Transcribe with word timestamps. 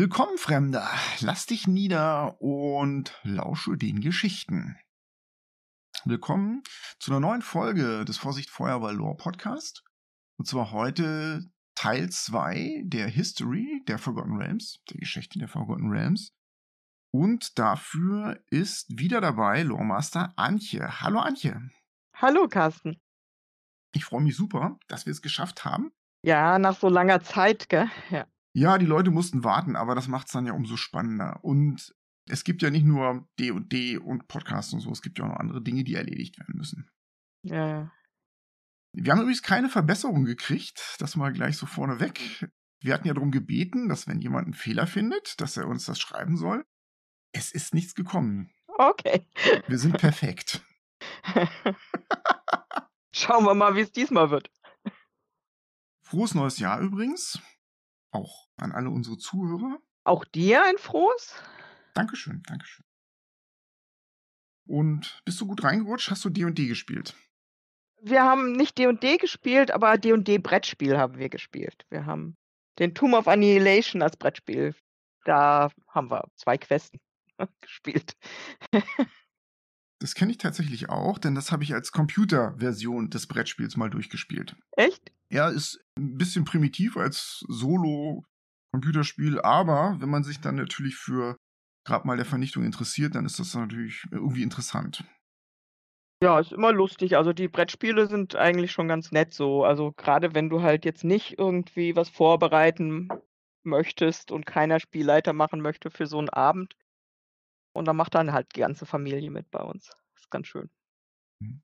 Willkommen, 0.00 0.38
Fremder. 0.38 0.88
Lass 1.20 1.44
dich 1.44 1.66
nieder 1.66 2.40
und 2.40 3.20
lausche 3.22 3.76
den 3.76 4.00
Geschichten. 4.00 4.78
Willkommen 6.06 6.62
zu 6.98 7.10
einer 7.10 7.20
neuen 7.20 7.42
Folge 7.42 8.06
des 8.06 8.16
Vorsicht 8.16 8.48
Feuerball 8.48 8.96
Lore 8.96 9.18
Podcast. 9.18 9.84
Und 10.38 10.46
zwar 10.46 10.70
heute 10.72 11.50
Teil 11.74 12.08
2 12.08 12.84
der 12.86 13.08
History 13.08 13.82
der 13.88 13.98
Forgotten 13.98 14.38
Realms, 14.38 14.82
der 14.88 14.96
Geschichte 14.96 15.38
der 15.38 15.48
Forgotten 15.48 15.90
Realms. 15.90 16.32
Und 17.12 17.58
dafür 17.58 18.42
ist 18.46 18.98
wieder 18.98 19.20
dabei 19.20 19.64
Loremaster 19.64 20.32
Antje. 20.36 21.02
Hallo 21.02 21.18
Antje. 21.18 21.60
Hallo 22.16 22.48
Carsten. 22.48 22.98
Ich 23.94 24.06
freue 24.06 24.22
mich 24.22 24.34
super, 24.34 24.78
dass 24.88 25.04
wir 25.04 25.10
es 25.10 25.20
geschafft 25.20 25.66
haben. 25.66 25.92
Ja, 26.24 26.58
nach 26.58 26.78
so 26.78 26.88
langer 26.88 27.20
Zeit, 27.20 27.68
gell? 27.68 27.90
Ja. 28.08 28.26
Ja, 28.52 28.78
die 28.78 28.86
Leute 28.86 29.10
mussten 29.10 29.44
warten, 29.44 29.76
aber 29.76 29.94
das 29.94 30.08
macht 30.08 30.26
es 30.26 30.32
dann 30.32 30.46
ja 30.46 30.52
umso 30.52 30.76
spannender. 30.76 31.38
Und 31.42 31.94
es 32.28 32.44
gibt 32.44 32.62
ja 32.62 32.70
nicht 32.70 32.84
nur 32.84 33.28
D&D 33.38 33.98
und 33.98 34.28
Podcasts 34.28 34.72
und 34.72 34.80
so, 34.80 34.90
es 34.90 35.02
gibt 35.02 35.18
ja 35.18 35.24
auch 35.24 35.28
noch 35.28 35.40
andere 35.40 35.62
Dinge, 35.62 35.84
die 35.84 35.94
erledigt 35.94 36.38
werden 36.38 36.56
müssen. 36.56 36.90
Ja. 37.42 37.92
Wir 38.92 39.12
haben 39.12 39.20
übrigens 39.20 39.42
keine 39.42 39.68
Verbesserung 39.68 40.24
gekriegt, 40.24 40.96
das 40.98 41.16
mal 41.16 41.32
gleich 41.32 41.56
so 41.56 41.66
vorneweg. 41.66 42.50
Wir 42.82 42.94
hatten 42.94 43.06
ja 43.06 43.14
darum 43.14 43.30
gebeten, 43.30 43.88
dass 43.88 44.08
wenn 44.08 44.20
jemand 44.20 44.46
einen 44.46 44.54
Fehler 44.54 44.86
findet, 44.86 45.40
dass 45.40 45.56
er 45.56 45.68
uns 45.68 45.84
das 45.84 46.00
schreiben 46.00 46.36
soll. 46.36 46.64
Es 47.32 47.52
ist 47.52 47.74
nichts 47.74 47.94
gekommen. 47.94 48.50
Okay. 48.66 49.26
Wir 49.68 49.78
sind 49.78 49.98
perfekt. 49.98 50.64
Schauen 53.12 53.44
wir 53.44 53.54
mal, 53.54 53.76
wie 53.76 53.80
es 53.80 53.92
diesmal 53.92 54.30
wird. 54.30 54.50
Frohes 56.02 56.34
neues 56.34 56.58
Jahr 56.58 56.80
übrigens. 56.80 57.38
Auch 58.10 58.48
an 58.56 58.72
alle 58.72 58.90
unsere 58.90 59.18
Zuhörer. 59.18 59.78
Auch 60.04 60.24
dir 60.24 60.64
ein 60.64 60.78
frohes? 60.78 61.34
Dankeschön, 61.94 62.42
Dankeschön. 62.44 62.84
Und 64.66 65.20
bist 65.24 65.40
du 65.40 65.46
gut 65.46 65.64
reingerutscht? 65.64 66.10
Hast 66.10 66.24
du 66.24 66.30
D&D 66.30 66.66
gespielt? 66.66 67.14
Wir 68.02 68.22
haben 68.22 68.52
nicht 68.52 68.78
D&D 68.78 69.18
gespielt, 69.18 69.70
aber 69.70 69.98
D&D 69.98 70.38
Brettspiel 70.38 70.96
haben 70.96 71.18
wir 71.18 71.28
gespielt. 71.28 71.84
Wir 71.90 72.06
haben 72.06 72.36
den 72.78 72.94
Tomb 72.94 73.14
of 73.14 73.28
Annihilation 73.28 74.02
als 74.02 74.16
Brettspiel. 74.16 74.74
Da 75.24 75.70
haben 75.88 76.10
wir 76.10 76.28
zwei 76.36 76.56
Questen 76.56 76.98
gespielt. 77.60 78.16
das 79.98 80.14
kenne 80.14 80.30
ich 80.30 80.38
tatsächlich 80.38 80.88
auch, 80.88 81.18
denn 81.18 81.34
das 81.34 81.52
habe 81.52 81.62
ich 81.62 81.74
als 81.74 81.92
Computerversion 81.92 83.10
des 83.10 83.26
Brettspiels 83.26 83.76
mal 83.76 83.90
durchgespielt. 83.90 84.56
Echt? 84.72 85.12
Ja, 85.32 85.48
ist 85.48 85.80
ein 85.96 86.16
bisschen 86.16 86.44
primitiv 86.44 86.96
als 86.96 87.44
Solo-Computerspiel, 87.48 89.40
aber 89.40 89.96
wenn 90.00 90.08
man 90.08 90.24
sich 90.24 90.40
dann 90.40 90.56
natürlich 90.56 90.96
für 90.96 91.36
gerade 91.86 92.06
mal 92.06 92.16
der 92.16 92.26
Vernichtung 92.26 92.64
interessiert, 92.64 93.14
dann 93.14 93.26
ist 93.26 93.38
das 93.38 93.54
natürlich 93.54 94.04
irgendwie 94.10 94.42
interessant. 94.42 95.04
Ja, 96.22 96.38
ist 96.38 96.52
immer 96.52 96.72
lustig. 96.72 97.16
Also 97.16 97.32
die 97.32 97.48
Brettspiele 97.48 98.06
sind 98.06 98.36
eigentlich 98.36 98.72
schon 98.72 98.88
ganz 98.88 99.10
nett 99.10 99.32
so. 99.32 99.64
Also 99.64 99.92
gerade 99.92 100.34
wenn 100.34 100.50
du 100.50 100.60
halt 100.60 100.84
jetzt 100.84 101.04
nicht 101.04 101.38
irgendwie 101.38 101.96
was 101.96 102.10
vorbereiten 102.10 103.08
möchtest 103.62 104.30
und 104.30 104.44
keiner 104.44 104.80
Spielleiter 104.80 105.32
machen 105.32 105.60
möchte 105.62 105.90
für 105.90 106.06
so 106.06 106.18
einen 106.18 106.28
Abend. 106.28 106.76
Und 107.72 107.86
dann 107.86 107.96
macht 107.96 108.14
dann 108.14 108.32
halt 108.32 108.54
die 108.54 108.60
ganze 108.60 108.84
Familie 108.84 109.30
mit 109.30 109.50
bei 109.50 109.60
uns. 109.60 109.90
Ist 110.14 110.30
ganz 110.30 110.48
schön. 110.48 110.68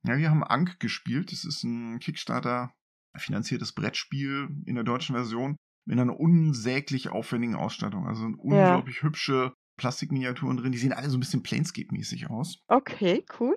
Ja, 0.04 0.16
wir 0.16 0.30
haben 0.30 0.44
Ank 0.44 0.80
gespielt. 0.80 1.32
Das 1.32 1.44
ist 1.44 1.62
ein 1.64 1.98
Kickstarter 1.98 2.72
finanziertes 3.18 3.72
Brettspiel 3.72 4.48
in 4.64 4.74
der 4.74 4.84
deutschen 4.84 5.14
Version 5.14 5.56
mit 5.86 5.98
einer 5.98 6.18
unsäglich 6.18 7.08
aufwendigen 7.08 7.54
Ausstattung. 7.54 8.06
Also 8.06 8.24
unglaublich 8.24 8.96
ja. 8.96 9.02
hübsche 9.02 9.54
Plastikminiaturen 9.78 10.56
drin. 10.56 10.72
Die 10.72 10.78
sehen 10.78 10.92
alle 10.92 11.10
so 11.10 11.16
ein 11.16 11.20
bisschen 11.20 11.42
Planescape-mäßig 11.42 12.28
aus. 12.28 12.58
Okay, 12.68 13.24
cool. 13.38 13.56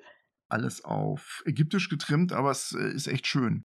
Alles 0.49 0.83
auf 0.83 1.43
ägyptisch 1.45 1.89
getrimmt, 1.89 2.33
aber 2.33 2.51
es 2.51 2.73
äh, 2.73 2.91
ist 2.91 3.07
echt 3.07 3.27
schön. 3.27 3.63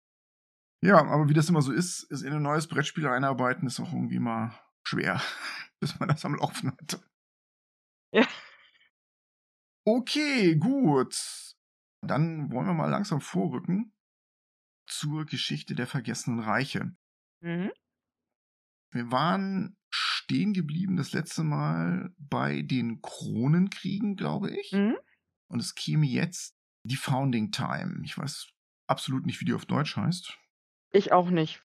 Ja, 0.82 0.98
aber 0.98 1.28
wie 1.28 1.34
das 1.34 1.48
immer 1.48 1.62
so 1.62 1.72
ist, 1.72 2.04
ist 2.10 2.22
in 2.22 2.32
ein 2.32 2.42
neues 2.42 2.68
Brettspiel 2.68 3.06
einarbeiten, 3.06 3.66
ist 3.66 3.80
auch 3.80 3.92
irgendwie 3.92 4.18
mal 4.18 4.58
schwer, 4.86 5.20
bis 5.80 5.98
man 5.98 6.08
das 6.08 6.24
am 6.24 6.34
Laufen 6.34 6.70
hat. 6.70 7.02
Ja. 8.12 8.26
Okay, 9.86 10.56
gut. 10.56 11.16
Dann 12.02 12.52
wollen 12.52 12.66
wir 12.66 12.74
mal 12.74 12.90
langsam 12.90 13.20
vorrücken 13.20 13.93
zur 14.98 15.26
Geschichte 15.26 15.74
der 15.74 15.86
vergessenen 15.86 16.40
Reiche. 16.40 16.94
Mhm. 17.40 17.70
Wir 18.90 19.10
waren 19.10 19.76
stehen 19.90 20.52
geblieben 20.52 20.96
das 20.96 21.12
letzte 21.12 21.42
Mal 21.42 22.10
bei 22.18 22.62
den 22.62 23.00
Kronenkriegen, 23.02 24.16
glaube 24.16 24.50
ich. 24.50 24.72
Mhm. 24.72 24.96
Und 25.48 25.60
es 25.60 25.74
käme 25.74 26.06
jetzt 26.06 26.56
die 26.84 26.96
Founding 26.96 27.50
Time. 27.50 28.00
Ich 28.04 28.16
weiß 28.16 28.48
absolut 28.86 29.26
nicht, 29.26 29.40
wie 29.40 29.44
die 29.44 29.54
auf 29.54 29.66
Deutsch 29.66 29.96
heißt. 29.96 30.36
Ich 30.92 31.12
auch 31.12 31.30
nicht. 31.30 31.62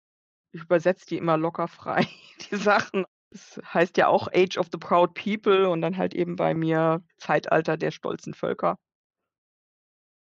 Ich 0.53 0.63
übersetze 0.63 1.07
die 1.07 1.17
immer 1.17 1.37
locker 1.37 1.69
frei, 1.69 2.07
die 2.51 2.57
Sachen. 2.57 3.05
Es 3.31 3.61
heißt 3.63 3.97
ja 3.97 4.07
auch 4.07 4.29
Age 4.33 4.57
of 4.57 4.69
the 4.73 4.79
Proud 4.79 5.15
People 5.15 5.69
und 5.69 5.83
dann 5.83 5.97
halt 5.97 6.15
eben 6.15 6.37
bei 6.37 6.55
mir 6.55 7.05
Zeitalter 7.19 7.77
der 7.77 7.91
stolzen 7.91 8.35
Völker. 8.35 8.79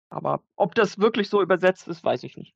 Aber 0.10 0.42
ob 0.56 0.74
das 0.74 0.98
wirklich 0.98 1.30
so 1.30 1.42
übersetzt 1.42 1.88
ist, 1.88 2.04
weiß 2.04 2.24
ich 2.24 2.38
nicht. 2.38 2.56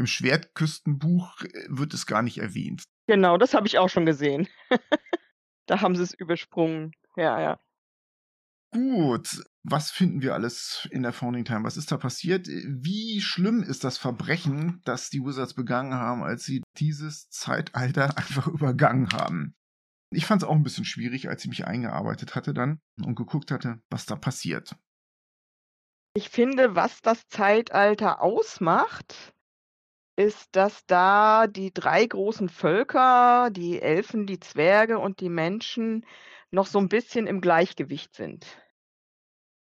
Im 0.00 0.06
Schwertküstenbuch 0.06 1.42
äh, 1.42 1.66
wird 1.68 1.92
es 1.92 2.06
gar 2.06 2.22
nicht 2.22 2.38
erwähnt. 2.38 2.84
Genau, 3.06 3.36
das 3.36 3.52
habe 3.52 3.66
ich 3.66 3.76
auch 3.76 3.90
schon 3.90 4.06
gesehen. 4.06 4.48
da 5.66 5.82
haben 5.82 5.94
sie 5.94 6.02
es 6.02 6.14
übersprungen. 6.14 6.92
Ja, 7.16 7.38
ja. 7.38 7.60
Gut, 8.72 9.44
was 9.62 9.90
finden 9.90 10.22
wir 10.22 10.32
alles 10.32 10.88
in 10.90 11.02
der 11.02 11.12
Founding 11.12 11.44
Time? 11.44 11.64
Was 11.64 11.76
ist 11.76 11.92
da 11.92 11.98
passiert? 11.98 12.46
Wie 12.48 13.20
schlimm 13.20 13.62
ist 13.62 13.84
das 13.84 13.98
Verbrechen, 13.98 14.80
das 14.86 15.10
die 15.10 15.20
Wizards 15.20 15.52
begangen 15.52 15.92
haben, 15.92 16.22
als 16.22 16.44
sie 16.44 16.62
dieses 16.78 17.28
Zeitalter 17.28 18.04
einfach 18.16 18.46
übergangen 18.46 19.12
haben? 19.12 19.54
Ich 20.10 20.24
fand 20.24 20.42
es 20.42 20.48
auch 20.48 20.54
ein 20.54 20.62
bisschen 20.62 20.86
schwierig, 20.86 21.28
als 21.28 21.44
ich 21.44 21.50
mich 21.50 21.66
eingearbeitet 21.66 22.34
hatte 22.34 22.54
dann 22.54 22.80
und 23.04 23.16
geguckt 23.16 23.50
hatte, 23.50 23.82
was 23.90 24.06
da 24.06 24.16
passiert. 24.16 24.76
Ich 26.14 26.30
finde, 26.30 26.74
was 26.74 27.02
das 27.02 27.28
Zeitalter 27.28 28.22
ausmacht, 28.22 29.34
ist, 30.20 30.54
dass 30.54 30.84
da 30.86 31.46
die 31.46 31.72
drei 31.72 32.04
großen 32.04 32.48
Völker, 32.48 33.50
die 33.50 33.80
Elfen, 33.80 34.26
die 34.26 34.38
Zwerge 34.38 34.98
und 34.98 35.20
die 35.20 35.30
Menschen, 35.30 36.04
noch 36.50 36.66
so 36.66 36.78
ein 36.78 36.88
bisschen 36.88 37.26
im 37.26 37.40
Gleichgewicht 37.40 38.14
sind. 38.14 38.46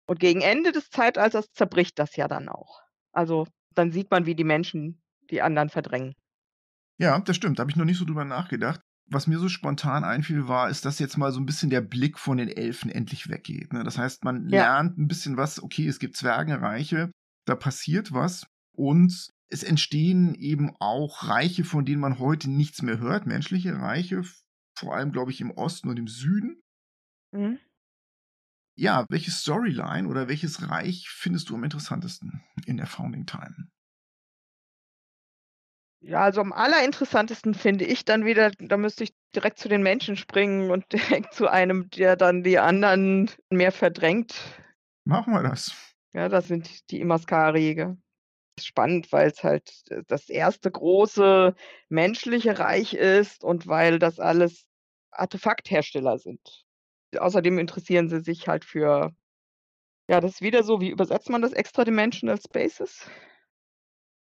Und 0.06 0.20
gegen 0.20 0.42
Ende 0.42 0.72
des 0.72 0.90
Zeitalters 0.90 1.52
zerbricht 1.54 1.98
das 2.00 2.16
ja 2.16 2.28
dann 2.28 2.50
auch. 2.50 2.82
Also, 3.12 3.48
dann 3.76 3.92
sieht 3.92 4.12
man, 4.12 4.26
wie 4.26 4.36
die 4.36 4.44
Menschen 4.44 5.02
die 5.30 5.42
anderen 5.42 5.70
verdrängen. 5.70 6.16
Ja, 6.98 7.20
das 7.20 7.36
stimmt. 7.36 7.60
Da 7.60 7.62
habe 7.62 7.72
ich 7.72 7.78
noch 7.78 7.86
nicht 7.86 8.00
so 8.00 8.06
drüber 8.06 8.26
nachgedacht. 8.26 8.82
Was 9.06 9.28
mir 9.28 9.40
so 9.40 9.48
spontan 9.50 10.04
einfiel, 10.04 10.48
war, 10.48 10.70
ist, 10.70 10.84
dass 10.86 11.00
jetzt 11.00 11.18
mal 11.18 11.32
so 11.32 11.40
ein 11.40 11.46
bisschen 11.46 11.70
der 11.70 11.82
Blick 11.82 12.20
von 12.20 12.38
den 12.38 12.50
Elfen 12.50 12.92
endlich 12.92 13.30
weggeht. 13.30 13.72
Ne? 13.72 13.84
Das 13.84 13.98
heißt, 13.98 14.24
man 14.24 14.50
ja. 14.50 14.64
lernt 14.64 14.98
ein 14.98 15.08
bisschen 15.08 15.38
was, 15.38 15.64
okay, 15.64 15.88
es 15.88 16.00
gibt 16.00 16.18
Zwergenreiche, 16.18 17.12
da 17.46 17.56
passiert 17.56 18.12
was 18.12 18.46
und 18.76 19.32
es 19.50 19.64
entstehen 19.64 20.36
eben 20.36 20.76
auch 20.80 21.28
Reiche, 21.28 21.64
von 21.64 21.86
denen 21.86 22.02
man 22.02 22.20
heute 22.20 22.50
nichts 22.50 22.82
mehr 22.82 23.00
hört, 23.00 23.26
menschliche 23.26 23.76
Reiche, 23.76 24.24
vor 24.78 24.96
allem, 24.96 25.12
glaube 25.12 25.32
ich, 25.32 25.42
im 25.42 25.52
Osten 25.52 25.90
und 25.90 25.98
im 25.98 26.08
Süden. 26.08 26.62
Mhm. 27.32 27.60
Ja, 28.78 29.06
welche 29.10 29.32
Storyline 29.32 30.08
oder 30.08 30.30
welches 30.30 30.70
Reich 30.70 31.10
findest 31.10 31.50
du 31.50 31.56
am 31.56 31.64
interessantesten 31.64 32.44
in 32.66 32.78
der 32.78 32.88
Founding 32.88 33.26
Time? 33.26 33.70
Ja, 36.02 36.22
also 36.22 36.40
am 36.40 36.54
allerinteressantesten 36.54 37.54
finde 37.54 37.84
ich 37.84 38.06
dann 38.06 38.24
wieder, 38.24 38.52
da 38.52 38.78
müsste 38.78 39.04
ich 39.04 39.14
direkt 39.36 39.60
zu 39.60 39.68
den 39.68 39.84
Menschen 39.84 40.16
springen 40.16 40.72
und 40.72 40.86
direkt 40.94 41.34
zu 41.34 41.50
einem, 41.50 41.90
der 41.90 42.16
dann 42.16 42.44
die 42.44 42.58
anderen 42.58 43.30
mehr 43.50 43.74
verdrängt. 43.74 44.36
Machen 45.04 45.34
wir 45.34 45.44
das. 45.44 45.76
Ja, 46.14 46.30
das 46.30 46.48
sind 46.48 46.90
die 46.92 47.02
Imaskari 47.02 47.98
spannend, 48.66 49.12
weil 49.12 49.30
es 49.30 49.44
halt 49.44 49.72
äh, 49.90 50.04
das 50.08 50.30
erste 50.30 50.72
große 50.72 51.56
menschliche 51.90 52.60
Reich 52.60 52.94
ist 52.94 53.44
und 53.44 53.68
weil 53.68 54.00
das 54.00 54.20
alles 54.20 54.66
Artefakthersteller 55.12 56.20
sind. 56.20 56.66
Außerdem 57.18 57.58
interessieren 57.60 58.10
sie 58.10 58.22
sich 58.22 58.48
halt 58.48 58.66
für 58.66 59.14
ja, 60.10 60.20
das 60.20 60.32
ist 60.32 60.42
wieder 60.42 60.64
so, 60.64 60.82
wie 60.82 60.90
übersetzt 60.90 61.30
man 61.30 61.44
das 61.44 61.54
Extradimensional 61.54 62.40
Spaces? 62.42 63.08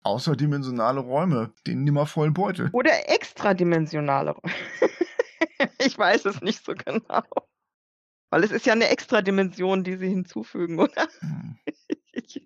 Außerdimensionale 0.02 1.00
Räume, 1.00 1.54
den 1.66 1.84
nimmervollen 1.84 2.34
Beutel. 2.34 2.68
Oder 2.72 3.08
extradimensionale 3.08 4.32
Räume. 4.32 4.54
ich 5.78 5.96
weiß 5.96 6.26
es 6.26 6.42
nicht 6.42 6.62
so 6.62 6.74
genau. 6.74 7.22
Weil 8.28 8.44
es 8.44 8.50
ist 8.50 8.66
ja 8.66 8.74
eine 8.74 8.90
Extradimension, 8.90 9.82
die 9.82 9.96
sie 9.96 10.08
hinzufügen, 10.08 10.78
oder? 10.78 11.08
Hm. 11.20 11.58
Ich 12.12 12.42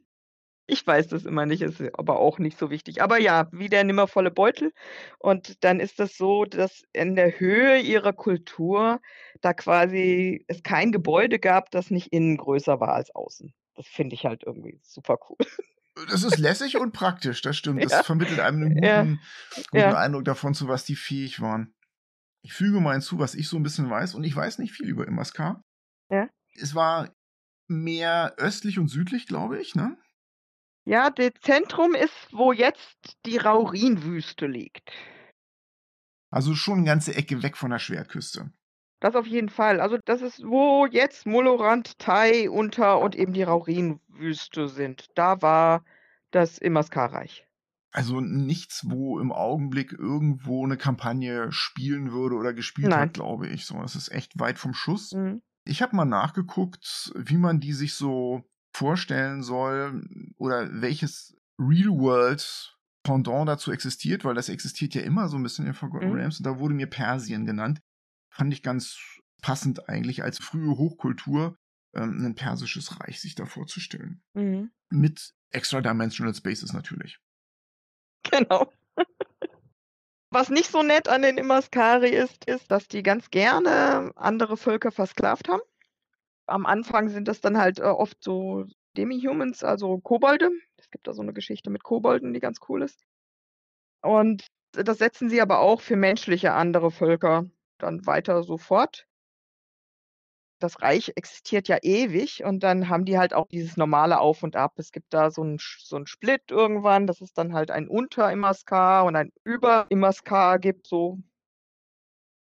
weiß 0.87 1.09
das 1.09 1.25
immer 1.25 1.47
nicht, 1.47 1.63
ist 1.63 1.83
aber 1.95 2.19
auch 2.19 2.39
nicht 2.39 2.59
so 2.59 2.71
wichtig. 2.71 3.03
Aber 3.03 3.19
ja, 3.21 3.49
wie 3.53 3.69
der 3.69 3.85
nimmervolle 3.85 4.31
Beutel. 4.31 4.73
Und 5.19 5.63
dann 5.63 5.81
ist 5.81 6.01
das 6.01 6.17
so, 6.17 6.45
dass 6.45 6.83
in 6.93 7.17
der 7.17 7.39
Höhe 7.39 7.81
ihrer 7.81 8.13
Kultur 8.13 9.01
da 9.41 9.53
quasi 9.53 10.45
es 10.49 10.63
kein 10.63 10.93
Gebäude 10.93 11.39
gab, 11.39 11.71
das 11.71 11.91
nicht 11.91 12.13
innen 12.13 12.37
größer 12.37 12.81
war 12.81 12.95
als 12.95 13.15
außen. 13.15 13.53
Das 13.75 13.87
finde 13.87 14.15
ich 14.15 14.25
halt 14.25 14.45
irgendwie 14.45 14.79
super 14.83 15.19
cool. 15.29 15.37
Das 16.09 16.25
ist 16.25 16.39
lässig 16.39 16.77
und 16.77 16.93
praktisch, 16.93 17.43
das 17.43 17.57
stimmt. 17.57 17.81
Ja. 17.83 17.89
Das 17.89 18.07
vermittelt 18.07 18.41
einem 18.41 18.63
einen 18.63 18.75
guten, 18.75 18.85
Ja. 18.85 19.03
guten 19.03 19.77
Ja. 19.77 19.97
Eindruck 19.97 20.25
davon, 20.25 20.55
zu 20.55 20.67
was 20.67 20.85
die 20.85 20.97
fähig 20.97 21.41
waren. 21.41 21.75
Ich 22.43 22.53
füge 22.53 22.81
mal 22.81 22.93
hinzu, 22.93 23.19
was 23.19 23.35
ich 23.35 23.49
so 23.49 23.57
ein 23.57 23.63
bisschen 23.63 23.89
weiß, 23.89 24.15
und 24.15 24.25
ich 24.25 24.35
weiß 24.35 24.59
nicht 24.59 24.73
viel 24.73 24.89
über 24.89 25.07
Imaskar. 25.07 25.63
Ja. 26.11 26.29
Es 26.55 26.75
war 26.75 27.15
mehr 27.69 28.35
östlich 28.39 28.79
und 28.79 28.89
südlich, 28.89 29.27
glaube 29.27 29.61
ich, 29.61 29.75
ne? 29.75 29.97
Ja, 30.85 31.11
das 31.11 31.31
Zentrum 31.41 31.95
ist, 31.95 32.29
wo 32.33 32.53
jetzt 32.53 33.17
die 33.25 33.39
Raurinwüste 33.39 34.47
liegt. 34.47 34.93
Also 36.31 36.55
schon 36.55 36.79
eine 36.79 36.87
ganze 36.87 37.15
Ecke 37.15 37.43
weg 37.43 37.57
von 37.57 37.71
der 37.71 37.79
Schwerküste. 37.79 38.53
Das 39.01 39.15
auf 39.17 39.27
jeden 39.27 39.49
Fall. 39.49 39.81
Also 39.81 39.99
das 40.05 40.21
ist, 40.21 40.43
wo 40.45 40.87
jetzt 40.87 41.27
Molorand, 41.27 41.99
Tai, 41.99 42.49
Unter 42.51 43.01
und 43.01 43.15
eben 43.15 43.33
die 43.33 43.43
Raurinwüste 43.43 44.69
sind. 44.69 45.07
Da 45.15 45.41
war 45.43 45.85
das 46.31 46.59
Imaskar-Reich. 46.59 47.47
Also 47.93 48.21
nichts, 48.21 48.85
wo 48.89 49.21
im 49.21 49.31
Augenblick 49.31 49.93
irgendwo 49.93 50.65
eine 50.65 50.77
Kampagne 50.77 51.53
spielen 51.53 52.11
würde 52.11 52.35
oder 52.35 52.53
gespielt 52.53 52.89
Nein. 52.89 53.01
hat, 53.01 53.15
glaube 53.15 53.47
ich. 53.47 53.67
So, 53.67 53.81
das 53.81 53.95
ist 53.95 54.11
echt 54.11 54.39
weit 54.41 54.59
vom 54.59 54.75
Schuss. 54.75 55.13
Mhm. 55.13 55.43
Ich 55.65 55.81
habe 55.81 55.95
mal 55.95 56.05
nachgeguckt, 56.05 57.13
wie 57.15 57.39
man 57.39 57.61
die 57.61 57.73
sich 57.73 57.95
so 57.95 58.43
vorstellen 58.75 59.43
soll 59.43 60.03
oder 60.37 60.69
welches 60.81 61.37
Real-World 61.59 62.77
Pendant 63.05 63.47
dazu 63.47 63.71
existiert, 63.71 64.25
weil 64.25 64.35
das 64.35 64.49
existiert 64.49 64.95
ja 64.95 65.03
immer 65.03 65.29
so 65.29 65.37
ein 65.37 65.43
bisschen 65.43 65.67
in 65.67 65.75
Forgotten 65.75 66.09
Mhm. 66.09 66.15
Realms 66.15 66.39
und 66.39 66.47
da 66.47 66.59
wurde 66.59 66.75
mir 66.75 66.87
Persien 66.87 67.45
genannt. 67.45 67.81
Fand 68.31 68.53
ich 68.53 68.63
ganz 68.63 68.99
passend 69.43 69.89
eigentlich 69.91 70.23
als 70.23 70.39
frühe 70.39 70.79
Hochkultur 70.79 71.59
ähm, 71.95 72.25
ein 72.25 72.35
persisches 72.35 72.99
Reich 73.01 73.21
sich 73.21 73.35
da 73.35 73.45
vorzustellen. 73.45 74.23
Mhm. 74.33 74.71
Mit 74.89 75.35
extra-dimensional 75.51 76.35
Spaces 76.35 76.73
natürlich. 76.73 77.21
Genau. 78.31 78.73
Was 80.31 80.49
nicht 80.49 80.71
so 80.71 80.83
nett 80.83 81.09
an 81.09 81.23
den 81.23 81.37
Imaskari 81.37 82.09
ist, 82.09 82.47
ist, 82.47 82.71
dass 82.71 82.89
die 82.89 83.03
ganz 83.03 83.31
gerne 83.31 84.11
andere 84.17 84.57
Völker 84.57 84.91
versklavt 84.91 85.49
haben. 85.49 85.63
Am 86.47 86.67
Anfang 86.67 87.09
sind 87.09 87.29
das 87.29 87.41
dann 87.41 87.59
halt 87.59 87.79
äh, 87.79 87.85
oft 87.85 88.23
so 88.23 88.67
Demi-Humans, 88.97 89.65
also 89.65 89.99
Kobolde. 89.99 90.51
Es 90.77 90.91
gibt 90.91 91.07
da 91.07 91.15
so 91.15 91.23
eine 91.23 91.33
Geschichte 91.33 91.71
mit 91.71 91.83
Kobolden, 91.83 92.33
die 92.33 92.41
ganz 92.41 92.59
cool 92.69 92.83
ist. 92.83 93.05
Und 94.03 94.47
das 94.73 94.99
setzen 94.99 95.29
sie 95.31 95.41
aber 95.41 95.61
auch 95.61 95.81
für 95.81 95.97
menschliche 95.97 96.53
andere 96.53 96.91
Völker 96.91 97.47
dann 97.79 98.07
weiter 98.07 98.43
so 98.43 98.59
fort. 98.59 99.07
Das 100.61 100.81
Reich 100.83 101.13
existiert 101.17 101.69
ja 101.69 101.79
ewig 101.83 102.45
und 102.45 102.63
dann 102.63 102.89
haben 102.89 103.05
die 103.05 103.19
halt 103.19 103.35
auch 103.35 103.49
dieses 103.49 103.77
normale 103.77 104.21
Auf 104.21 104.43
und 104.43 104.57
Ab. 104.57 104.75
Es 104.77 104.93
gibt 104.93 105.13
da 105.13 105.31
so 105.31 105.43
einen 105.43 105.59
so 105.59 106.05
Split 106.07 106.51
irgendwann, 106.51 107.07
dass 107.07 107.21
es 107.21 107.33
dann 107.33 107.53
halt 107.53 107.71
ein 107.71 107.89
Unter-Imaskar 107.89 109.05
und 109.05 109.17
ein 109.17 109.33
Über-Imaskar 109.45 110.59
gibt 110.59 110.87
so. 110.87 111.19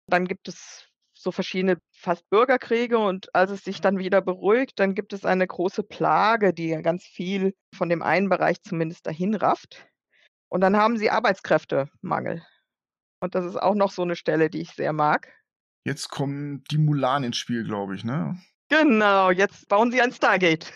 Dann 0.07 0.27
gibt 0.27 0.49
es 0.49 0.90
so 1.23 1.33
verschiedene 1.33 1.79
fast 1.93 2.29
Bürgerkriege 2.31 2.99
und 2.99 3.35
als 3.35 3.51
es 3.51 3.65
sich 3.65 3.81
dann 3.81 3.99
wieder 3.99 4.21
beruhigt, 4.23 4.79
dann 4.81 4.95
gibt 4.95 5.13
es 5.13 5.25
eine 5.25 5.47
große 5.47 5.83
Plage, 5.83 6.55
die 6.55 6.69
ja 6.69 6.81
ganz 6.81 7.05
viel 7.05 7.55
von 7.75 7.89
dem 7.89 8.03
einen 8.03 8.29
Bereich 8.29 8.63
zumindest 8.63 9.07
dahin 9.07 9.35
rafft. 9.35 9.87
Und 10.51 10.63
dann 10.63 10.77
haben 10.77 10.99
sie 10.99 11.11
Arbeitskräftemangel. 11.11 12.45
Und 13.21 13.35
das 13.35 13.45
ist 13.47 13.57
auch 13.57 13.75
noch 13.75 13.93
so 13.93 14.05
'ne 14.05 14.17
Stelle, 14.17 14.51
die 14.51 14.63
ich 14.63 14.73
sehr 14.73 14.93
mag. 14.93 15.33
Jetzt 15.87 16.09
kommen 16.11 16.63
die 16.71 16.79
Mulan 16.79 17.25
ins 17.25 17.37
Spiel, 17.39 17.65
glaube 17.65 17.95
ich, 17.95 18.05
ne? 18.05 18.39
Genau, 18.71 19.31
jetzt 19.31 19.69
bauen 19.69 19.91
sie 19.91 20.01
ein 20.01 20.13
Stargate. 20.13 20.73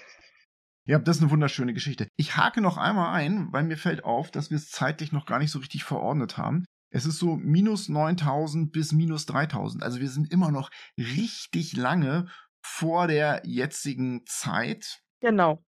Ja, 0.86 0.98
das 0.98 1.16
ist 1.16 1.22
eine 1.22 1.30
wunderschöne 1.30 1.72
Geschichte. 1.72 2.08
Ich 2.16 2.36
hake 2.36 2.60
noch 2.60 2.76
einmal 2.76 3.14
ein, 3.14 3.50
weil 3.52 3.64
mir 3.64 3.78
fällt 3.78 4.04
auf, 4.04 4.30
dass 4.30 4.50
wir 4.50 4.56
es 4.58 4.68
zeitlich 4.70 5.12
noch 5.12 5.24
gar 5.24 5.38
nicht 5.38 5.50
so 5.50 5.58
richtig 5.58 5.82
verordnet 5.84 6.36
haben. 6.36 6.66
Es 6.94 7.06
ist 7.06 7.18
so 7.18 7.34
minus 7.34 7.88
9000 7.88 8.70
bis 8.70 8.92
minus 8.92 9.26
3000. 9.26 9.82
Also 9.82 9.98
wir 9.98 10.08
sind 10.08 10.30
immer 10.32 10.52
noch 10.52 10.70
richtig 10.96 11.76
lange 11.76 12.28
vor 12.62 13.08
der 13.08 13.42
jetzigen 13.44 14.24
Zeit, 14.26 15.00
Genau. 15.20 15.64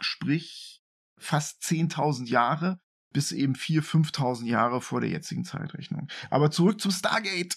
sprich 0.00 0.82
fast 1.18 1.62
10.000 1.62 2.28
Jahre 2.28 2.78
bis 3.10 3.32
eben 3.32 3.54
4.000, 3.54 4.12
5.000 4.12 4.46
Jahre 4.48 4.82
vor 4.82 5.00
der 5.00 5.08
jetzigen 5.08 5.44
Zeitrechnung. 5.44 6.08
Aber 6.28 6.50
zurück 6.50 6.78
zum 6.78 6.90
Stargate. 6.90 7.56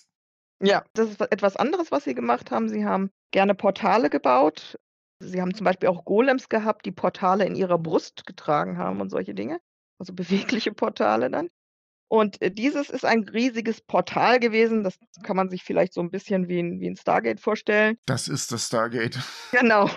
Ja, 0.61 0.85
das 0.93 1.09
ist 1.09 1.19
etwas 1.19 1.57
anderes, 1.57 1.91
was 1.91 2.05
sie 2.05 2.15
gemacht 2.15 2.51
haben. 2.51 2.69
Sie 2.69 2.85
haben 2.85 3.09
gerne 3.31 3.53
Portale 3.53 4.09
gebaut. 4.09 4.79
Sie 5.19 5.41
haben 5.41 5.53
zum 5.53 5.65
Beispiel 5.65 5.89
auch 5.89 6.05
Golems 6.05 6.47
gehabt, 6.47 6.85
die 6.85 6.91
Portale 6.91 7.45
in 7.45 7.55
ihrer 7.55 7.77
Brust 7.77 8.25
getragen 8.25 8.77
haben 8.77 9.01
und 9.01 9.09
solche 9.09 9.33
Dinge. 9.33 9.59
Also 9.99 10.13
bewegliche 10.61 10.71
Portale 10.71 11.29
dann. 11.29 11.49
Und, 12.13 12.39
äh, 12.43 12.51
dieses 12.51 12.91
ist 12.91 13.05
ein 13.05 13.23
riesiges 13.23 13.81
Portal 13.81 14.39
gewesen. 14.39 14.83
Das 14.83 14.99
kann 15.23 15.35
man 15.35 15.49
sich 15.49 15.63
vielleicht 15.63 15.93
so 15.95 16.01
'n 16.01 16.11
bisschen 16.11 16.47
wie 16.47 16.59
'n 16.59 16.79
wie 16.79 16.85
'n 16.87 16.95
Stargate 16.95 17.39
vorstellen. 17.39 17.97
Das 18.07 18.27
ist 18.27 18.51
das 18.51 18.65
Stargate. 18.67 19.17
Genau. 19.53 19.87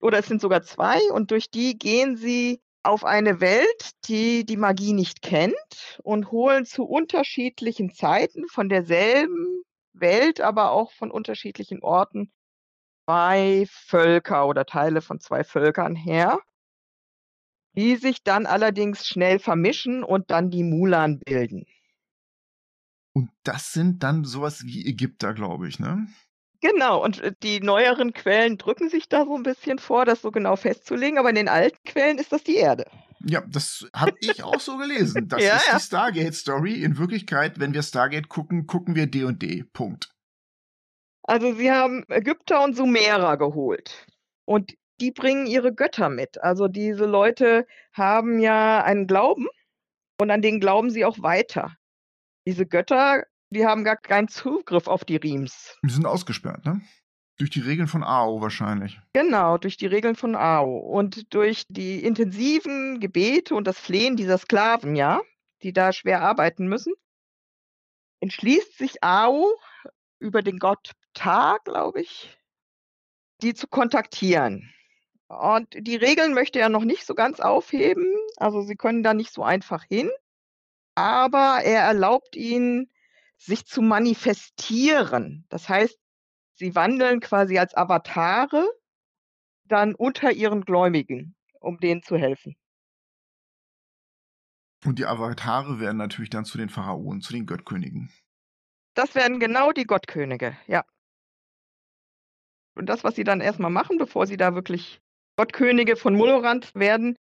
Oder 0.00 0.18
es 0.18 0.26
sind 0.26 0.40
sogar 0.40 0.62
2 0.62 1.00
und 1.12 1.30
durch 1.30 1.50
die 1.50 1.78
gehen 1.78 2.16
sie 2.16 2.60
auf 2.82 3.04
eine 3.04 3.40
Welt, 3.40 3.92
die 4.06 4.44
die 4.44 4.56
Magie 4.58 4.92
nicht 4.92 5.22
kennt 5.22 5.98
und 6.04 6.30
holen 6.30 6.66
zu 6.66 6.84
unterschiedlichen 6.84 7.90
Zeiten 7.94 8.46
von 8.48 8.68
derselben 8.68 9.62
Welt, 9.94 10.40
aber 10.42 10.70
auch 10.72 10.92
von 10.92 11.10
unterschiedlichen 11.10 11.82
Orten 11.82 12.30
2 13.06 13.66
Völker 13.70 14.46
oder 14.48 14.66
Teile 14.66 15.02
von 15.02 15.20
2 15.20 15.44
Völkern 15.44 15.96
her. 15.96 16.40
Die 17.78 17.94
sich 17.94 18.24
dann 18.24 18.44
allerdings 18.46 19.06
schnell 19.06 19.38
vermischen 19.38 20.02
und 20.02 20.32
dann 20.32 20.50
die 20.50 20.64
Mulan 20.64 21.20
bilden. 21.20 21.64
Und 23.16 23.30
das 23.42 23.72
sind 23.72 24.02
dann 24.02 24.24
so 24.24 24.42
was 24.42 24.64
wie 24.64 24.86
Ägypter, 24.86 25.34
glaube 25.34 25.68
ich, 25.68 25.78
ne? 25.78 26.06
Genau, 26.60 27.02
und, 27.04 27.20
äh, 27.20 27.32
die 27.42 27.60
neueren 27.60 28.12
Quellen 28.12 28.58
drücken 28.58 28.88
sich 28.90 29.08
da 29.08 29.24
so 29.24 29.36
'n 29.36 29.44
bisschen 29.44 29.78
vor, 29.78 30.04
das 30.04 30.22
so 30.22 30.30
genau 30.32 30.56
festzulegen, 30.56 31.18
aber 31.18 31.28
in 31.30 31.36
den 31.36 31.48
alten 31.48 31.78
Quellen 31.84 32.18
ist 32.18 32.32
das 32.32 32.42
die 32.42 32.56
Erde. 32.56 32.84
Ja, 33.20 33.42
das 33.48 33.86
habe 33.94 34.16
ich 34.20 34.42
auch 34.42 34.60
so 34.60 34.76
gelesen. 34.76 35.26
Das 35.28 35.44
Ja, 35.44 35.56
ist 35.56 35.72
die 35.72 35.80
Stargate-Story. 35.80 36.82
In 36.82 36.98
Wirklichkeit, 36.98 37.58
wenn 37.58 37.74
wir 37.74 37.82
Stargate 37.82 38.28
gucken, 38.28 38.66
gucken 38.66 38.94
wir 38.94 39.06
D 39.08 39.24
und 39.24 39.42
D. 39.42 39.64
Punkt. 39.72 40.10
Also, 41.24 41.52
sie 41.54 41.70
haben 41.70 42.04
Ägypter 42.08 42.64
und 42.64 42.74
Sumerer 42.74 43.36
geholt. 43.36 44.06
Und 44.46 44.72
die 45.00 45.10
bringen 45.10 45.46
ihre 45.46 45.74
Götter 45.74 46.08
mit. 46.08 46.42
Also, 46.42 46.68
diese 46.68 47.06
Leute 47.06 47.66
haben 47.92 48.38
ja 48.40 48.82
einen 48.82 49.06
Glauben 49.06 49.46
und 50.20 50.30
an 50.30 50.42
den 50.42 50.60
glauben 50.60 50.90
sie 50.90 51.04
auch 51.04 51.20
weiter. 51.22 51.76
Diese 52.46 52.66
Götter, 52.66 53.24
die 53.50 53.66
haben 53.66 53.84
gar 53.84 53.96
keinen 53.96 54.28
Zugriff 54.28 54.86
auf 54.86 55.04
die 55.04 55.16
Riems. 55.16 55.76
Die 55.84 55.90
sind 55.90 56.06
ausgesperrt, 56.06 56.64
ne? 56.64 56.80
Durch 57.38 57.50
die 57.50 57.60
Regeln 57.60 57.86
von 57.86 58.02
AO 58.02 58.40
wahrscheinlich. 58.40 58.98
Genau, 59.12 59.58
durch 59.58 59.76
die 59.76 59.86
Regeln 59.86 60.16
von 60.16 60.34
Ao 60.34 60.76
und 60.76 61.32
durch 61.32 61.62
die 61.68 62.02
intensiven 62.02 62.98
Gebete 62.98 63.54
und 63.54 63.64
das 63.68 63.78
Flehen 63.78 64.16
dieser 64.16 64.38
Sklaven, 64.38 64.96
ja, 64.96 65.20
die 65.62 65.72
da 65.72 65.92
schwer 65.92 66.22
arbeiten 66.22 66.66
müssen 66.66 66.94
entschließt 68.20 68.78
sich 68.78 69.02
Ao 69.02 69.56
über 70.18 70.42
den 70.42 70.58
Gott 70.58 70.92
Ptah, 71.14 71.58
glaube 71.64 72.00
ich, 72.02 72.36
die 73.42 73.54
zu 73.54 73.68
kontaktieren. 73.68 74.72
Und 75.28 75.74
die 75.74 75.96
Regeln 75.96 76.32
möchte 76.32 76.58
er 76.58 76.70
noch 76.70 76.84
nicht 76.84 77.04
so 77.04 77.14
ganz 77.14 77.38
aufheben. 77.40 78.14
Also, 78.36 78.62
sie 78.62 78.76
können 78.76 79.02
da 79.02 79.14
nicht 79.14 79.32
so 79.32 79.42
einfach 79.42 79.84
hin, 79.84 80.10
aber 80.94 81.60
er 81.62 81.82
erlaubt 81.82 82.34
ihnen, 82.34 82.90
sich 83.36 83.66
zu 83.66 83.82
manifestieren. 83.82 85.46
Das 85.48 85.68
heißt, 85.68 85.98
sie 86.54 86.74
wandeln 86.74 87.20
quasi 87.20 87.58
als 87.58 87.74
Avatare 87.74 88.68
dann 89.64 89.94
unter 89.94 90.32
ihren 90.32 90.62
Gläubigen, 90.62 91.36
um 91.60 91.78
denen 91.78 92.02
zu 92.02 92.16
helfen. 92.16 92.56
Und 94.84 94.98
die 94.98 95.06
Avatare 95.06 95.80
werden 95.80 95.98
natürlich 95.98 96.30
dann 96.30 96.44
zu 96.44 96.56
den 96.56 96.68
Pharaonen, 96.68 97.20
zu 97.20 97.32
den 97.32 97.46
Göttkönigen. 97.46 98.10
Das 98.94 99.14
werden 99.14 99.40
genau 99.40 99.72
die 99.72 99.84
Gottkönige, 99.84 100.56
ja. 100.66 100.84
Und 102.74 102.86
das, 102.86 103.04
was 103.04 103.16
sie 103.16 103.24
dann 103.24 103.40
erst 103.40 103.58
mal 103.58 103.70
machen, 103.70 103.98
bevor 103.98 104.26
sie 104.26 104.36
da 104.36 104.54
wirklich 104.54 105.00
Gottkönige 105.38 105.94
von 105.94 106.16
Molorand 106.16 106.74
werden, 106.74 107.16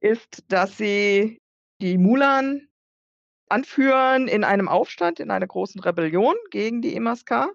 ist, 0.00 0.42
dass 0.48 0.78
sie 0.78 1.38
die 1.82 1.98
Mulan 1.98 2.66
anführen 3.50 4.26
in 4.26 4.42
einem 4.42 4.68
Aufstand, 4.68 5.20
in 5.20 5.30
einer 5.30 5.46
großen 5.46 5.78
Rebellion 5.82 6.34
gegen 6.50 6.80
die 6.80 6.94
Imaskar. 6.94 7.50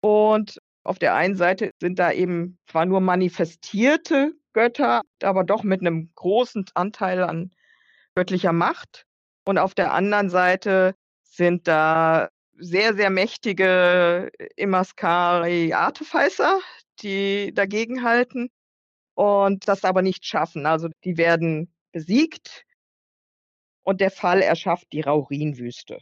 Und 0.00 0.58
auf 0.82 0.98
der 0.98 1.14
einen 1.14 1.36
Seite 1.36 1.70
sind 1.80 2.00
da 2.00 2.10
eben 2.10 2.58
zwar 2.66 2.84
nur 2.84 3.00
manifestierte 3.00 4.32
Götter, 4.54 5.02
aber 5.22 5.44
doch 5.44 5.62
mit 5.62 5.82
einem 5.82 6.10
großen 6.16 6.64
Anteil 6.74 7.22
an 7.22 7.52
göttlicher 8.16 8.52
Macht. 8.52 9.06
Und 9.44 9.58
auf 9.58 9.76
der 9.76 9.92
anderen 9.92 10.30
Seite 10.30 10.96
sind 11.22 11.68
da 11.68 12.28
sehr, 12.56 12.94
sehr 12.94 13.10
mächtige 13.10 14.32
Imaskari 14.56 15.74
Artificer, 15.74 16.58
die 17.02 17.54
dagegenhalten 17.54 18.50
und 19.20 19.68
das 19.68 19.84
aber 19.84 20.00
nicht 20.00 20.24
schaffen. 20.24 20.64
Also 20.64 20.88
die 21.04 21.18
werden 21.18 21.70
besiegt 21.92 22.64
und 23.82 24.00
der 24.00 24.10
Fall 24.10 24.40
erschafft 24.40 24.86
die 24.94 25.02
Raurinwüste. 25.02 25.98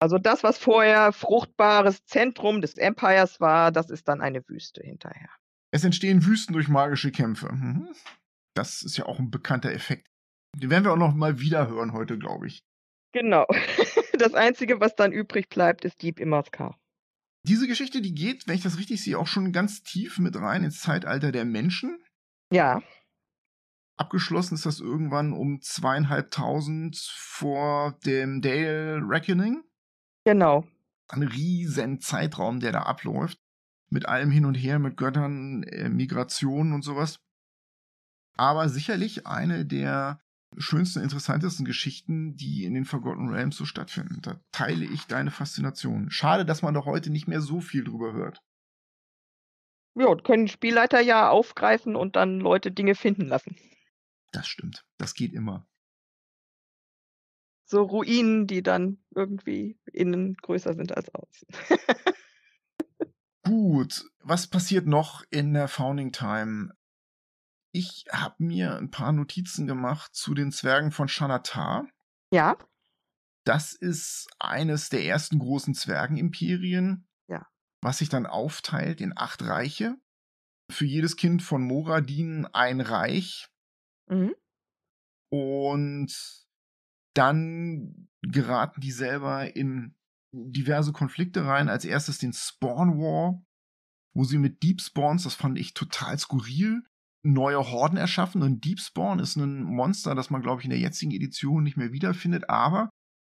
Also 0.00 0.18
das, 0.18 0.42
was 0.42 0.58
vorher 0.58 1.12
fruchtbares 1.12 2.04
Zentrum 2.06 2.60
des 2.60 2.76
Empires 2.76 3.40
war, 3.40 3.70
das 3.70 3.88
ist 3.88 4.08
dann 4.08 4.20
eine 4.20 4.42
Wüste 4.48 4.82
hinterher. 4.82 5.30
Es 5.70 5.84
entstehen 5.84 6.26
Wüsten 6.26 6.54
durch 6.54 6.66
magische 6.66 7.12
Kämpfe. 7.12 7.52
Mhm. 7.52 7.94
Das 8.54 8.82
ist 8.82 8.96
ja 8.96 9.06
auch 9.06 9.20
ein 9.20 9.30
bekannter 9.30 9.70
Effekt. 9.70 10.08
Den 10.56 10.70
werden 10.70 10.84
wir 10.84 10.92
auch 10.92 10.96
noch 10.96 11.14
mal 11.14 11.38
wieder 11.38 11.68
hören 11.68 11.92
heute, 11.92 12.18
glaube 12.18 12.48
ich. 12.48 12.64
Genau. 13.12 13.46
Das 14.16 14.32
Einzige, 14.32 14.78
was 14.78 14.94
dann 14.94 15.10
übrig 15.10 15.48
bleibt, 15.48 15.84
ist 15.84 16.00
Deep 16.00 16.20
Imaskar. 16.20 16.78
Diese 17.46 17.66
Geschichte, 17.66 18.00
die 18.00 18.14
geht, 18.14 18.48
wenn 18.48 18.54
ich 18.54 18.62
das 18.62 18.78
richtig 18.78 19.02
sehe, 19.02 19.18
auch 19.18 19.26
schon 19.26 19.52
ganz 19.52 19.82
tief 19.82 20.18
mit 20.18 20.34
rein 20.36 20.64
ins 20.64 20.80
Zeitalter 20.80 21.30
der 21.30 21.44
Menschen. 21.44 22.02
Ja. 22.50 22.82
Abgeschlossen 23.96 24.54
ist 24.54 24.64
das 24.64 24.80
irgendwann 24.80 25.32
um 25.32 25.60
zweieinhalbtausend 25.60 26.96
vor 26.96 27.98
dem 28.06 28.40
Dale 28.40 29.00
Reckoning. 29.06 29.62
Genau. 30.24 30.66
Ein 31.08 31.22
riesen 31.22 32.00
Zeitraum, 32.00 32.60
der 32.60 32.72
da 32.72 32.82
abläuft. 32.82 33.38
Mit 33.90 34.06
allem 34.06 34.30
hin 34.30 34.46
und 34.46 34.54
her, 34.54 34.78
mit 34.78 34.96
Göttern, 34.96 35.62
äh, 35.64 35.90
Migrationen 35.90 36.72
und 36.72 36.82
sowas. 36.82 37.20
Aber 38.36 38.70
sicherlich 38.70 39.26
eine 39.26 39.66
der 39.66 40.23
schönsten, 40.58 41.02
interessantesten 41.02 41.64
Geschichten, 41.64 42.34
die 42.36 42.64
in 42.64 42.74
den 42.74 42.84
Forgotten 42.84 43.28
Realms 43.28 43.56
so 43.56 43.64
stattfinden. 43.64 44.20
Da 44.22 44.40
teile 44.52 44.84
ich 44.84 45.06
deine 45.06 45.30
Faszination. 45.30 46.10
Schade, 46.10 46.44
dass 46.44 46.62
man 46.62 46.74
doch 46.74 46.86
heute 46.86 47.10
nicht 47.10 47.28
mehr 47.28 47.40
so 47.40 47.60
viel 47.60 47.84
drüber 47.84 48.12
hört. 48.12 48.42
Ja, 49.94 50.14
können 50.16 50.48
Spielleiter 50.48 51.00
ja 51.00 51.28
aufgreifen 51.28 51.94
und 51.94 52.16
dann 52.16 52.40
Leute 52.40 52.72
Dinge 52.72 52.94
finden 52.94 53.26
lassen. 53.26 53.56
Das 54.32 54.48
stimmt. 54.48 54.84
Das 54.98 55.14
geht 55.14 55.32
immer. 55.32 55.66
So 57.66 57.82
Ruinen, 57.82 58.46
die 58.46 58.62
dann 58.62 58.98
irgendwie 59.14 59.78
innen 59.92 60.34
größer 60.34 60.74
sind 60.74 60.96
als 60.96 61.14
außen. 61.14 61.48
Gut, 63.44 64.04
was 64.20 64.46
passiert 64.46 64.86
noch 64.86 65.22
in 65.30 65.54
der 65.54 65.68
Founding 65.68 66.12
Time? 66.12 66.74
Ich 67.76 68.04
habe 68.12 68.36
mir 68.38 68.76
ein 68.76 68.92
paar 68.92 69.10
Notizen 69.10 69.66
gemacht 69.66 70.14
zu 70.14 70.32
den 70.32 70.52
Zwergen 70.52 70.92
von 70.92 71.08
Shanatar. 71.08 71.88
Ja. 72.32 72.56
Das 73.44 73.72
ist 73.72 74.28
eines 74.38 74.90
der 74.90 75.04
ersten 75.04 75.40
großen 75.40 75.74
Zwergenimperien. 75.74 77.08
Ja. 77.26 77.48
Was 77.82 77.98
sich 77.98 78.08
dann 78.08 78.26
aufteilt 78.26 79.00
in 79.00 79.12
acht 79.16 79.42
Reiche. 79.42 79.96
Für 80.70 80.84
jedes 80.84 81.16
Kind 81.16 81.42
von 81.42 81.62
Moradin 81.62 82.46
ein 82.46 82.80
Reich. 82.80 83.48
Mhm. 84.08 84.36
Und 85.32 86.46
dann 87.14 88.08
geraten 88.22 88.80
die 88.80 88.92
selber 88.92 89.56
in 89.56 89.96
diverse 90.32 90.92
Konflikte 90.92 91.44
rein. 91.44 91.68
Als 91.68 91.84
erstes 91.84 92.18
den 92.18 92.32
Spawn 92.32 92.98
War, 92.98 93.44
wo 94.14 94.22
sie 94.22 94.38
mit 94.38 94.62
Deep 94.62 94.80
Spawns, 94.80 95.24
das 95.24 95.34
fand 95.34 95.58
ich 95.58 95.74
total 95.74 96.16
skurril, 96.20 96.84
neue 97.24 97.58
Horden 97.70 97.96
erschaffen. 97.96 98.42
Und 98.42 98.64
Deep 98.64 98.78
Spawn 98.80 99.18
ist 99.18 99.36
ein 99.36 99.64
Monster, 99.64 100.14
das 100.14 100.30
man, 100.30 100.42
glaube 100.42 100.60
ich, 100.60 100.64
in 100.66 100.70
der 100.70 100.78
jetzigen 100.78 101.10
Edition 101.12 101.62
nicht 101.62 101.76
mehr 101.76 101.92
wiederfindet. 101.92 102.48
Aber 102.48 102.90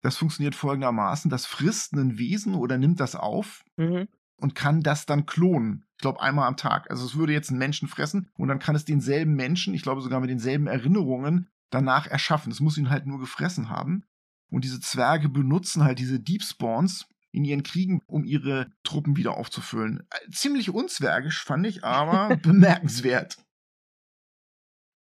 das 0.03 0.17
funktioniert 0.17 0.55
folgendermaßen: 0.55 1.31
Das 1.31 1.47
frisst 1.47 1.93
ein 1.95 2.19
Wesen 2.19 2.55
oder 2.55 2.77
nimmt 2.79 3.01
das 3.01 3.15
auf 3.17 3.65
Mhm. 3.77 4.09
und 4.41 4.55
kann 4.55 4.83
das 4.83 5.07
dann 5.07 5.25
klonen. 5.27 5.85
Ich 5.97 6.03
glaube, 6.03 6.21
einmal 6.21 6.47
am 6.47 6.57
Tag. 6.59 6.91
Also 6.91 7.07
es 7.07 7.17
würde 7.17 7.33
jetzt 7.33 7.49
einen 7.51 7.59
Menschen 7.59 7.89
fressen 7.89 8.29
und 8.37 8.49
dann 8.49 8.59
kann 8.59 8.77
es 8.77 8.85
denselben 8.85 9.35
Menschen, 9.35 9.73
ich 9.73 9.83
glaube 9.83 10.03
sogar 10.03 10.21
mit 10.21 10.29
denselben 10.29 10.67
Erinnerungen, 10.67 11.49
danach 11.71 12.07
erschaffen. 12.07 12.53
Es 12.53 12.61
muss 12.61 12.77
ihn 12.77 12.91
halt 12.91 13.07
nur 13.07 13.19
gefressen 13.19 13.71
haben. 13.71 14.05
Und 14.51 14.65
diese 14.65 14.79
Zwerge 14.81 15.29
benutzen 15.29 15.83
halt 15.85 15.99
diese 15.99 16.21
Deep 16.21 16.43
Spawns 16.43 17.07
in 17.33 17.45
ihren 17.45 17.63
Kriegen, 17.65 18.01
um 18.07 18.25
ihre 18.25 18.69
Truppen 18.85 19.17
wieder 19.17 19.37
aufzufüllen. 19.37 20.07
Äh, 20.11 20.31
Ziemlich 20.31 20.71
unzwergisch, 20.71 21.43
fand 21.45 21.67
ich, 21.67 21.83
aber 21.85 22.37
bemerkenswert. 22.43 23.39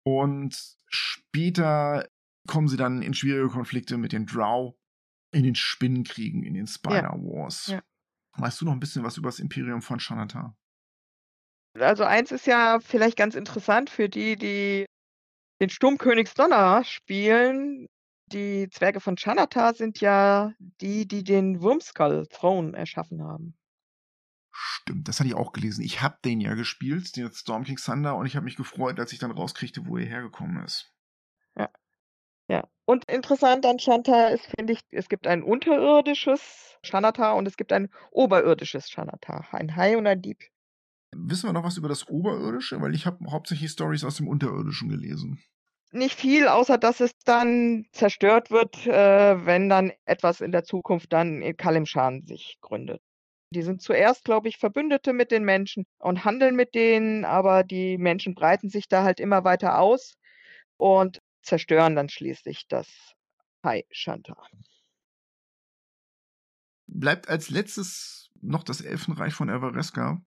Und 0.05 0.77
später 0.87 2.07
kommen 2.47 2.67
sie 2.67 2.77
dann 2.77 3.01
in 3.01 3.13
schwierige 3.13 3.49
Konflikte 3.49 3.97
mit 3.97 4.11
den 4.11 4.25
Drow, 4.25 4.75
in 5.31 5.43
den 5.43 5.55
Spinnenkriegen, 5.55 6.43
in 6.43 6.53
den 6.53 6.67
Spider 6.67 7.13
Wars. 7.13 7.67
Ja. 7.67 7.81
Weißt 8.37 8.61
du 8.61 8.65
noch 8.65 8.73
ein 8.73 8.79
bisschen 8.79 9.03
was 9.03 9.17
über 9.17 9.29
das 9.29 9.39
Imperium 9.39 9.81
von 9.81 9.99
Shanatar? 9.99 10.55
Also 11.79 12.03
eins 12.03 12.31
ist 12.31 12.47
ja 12.47 12.79
vielleicht 12.79 13.17
ganz 13.17 13.35
interessant 13.35 13.89
für 13.89 14.07
die, 14.07 14.35
die 14.35 14.85
den 15.61 15.69
Sturmkönigsdonner 15.69 16.83
spielen. 16.83 17.87
Die 18.31 18.69
Zwerge 18.69 18.99
von 18.99 19.17
Shanatar 19.17 19.73
sind 19.73 20.01
ja 20.01 20.53
die, 20.81 21.07
die 21.07 21.23
den 21.23 21.61
Wurmskull 21.61 22.27
Throne 22.27 22.75
erschaffen 22.75 23.23
haben. 23.23 23.55
Stimmt, 24.57 25.07
das 25.07 25.19
hatte 25.19 25.27
ich 25.27 25.35
auch 25.35 25.51
gelesen. 25.51 25.83
Ich 25.83 26.01
habe 26.01 26.17
den 26.23 26.39
ja 26.39 26.53
gespielt, 26.53 27.15
den 27.17 27.31
Storm 27.31 27.65
King 27.65 27.77
Thunder, 27.77 28.15
und 28.15 28.25
ich 28.25 28.35
habe 28.35 28.45
mich 28.45 28.55
gefreut, 28.55 28.99
als 28.99 29.11
ich 29.11 29.19
dann 29.19 29.31
rauskriegte, 29.31 29.85
wo 29.85 29.97
er 29.97 30.05
hergekommen 30.05 30.63
ist. 30.63 30.95
Ja. 32.47 32.67
Und 32.85 33.05
interessant 33.05 33.65
an 33.65 33.79
Shanatar 33.79 34.31
ist, 34.31 34.45
finde 34.55 34.73
ich, 34.73 34.81
es 34.91 35.09
gibt 35.09 35.25
ein 35.25 35.41
unterirdisches 35.41 36.77
Shanatar 36.83 37.35
und 37.35 37.47
es 37.47 37.57
gibt 37.57 37.73
ein 37.73 37.89
oberirdisches 38.11 38.89
Shanatar. 38.89 39.47
Ein 39.51 39.75
Hai 39.75 39.97
und 39.97 40.05
ein 40.05 40.21
Dieb. 40.21 40.39
Wissen 41.11 41.49
wir 41.49 41.53
noch 41.53 41.63
was 41.63 41.77
über 41.77 41.89
das 41.89 42.07
Oberirdische? 42.07 42.79
Weil 42.81 42.93
ich 42.93 43.05
habe 43.05 43.25
hauptsächlich 43.31 43.71
Stories 43.71 44.03
aus 44.03 44.17
dem 44.17 44.27
Unterirdischen 44.27 44.89
gelesen. 44.89 45.41
Nicht 45.91 46.19
viel, 46.19 46.47
außer 46.47 46.77
dass 46.77 46.99
es 46.99 47.11
dann 47.23 47.85
zerstört 47.91 48.51
wird, 48.51 48.85
äh, 48.85 49.45
wenn 49.45 49.69
dann 49.69 49.93
etwas 50.03 50.41
in 50.41 50.51
der 50.51 50.65
Zukunft 50.65 51.13
dann 51.13 51.41
in 51.41 51.55
Kalimshan 51.55 52.25
sich 52.25 52.57
gründet. 52.61 53.01
Die 53.55 53.61
sind 53.61 53.81
zuerst, 53.81 54.25
glaube 54.25 54.49
ich, 54.49 54.57
Verbündete 54.57 55.13
mit 55.13 55.31
den 55.31 55.45
Menschen 55.45 55.85
und 55.97 56.25
handeln 56.25 56.57
mit 56.57 56.75
denen, 56.75 57.23
aber 57.23 57.63
die 57.63 57.97
Menschen 57.97 58.35
breiten 58.35 58.69
sich 58.69 58.89
da 58.89 59.03
halt 59.03 59.21
immer 59.21 59.45
weiter 59.45 59.79
aus 59.79 60.15
und 60.75 61.21
zerstören 61.41 61.95
dann 61.95 62.09
schließlich 62.09 62.67
das 62.67 63.13
Hai 63.63 63.85
Shantar. 63.91 64.49
Bleibt 66.87 67.29
als 67.29 67.49
letztes 67.49 68.29
noch 68.41 68.63
das 68.63 68.81
Elfenreich 68.81 69.33
von 69.33 69.47
Everesca, 69.47 70.21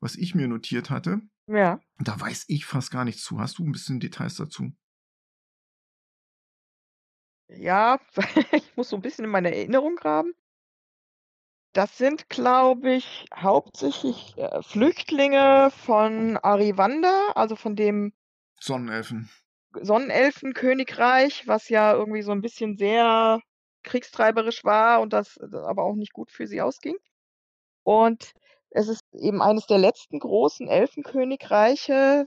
was 0.00 0.14
ich 0.14 0.34
mir 0.34 0.46
notiert 0.46 0.90
hatte. 0.90 1.22
Ja. 1.46 1.80
Da 1.98 2.20
weiß 2.20 2.44
ich 2.48 2.66
fast 2.66 2.90
gar 2.90 3.06
nichts 3.06 3.22
zu. 3.22 3.40
Hast 3.40 3.58
du 3.58 3.64
ein 3.64 3.72
bisschen 3.72 4.00
Details 4.00 4.34
dazu? 4.34 4.70
Ja, 7.48 7.98
ich 8.52 8.76
muss 8.76 8.90
so 8.90 8.96
ein 8.96 9.02
bisschen 9.02 9.24
in 9.24 9.30
meine 9.30 9.54
Erinnerung 9.54 9.96
graben. 9.96 10.34
Das 11.76 11.98
sind, 11.98 12.30
glaube 12.30 12.94
ich, 12.94 13.26
hauptsächlich 13.34 14.32
äh, 14.38 14.62
Flüchtlinge 14.62 15.70
von 15.70 16.38
Arivanda, 16.38 17.32
also 17.34 17.54
von 17.54 17.76
dem 17.76 18.14
Sonnenelfen. 18.58 19.28
Sonnenelfenkönigreich, 19.82 21.46
was 21.46 21.68
ja 21.68 21.92
irgendwie 21.92 22.22
so 22.22 22.32
ein 22.32 22.40
bisschen 22.40 22.78
sehr 22.78 23.42
kriegstreiberisch 23.82 24.64
war 24.64 25.02
und 25.02 25.12
das 25.12 25.34
das 25.34 25.66
aber 25.66 25.82
auch 25.82 25.96
nicht 25.96 26.14
gut 26.14 26.30
für 26.30 26.46
sie 26.46 26.62
ausging. 26.62 26.96
Und 27.82 28.32
es 28.70 28.88
ist 28.88 29.02
eben 29.12 29.42
eines 29.42 29.66
der 29.66 29.76
letzten 29.76 30.18
großen 30.18 30.68
Elfenkönigreiche, 30.68 32.26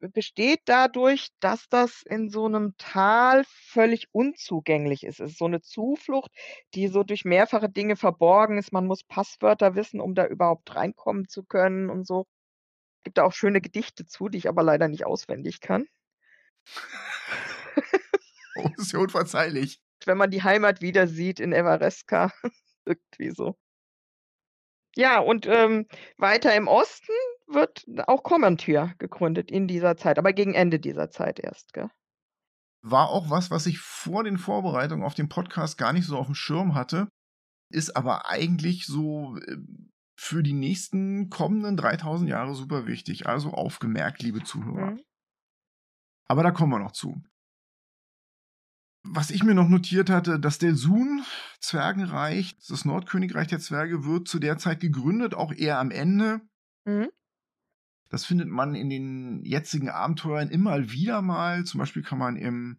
besteht 0.00 0.60
dadurch, 0.66 1.28
dass 1.40 1.68
das 1.68 2.02
in 2.02 2.28
so 2.30 2.46
einem 2.46 2.74
Tal 2.78 3.44
völlig 3.46 4.08
unzugänglich 4.12 5.04
ist. 5.04 5.20
Es 5.20 5.32
ist 5.32 5.38
so 5.38 5.46
eine 5.46 5.60
Zuflucht, 5.60 6.30
die 6.74 6.88
so 6.88 7.02
durch 7.02 7.24
mehrfache 7.24 7.68
Dinge 7.68 7.96
verborgen 7.96 8.58
ist. 8.58 8.72
Man 8.72 8.86
muss 8.86 9.04
Passwörter 9.04 9.74
wissen, 9.74 10.00
um 10.00 10.14
da 10.14 10.26
überhaupt 10.26 10.74
reinkommen 10.74 11.28
zu 11.28 11.44
können 11.44 11.90
und 11.90 12.06
so. 12.06 12.26
Gibt 13.04 13.18
da 13.18 13.24
auch 13.24 13.32
schöne 13.32 13.60
Gedichte 13.60 14.06
zu, 14.06 14.28
die 14.28 14.38
ich 14.38 14.48
aber 14.48 14.62
leider 14.62 14.88
nicht 14.88 15.06
auswendig 15.06 15.60
kann. 15.60 15.86
Oh, 18.58 18.70
ist 18.78 18.92
ja 18.92 19.00
unverzeihlich. 19.00 19.82
Wenn 20.06 20.16
man 20.16 20.30
die 20.30 20.42
Heimat 20.42 20.80
wieder 20.80 21.06
sieht 21.08 21.40
in 21.40 21.52
Everesca, 21.52 22.32
irgendwie 22.86 23.30
so. 23.30 23.54
Ja, 24.96 25.18
und, 25.18 25.46
ähm, 25.46 25.86
weiter 26.16 26.54
im 26.54 26.68
Osten 26.68 27.12
wird 27.46 27.86
auch 28.06 28.22
Kommentür 28.22 28.92
gegründet 28.98 29.50
in 29.50 29.68
dieser 29.68 29.96
Zeit, 29.96 30.18
aber 30.18 30.32
gegen 30.32 30.54
Ende 30.54 30.78
dieser 30.78 31.10
Zeit 31.10 31.38
erst, 31.38 31.72
gell? 31.72 31.90
War 32.82 33.10
auch 33.10 33.30
was, 33.30 33.50
was 33.50 33.66
ich 33.66 33.78
vor 33.78 34.24
den 34.24 34.38
Vorbereitungen 34.38 35.04
auf 35.04 35.14
den 35.14 35.28
Podcast 35.28 35.78
gar 35.78 35.92
nicht 35.92 36.06
so 36.06 36.16
auf 36.16 36.26
dem 36.26 36.34
Schirm 36.34 36.74
hatte, 36.74 37.08
ist 37.72 37.96
aber 37.96 38.28
eigentlich 38.28 38.86
so 38.86 39.36
äh, 39.38 39.56
für 40.16 40.42
die 40.42 40.52
nächsten 40.52 41.28
kommenden 41.30 41.76
3000 41.76 42.30
Jahre 42.30 42.54
super 42.54 42.86
wichtig. 42.86 43.26
Also 43.26 43.50
aufgemerkt, 43.50 44.22
liebe 44.22 44.42
Zuhörer. 44.42 44.92
Mhm. 44.92 45.00
Aber 46.28 46.42
da 46.42 46.50
kommen 46.50 46.72
wir 46.72 46.78
noch 46.78 46.92
zu. 46.92 47.22
Was 49.08 49.30
ich 49.30 49.44
mir 49.44 49.54
noch 49.54 49.68
notiert 49.68 50.10
hatte, 50.10 50.40
das 50.40 50.58
Delsun 50.58 51.24
Zwergenreich, 51.60 52.56
das 52.68 52.84
Nordkönigreich 52.84 53.46
der 53.46 53.60
Zwerge, 53.60 54.04
wird 54.04 54.26
zu 54.26 54.40
der 54.40 54.58
Zeit 54.58 54.80
gegründet, 54.80 55.34
auch 55.34 55.52
eher 55.52 55.78
am 55.78 55.90
Ende. 55.90 56.40
Mhm. 56.84 57.10
Das 58.08 58.24
findet 58.24 58.48
man 58.48 58.74
in 58.74 58.88
den 58.88 59.44
jetzigen 59.44 59.88
Abenteuern 59.90 60.48
immer 60.48 60.90
wieder 60.90 61.22
mal. 61.22 61.64
Zum 61.64 61.78
Beispiel 61.80 62.02
kann 62.02 62.18
man 62.18 62.36
im 62.36 62.78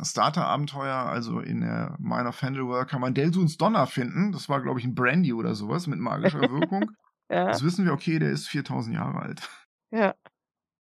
Starter-Abenteuer, 0.00 0.94
also 0.96 1.40
in 1.40 1.60
der 1.60 1.96
Minor 1.98 2.32
Fandleworld, 2.32 2.88
kann 2.88 3.00
man 3.00 3.14
Delsuns 3.14 3.56
Donner 3.56 3.86
finden. 3.86 4.32
Das 4.32 4.48
war, 4.48 4.62
glaube 4.62 4.78
ich, 4.80 4.86
ein 4.86 4.94
Brandy 4.94 5.32
oder 5.32 5.54
sowas 5.54 5.86
mit 5.86 5.98
magischer 5.98 6.40
Wirkung. 6.50 6.90
ja. 7.30 7.46
Das 7.46 7.62
wissen 7.64 7.84
wir, 7.84 7.92
okay, 7.92 8.18
der 8.18 8.30
ist 8.30 8.48
4000 8.48 8.94
Jahre 8.94 9.20
alt. 9.20 9.48
Ja. 9.90 10.14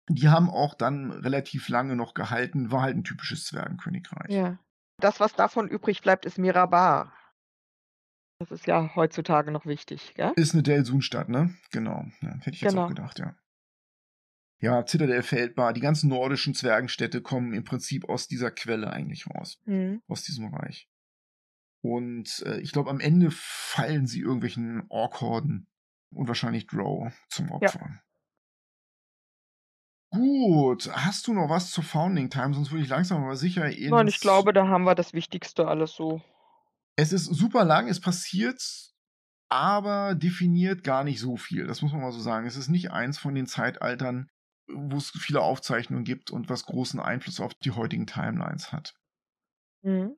Die 0.10 0.30
haben 0.30 0.50
auch 0.50 0.76
dann 0.76 1.12
relativ 1.12 1.70
lange 1.70 1.96
noch 1.96 2.14
gehalten, 2.14 2.72
war 2.72 2.82
halt 2.82 2.96
ein 2.98 3.04
typisches 3.04 3.46
Zwergenkönigreich. 3.46 4.30
Ja. 4.30 4.58
Das, 5.02 5.20
was 5.20 5.34
davon 5.34 5.68
übrig 5.68 6.02
bleibt, 6.02 6.26
ist 6.26 6.38
Mirabar. 6.38 7.14
Das 8.40 8.52
ist 8.52 8.68
ja 8.68 8.94
heutzutage 8.96 9.52
noch 9.52 9.66
wichtig, 9.66 10.14
gell? 10.16 10.34
Ist 10.36 10.54
eine 10.54 10.64
Delsun-Stadt, 10.64 11.30
ne? 11.30 11.54
Genau. 11.72 12.06
Ja, 12.22 12.30
hätte 12.40 12.52
ich 12.52 12.62
jetzt 12.62 12.72
Genau. 12.72 12.86
auch 12.86 12.90
gedacht, 12.90 13.20
ja. 13.20 13.36
Ja, 14.64 14.86
Zitadel 14.86 15.24
Feldbar, 15.24 15.74
die 15.74 15.82
ganzen 15.82 16.08
nordischen 16.08 16.54
Zwergenstädte 16.54 17.22
kommen 17.22 17.54
im 17.54 17.66
Prinzip 17.66 18.08
aus 18.08 18.30
dieser 18.30 18.50
Quelle 18.50 18.94
eigentlich 18.94 19.28
raus, 19.28 19.60
Mhm. 19.66 20.02
aus 20.08 20.24
diesem 20.24 20.54
Reich. 20.54 20.88
Und 21.82 22.42
äh, 22.46 22.62
ich 22.62 22.72
glaube, 22.72 22.90
am 22.90 23.02
Ende 23.02 23.30
fallen 23.30 24.08
sie 24.08 24.22
irgendwelchen 24.22 24.86
Orkhorden 24.88 25.68
und 26.14 26.30
wahrscheinlich 26.30 26.66
Drow 26.68 27.12
zum 27.28 27.52
Opfer. 27.52 28.00
Gut, 30.12 30.90
hast 30.94 31.28
du 31.28 31.34
noch 31.34 31.50
was 31.50 31.72
zur 31.72 31.84
Founding 31.84 32.30
Time? 32.30 32.54
Sonst 32.54 32.72
würde 32.72 32.84
ich 32.84 32.90
langsam 32.90 33.22
aber 33.22 33.36
sicher 33.36 33.70
ins... 33.70 33.90
Nein, 33.90 34.08
ich 34.08 34.22
glaube, 34.22 34.54
da 34.54 34.70
haben 34.70 34.86
wir 34.86 34.96
das 34.96 35.12
Wichtigste 35.12 35.68
alles 35.68 35.92
so. 35.92 36.22
Es 36.96 37.12
ist 37.12 37.26
super 37.26 37.66
lang, 37.66 37.90
es 37.90 38.00
passiert, 38.00 38.64
aber 39.50 40.16
definiert 40.16 40.86
gar 40.86 41.04
nicht 41.04 41.20
so 41.20 41.36
viel. 41.36 41.68
Das 41.68 41.82
muss 41.82 41.92
man 41.92 42.00
mal 42.00 42.14
so 42.14 42.22
sagen. 42.22 42.48
Es 42.48 42.56
ist 42.56 42.70
nicht 42.70 42.92
eins 42.92 43.18
von 43.18 43.36
den 43.36 43.48
Zeitaltern, 43.48 44.30
wo 44.68 44.98
es 44.98 45.12
viele 45.12 45.42
Aufzeichnungen 45.42 46.06
gibt 46.06 46.32
und 46.32 46.50
was 46.50 46.66
großen 46.66 47.00
Einfluss 47.00 47.40
auf 47.40 47.54
die 47.56 47.72
heutigen 47.72 48.08
Timelines 48.08 48.72
hat. 48.72 48.96
Mhm. 49.84 50.16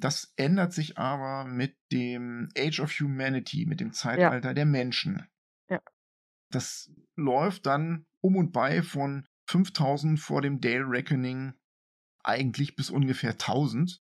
Das 0.00 0.32
ändert 0.36 0.72
sich 0.72 0.96
aber 0.96 1.44
mit 1.44 1.76
dem 1.90 2.48
Age 2.56 2.80
of 2.80 2.92
Humanity, 2.92 3.66
mit 3.66 3.80
dem 3.80 3.92
Zeitalter 3.92 4.54
der 4.54 4.66
Menschen. 4.66 5.26
Ja. 5.68 5.80
Das 6.52 6.92
läuft 7.16 7.66
dann 7.66 8.06
um 8.20 8.36
und 8.36 8.52
bei 8.52 8.82
von 8.82 9.26
5000 9.48 10.20
vor 10.20 10.40
dem 10.40 10.60
Dale 10.60 10.84
Reckoning 10.88 11.54
eigentlich 12.22 12.76
bis 12.76 12.90
ungefähr 12.90 13.32
1000. 13.32 14.00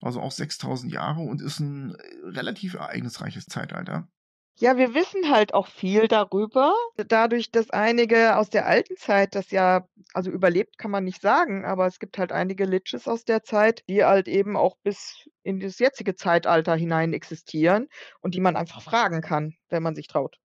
Also 0.00 0.20
auch 0.20 0.32
6000 0.32 0.92
Jahre 0.92 1.20
und 1.20 1.40
ist 1.40 1.60
ein 1.60 1.94
äh, 1.94 2.16
relativ 2.24 2.74
ereignisreiches 2.74 3.46
Zeitalter. 3.46 4.10
Ja, 4.58 4.76
wir 4.76 4.94
wissen 4.94 5.30
halt 5.30 5.52
auch 5.54 5.66
viel 5.66 6.08
darüber, 6.08 6.74
dadurch, 6.96 7.50
dass 7.50 7.68
einige 7.70 8.36
aus 8.36 8.48
der 8.50 8.66
alten 8.66 8.96
Zeit 8.96 9.34
das 9.34 9.50
ja, 9.50 9.86
also 10.14 10.30
überlebt 10.30 10.78
kann 10.78 10.90
man 10.90 11.04
nicht 11.04 11.20
sagen, 11.20 11.64
aber 11.64 11.86
es 11.86 11.98
gibt 11.98 12.16
halt 12.18 12.32
einige 12.32 12.64
Liches 12.64 13.08
aus 13.08 13.24
der 13.24 13.42
Zeit, 13.42 13.82
die 13.88 14.04
halt 14.04 14.28
eben 14.28 14.56
auch 14.56 14.76
bis 14.82 15.28
in 15.42 15.58
das 15.60 15.78
jetzige 15.78 16.14
Zeitalter 16.16 16.74
hinein 16.76 17.12
existieren 17.12 17.88
und 18.20 18.34
die 18.34 18.40
man 18.40 18.56
einfach 18.56 18.82
fragen 18.82 19.20
kann, 19.22 19.54
wenn 19.68 19.82
man 19.82 19.94
sich 19.94 20.06
traut. 20.06 20.38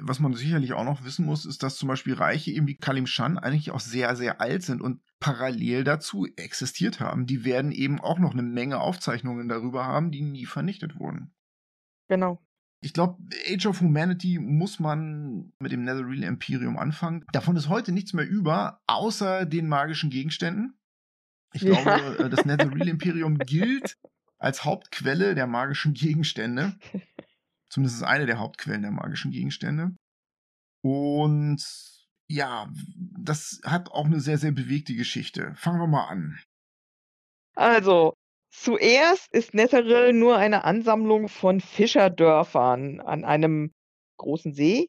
Was 0.00 0.18
man 0.18 0.32
sicherlich 0.32 0.72
auch 0.72 0.84
noch 0.84 1.04
wissen 1.04 1.26
muss, 1.26 1.44
ist, 1.44 1.62
dass 1.62 1.76
zum 1.76 1.88
Beispiel 1.88 2.14
Reiche 2.14 2.52
eben 2.52 2.66
wie 2.66 2.76
Kalim 2.76 3.06
Shan 3.06 3.36
eigentlich 3.36 3.70
auch 3.70 3.80
sehr, 3.80 4.16
sehr 4.16 4.40
alt 4.40 4.62
sind 4.62 4.80
und 4.80 5.02
parallel 5.20 5.84
dazu 5.84 6.26
existiert 6.36 7.00
haben. 7.00 7.26
Die 7.26 7.44
werden 7.44 7.70
eben 7.72 8.00
auch 8.00 8.18
noch 8.18 8.32
eine 8.32 8.42
Menge 8.42 8.80
Aufzeichnungen 8.80 9.46
darüber 9.48 9.84
haben, 9.84 10.10
die 10.10 10.22
nie 10.22 10.46
vernichtet 10.46 10.98
wurden. 10.98 11.34
Genau. 12.08 12.42
Ich 12.80 12.92
glaube, 12.92 13.20
Age 13.48 13.66
of 13.66 13.80
Humanity 13.80 14.38
muss 14.38 14.78
man 14.78 15.52
mit 15.58 15.72
dem 15.72 15.82
Netherreal 15.84 16.22
Imperium 16.22 16.78
anfangen. 16.78 17.24
Davon 17.32 17.56
ist 17.56 17.68
heute 17.68 17.90
nichts 17.92 18.12
mehr 18.12 18.26
über, 18.28 18.80
außer 18.86 19.46
den 19.46 19.68
magischen 19.68 20.10
Gegenständen. 20.10 20.78
Ich 21.54 21.62
Ja. 21.62 21.72
glaube, 21.82 22.18
äh, 22.18 22.30
das 22.30 22.44
Netherreal 22.44 22.88
Imperium 22.88 23.38
gilt 23.38 23.96
als 24.38 24.64
Hauptquelle 24.64 25.34
der 25.34 25.46
magischen 25.48 25.94
Gegenstände. 25.94 26.78
Zumindest 27.70 27.96
ist 27.98 28.06
eine 28.06 28.26
der 28.26 28.38
Hauptquellen 28.38 28.82
der 28.82 28.92
magischen 28.92 29.32
Gegenstände. 29.32 29.96
Und 30.84 31.60
ja, 32.30 32.70
das 32.96 33.60
hat 33.64 33.90
auch 33.90 34.04
eine 34.06 34.20
sehr, 34.20 34.38
sehr 34.38 34.52
bewegte 34.52 34.94
Geschichte. 34.94 35.54
Fangen 35.56 35.80
wir 35.80 35.86
mal 35.88 36.06
an. 36.06 36.38
Also, 37.56 38.14
zuerst 38.50 39.32
ist 39.32 39.54
Netheril 39.54 40.12
nur 40.12 40.36
eine 40.36 40.64
Ansammlung 40.64 41.28
von 41.28 41.60
Fischerdörfern 41.60 43.00
an 43.00 43.24
einem 43.24 43.72
großen 44.18 44.52
See. 44.52 44.88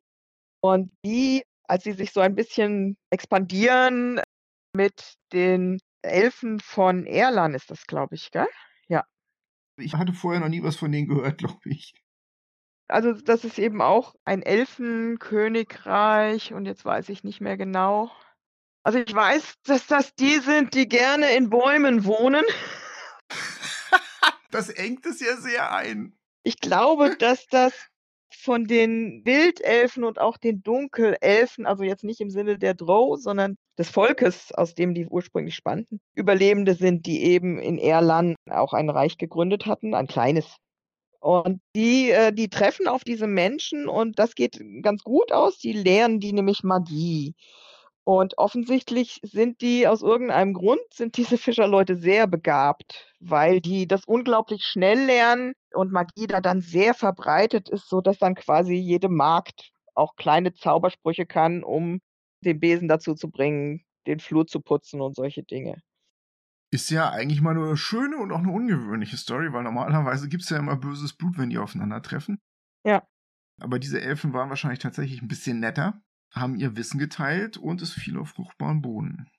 Und 0.62 0.92
die, 1.06 1.44
als 1.68 1.84
sie 1.84 1.94
sich 1.94 2.12
so 2.12 2.20
ein 2.20 2.36
bisschen 2.36 2.98
expandieren 3.12 4.22
mit 4.76 5.16
den 5.34 5.80
Elfen 6.02 6.60
von 6.60 7.06
Erlan, 7.06 7.54
ist 7.54 7.72
das, 7.72 7.86
glaube 7.86 8.16
ich, 8.16 8.32
gell? 8.32 8.48
Ich 9.80 9.96
hatte 9.96 10.14
vorher 10.14 10.40
noch 10.42 10.50
nie 10.50 10.62
was 10.64 10.76
von 10.76 10.92
denen 10.92 11.08
gehört, 11.08 11.38
glaube 11.40 11.60
ich. 11.66 11.94
Also, 12.88 13.14
das 13.14 13.46
ist 13.46 13.58
eben 13.60 13.82
auch 13.82 14.16
ein 14.26 14.42
Elfenkönigreich 14.42 16.54
und 16.54 16.66
jetzt 16.66 16.84
weiß 16.86 17.10
ich 17.10 17.24
nicht 17.24 17.40
mehr 17.40 17.56
genau. 17.56 18.10
Also, 18.84 18.98
ich 19.00 19.14
weiß, 19.14 19.56
dass 19.64 19.86
das 19.88 20.16
die 20.16 20.40
sind, 20.40 20.74
die 20.74 20.88
gerne 20.88 21.36
in 21.36 21.50
Bäumen 21.50 22.06
wohnen. 22.06 22.46
Das 24.52 24.70
engt 24.70 25.06
es 25.06 25.20
ja 25.20 25.38
sehr 25.38 25.72
ein. 25.72 26.18
Ich 26.42 26.60
glaube, 26.60 27.16
dass 27.20 27.46
das 27.48 27.72
von 28.32 28.66
den 28.66 29.24
Wildelfen 29.26 30.04
und 30.04 30.20
auch 30.20 30.38
den 30.38 30.64
Dunkelelfen, 30.64 31.66
also 31.66 31.84
jetzt 31.84 32.04
nicht 32.04 32.22
im 32.22 32.30
Sinne 32.30 32.58
der 32.58 32.74
Drow, 32.74 33.20
sondern 33.20 33.58
des 33.78 33.90
Volkes, 33.90 34.52
aus 34.52 34.76
dem 34.76 34.94
die 34.94 35.08
ursprünglich 35.08 35.56
spannten, 35.56 36.00
Überlebende 36.16 36.76
sind, 36.76 37.06
die 37.06 37.24
eben 37.24 37.60
in 37.60 37.78
Erlan 37.78 38.36
auch 38.50 38.74
ein 38.74 38.90
Reich 38.90 39.18
gegründet 39.18 39.66
hatten, 39.66 39.94
ein 39.94 40.08
kleines. 40.08 40.58
Und 41.20 41.60
die, 41.76 42.12
äh, 42.12 42.32
die 42.32 42.50
treffen 42.50 42.88
auf 42.88 43.04
diese 43.04 43.28
Menschen 43.28 43.90
und 43.90 44.18
das 44.20 44.36
geht 44.36 44.60
ganz 44.82 45.04
gut 45.04 45.32
aus. 45.32 45.58
Die 45.58 45.74
lehren 45.74 46.20
die 46.20 46.32
nämlich 46.32 46.64
Magie. 46.64 47.36
Und 48.10 48.40
offensichtlich 48.40 49.20
sind 49.22 49.62
die 49.62 49.88
aus 49.88 50.02
irgendeinem 50.02 50.56
Grund, 50.56 50.82
sind 50.92 51.16
diese 51.16 51.38
Fischerleute 51.38 51.96
sehr 51.96 52.26
begabt, 52.26 53.14
weil 53.20 53.62
die 53.62 53.88
das 53.88 54.06
unglaublich 54.06 54.64
schnell 54.64 55.06
lernen 55.06 55.54
und 55.76 55.92
Magie 55.92 56.26
da 56.26 56.42
dann 56.42 56.62
sehr 56.62 56.96
verbreitet 56.96 57.70
ist, 57.70 57.88
so 57.88 58.02
dass 58.02 58.18
dann 58.18 58.34
quasi 58.34 58.74
jede 58.74 59.10
Magd 59.10 59.70
auch 59.94 60.16
kleine 60.16 60.56
Zaubersprüche 60.56 61.28
kann, 61.28 61.64
um 61.64 62.00
den 62.44 62.60
Besen 62.60 62.88
dazu 62.88 63.14
zu 63.14 63.30
bringen, 63.30 63.86
den 64.08 64.20
Flur 64.20 64.48
zu 64.48 64.60
putzen 64.60 65.02
und 65.02 65.16
solche 65.16 65.44
Dinge. 65.44 65.80
Ist 66.72 66.90
ja 66.90 67.12
eigentlich 67.12 67.42
mal 67.42 67.54
nur 67.54 67.68
eine 67.68 67.78
schöne 67.78 68.18
und 68.18 68.32
auch 68.32 68.40
eine 68.40 68.52
ungewöhnliche 68.52 69.18
Story, 69.18 69.54
weil 69.54 69.62
normalerweise 69.62 70.30
gibt 70.30 70.42
es 70.42 70.50
ja 70.50 70.58
immer 70.58 70.78
böses 70.78 71.14
Blut, 71.14 71.38
wenn 71.38 71.52
die 71.52 71.60
aufeinandertreffen. 71.60 72.42
Ja. 72.84 73.08
Aber 73.62 73.78
diese 73.78 74.02
Elfen 74.02 74.34
waren 74.34 74.50
wahrscheinlich 74.50 74.80
tatsächlich 74.80 75.22
ein 75.22 75.28
bisschen 75.28 75.60
netter, 75.60 76.02
haben 76.32 76.56
ihr 76.56 76.76
Wissen 76.76 77.00
geteilt 77.00 77.58
und 77.58 77.82
es 77.82 77.94
fiel 77.94 78.18
auf 78.18 78.30
fruchtbaren 78.30 78.82
Boden. 78.82 79.30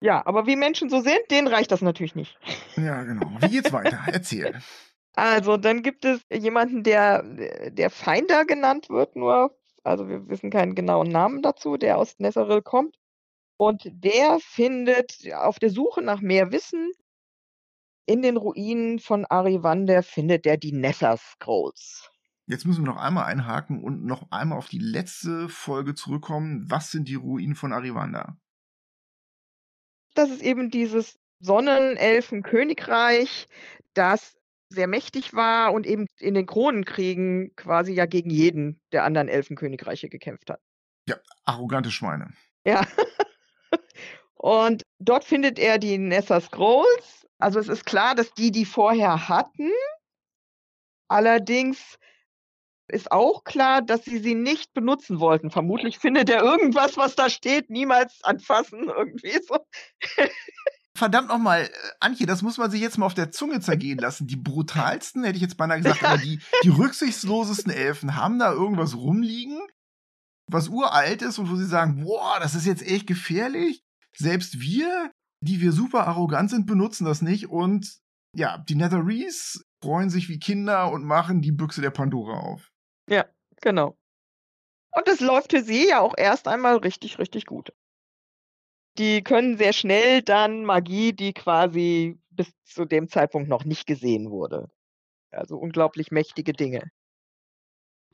Ja, 0.00 0.26
aber 0.26 0.46
wie 0.46 0.56
Menschen 0.56 0.90
so 0.90 1.00
sind, 1.00 1.20
denen 1.30 1.48
reicht 1.48 1.70
das 1.70 1.80
natürlich 1.80 2.14
nicht. 2.14 2.38
Ja, 2.76 3.02
genau. 3.04 3.30
Wie 3.40 3.48
geht's 3.48 3.72
weiter? 3.72 4.00
Erzähl. 4.06 4.60
Also, 5.14 5.56
dann 5.56 5.82
gibt 5.82 6.04
es 6.04 6.20
jemanden, 6.30 6.82
der, 6.82 7.22
der 7.70 7.88
Feinder 7.90 8.44
genannt 8.44 8.90
wird, 8.90 9.16
nur, 9.16 9.56
also 9.84 10.08
wir 10.08 10.28
wissen 10.28 10.50
keinen 10.50 10.74
genauen 10.74 11.08
Namen 11.08 11.40
dazu, 11.40 11.76
der 11.76 11.98
aus 11.98 12.18
Netheril 12.18 12.62
kommt. 12.62 12.96
Und 13.56 13.82
der 13.84 14.38
findet 14.40 15.32
auf 15.32 15.60
der 15.60 15.70
Suche 15.70 16.02
nach 16.02 16.20
mehr 16.20 16.50
Wissen 16.50 16.92
in 18.06 18.20
den 18.20 18.36
Ruinen 18.36 18.98
von 18.98 19.24
Arivander 19.24 20.02
findet 20.02 20.46
er 20.46 20.58
die 20.58 20.72
Nether 20.72 21.16
Scrolls. 21.16 22.10
Jetzt 22.46 22.66
müssen 22.66 22.84
wir 22.84 22.92
noch 22.92 23.00
einmal 23.00 23.24
einhaken 23.24 23.82
und 23.82 24.04
noch 24.04 24.30
einmal 24.30 24.58
auf 24.58 24.68
die 24.68 24.78
letzte 24.78 25.48
Folge 25.48 25.94
zurückkommen. 25.94 26.70
Was 26.70 26.90
sind 26.90 27.08
die 27.08 27.14
Ruinen 27.14 27.54
von 27.54 27.72
Arivanda? 27.72 28.36
Das 30.14 30.28
ist 30.30 30.42
eben 30.42 30.70
dieses 30.70 31.18
Sonnenelfenkönigreich, 31.40 33.48
das 33.94 34.36
sehr 34.68 34.86
mächtig 34.86 35.34
war 35.34 35.72
und 35.72 35.86
eben 35.86 36.06
in 36.18 36.34
den 36.34 36.44
Kronenkriegen 36.46 37.56
quasi 37.56 37.92
ja 37.92 38.06
gegen 38.06 38.30
jeden 38.30 38.80
der 38.92 39.02
anderen 39.04 39.28
Elfenkönigreiche 39.28 40.08
gekämpft 40.08 40.50
hat. 40.50 40.60
Arrogante 41.44 41.90
Schweine. 41.90 42.32
Ja. 42.64 42.86
Und 44.34 44.82
dort 44.98 45.24
findet 45.24 45.58
er 45.58 45.78
die 45.78 45.98
Nether 45.98 46.40
Scrolls. 46.40 47.26
Also 47.38 47.60
es 47.60 47.68
ist 47.68 47.84
klar, 47.84 48.14
dass 48.14 48.32
die 48.32 48.50
die 48.50 48.64
vorher 48.64 49.28
hatten, 49.28 49.70
Allerdings 51.08 51.98
ist 52.88 53.10
auch 53.10 53.44
klar, 53.44 53.82
dass 53.82 54.04
sie 54.04 54.18
sie 54.18 54.34
nicht 54.34 54.74
benutzen 54.74 55.20
wollten. 55.20 55.50
Vermutlich 55.50 55.98
findet 55.98 56.28
er 56.28 56.42
irgendwas, 56.42 56.96
was 56.96 57.16
da 57.16 57.30
steht, 57.30 57.70
niemals 57.70 58.22
anfassen, 58.22 58.84
irgendwie 58.96 59.38
so. 59.46 59.58
Verdammt 60.96 61.28
nochmal, 61.28 61.62
äh, 61.62 61.70
Antje, 62.00 62.26
das 62.26 62.42
muss 62.42 62.58
man 62.58 62.70
sich 62.70 62.80
jetzt 62.80 62.98
mal 62.98 63.06
auf 63.06 63.14
der 63.14 63.32
Zunge 63.32 63.60
zergehen 63.60 63.98
lassen. 63.98 64.26
Die 64.26 64.36
brutalsten, 64.36 65.24
hätte 65.24 65.36
ich 65.36 65.42
jetzt 65.42 65.56
beinahe 65.56 65.78
gesagt, 65.78 66.04
aber 66.04 66.18
die, 66.18 66.40
die 66.62 66.68
rücksichtslosesten 66.68 67.72
Elfen 67.72 68.16
haben 68.16 68.38
da 68.38 68.52
irgendwas 68.52 68.94
rumliegen, 68.94 69.60
was 70.50 70.68
uralt 70.68 71.22
ist 71.22 71.38
und 71.38 71.50
wo 71.50 71.56
sie 71.56 71.66
sagen, 71.66 72.04
boah, 72.04 72.38
das 72.38 72.54
ist 72.54 72.66
jetzt 72.66 72.82
echt 72.82 73.06
gefährlich. 73.06 73.82
Selbst 74.16 74.60
wir, 74.60 75.10
die 75.40 75.60
wir 75.60 75.72
super 75.72 76.06
arrogant 76.06 76.50
sind, 76.50 76.66
benutzen 76.66 77.04
das 77.04 77.22
nicht 77.22 77.48
und 77.48 77.98
ja, 78.36 78.58
die 78.58 78.74
Netherese 78.74 79.64
freuen 79.82 80.10
sich 80.10 80.28
wie 80.28 80.38
Kinder 80.38 80.90
und 80.92 81.04
machen 81.04 81.40
die 81.40 81.52
Büchse 81.52 81.80
der 81.80 81.90
Pandora 81.90 82.38
auf. 82.38 82.70
Ja, 83.08 83.26
genau. 83.60 83.96
Und 84.92 85.08
es 85.08 85.20
läuft 85.20 85.50
für 85.50 85.62
sie 85.62 85.88
ja 85.88 86.00
auch 86.00 86.14
erst 86.16 86.46
einmal 86.46 86.76
richtig, 86.76 87.18
richtig 87.18 87.46
gut. 87.46 87.72
Die 88.96 89.22
können 89.22 89.58
sehr 89.58 89.72
schnell 89.72 90.22
dann 90.22 90.64
Magie, 90.64 91.12
die 91.12 91.32
quasi 91.32 92.20
bis 92.30 92.52
zu 92.64 92.84
dem 92.84 93.08
Zeitpunkt 93.08 93.48
noch 93.48 93.64
nicht 93.64 93.86
gesehen 93.86 94.30
wurde. 94.30 94.70
Also 95.30 95.58
unglaublich 95.58 96.12
mächtige 96.12 96.52
Dinge. 96.52 96.90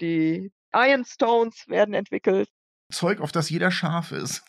Die 0.01 0.51
Iron 0.73 1.05
Stones 1.05 1.69
werden 1.69 1.95
entwickelt. 1.95 2.49
Zeug, 2.91 3.21
auf 3.21 3.33
das 3.33 3.51
jeder 3.51 3.71
scharf 3.71 4.13
ist. 4.13 4.43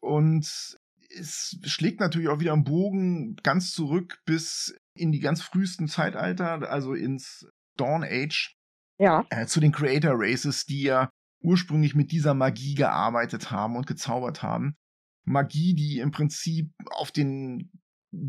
Und 0.00 0.76
es 1.08 1.58
schlägt 1.64 2.00
natürlich 2.00 2.28
auch 2.28 2.40
wieder 2.40 2.52
einen 2.52 2.64
Bogen 2.64 3.36
ganz 3.36 3.72
zurück 3.72 4.20
bis 4.26 4.76
in 4.94 5.12
die 5.12 5.20
ganz 5.20 5.42
frühesten 5.42 5.88
Zeitalter, 5.88 6.68
also 6.70 6.94
ins 6.94 7.46
Dawn 7.82 8.04
Age. 8.04 8.56
Ja. 8.98 9.26
Äh, 9.30 9.46
zu 9.46 9.60
den 9.60 9.72
Creator 9.72 10.12
Races, 10.14 10.64
die 10.64 10.82
ja 10.82 11.10
ursprünglich 11.40 11.94
mit 11.94 12.12
dieser 12.12 12.34
Magie 12.34 12.74
gearbeitet 12.74 13.50
haben 13.50 13.76
und 13.76 13.86
gezaubert 13.86 14.42
haben. 14.42 14.76
Magie, 15.24 15.74
die 15.74 15.98
im 15.98 16.10
Prinzip 16.10 16.70
auf 16.90 17.10
den 17.10 17.70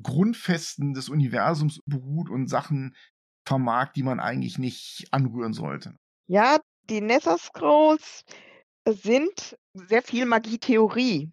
Grundfesten 0.01 0.93
des 0.93 1.09
Universums 1.09 1.79
beruht 1.85 2.29
und 2.29 2.47
Sachen 2.47 2.95
vermag, 3.45 3.91
die 3.93 4.03
man 4.03 4.19
eigentlich 4.19 4.57
nicht 4.57 5.07
anrühren 5.11 5.53
sollte. 5.53 5.95
Ja, 6.27 6.59
die 6.89 7.01
Nether 7.01 7.37
Scrolls 7.37 8.23
sind 8.87 9.57
sehr 9.73 10.01
viel 10.01 10.25
Magietheorie. 10.25 11.31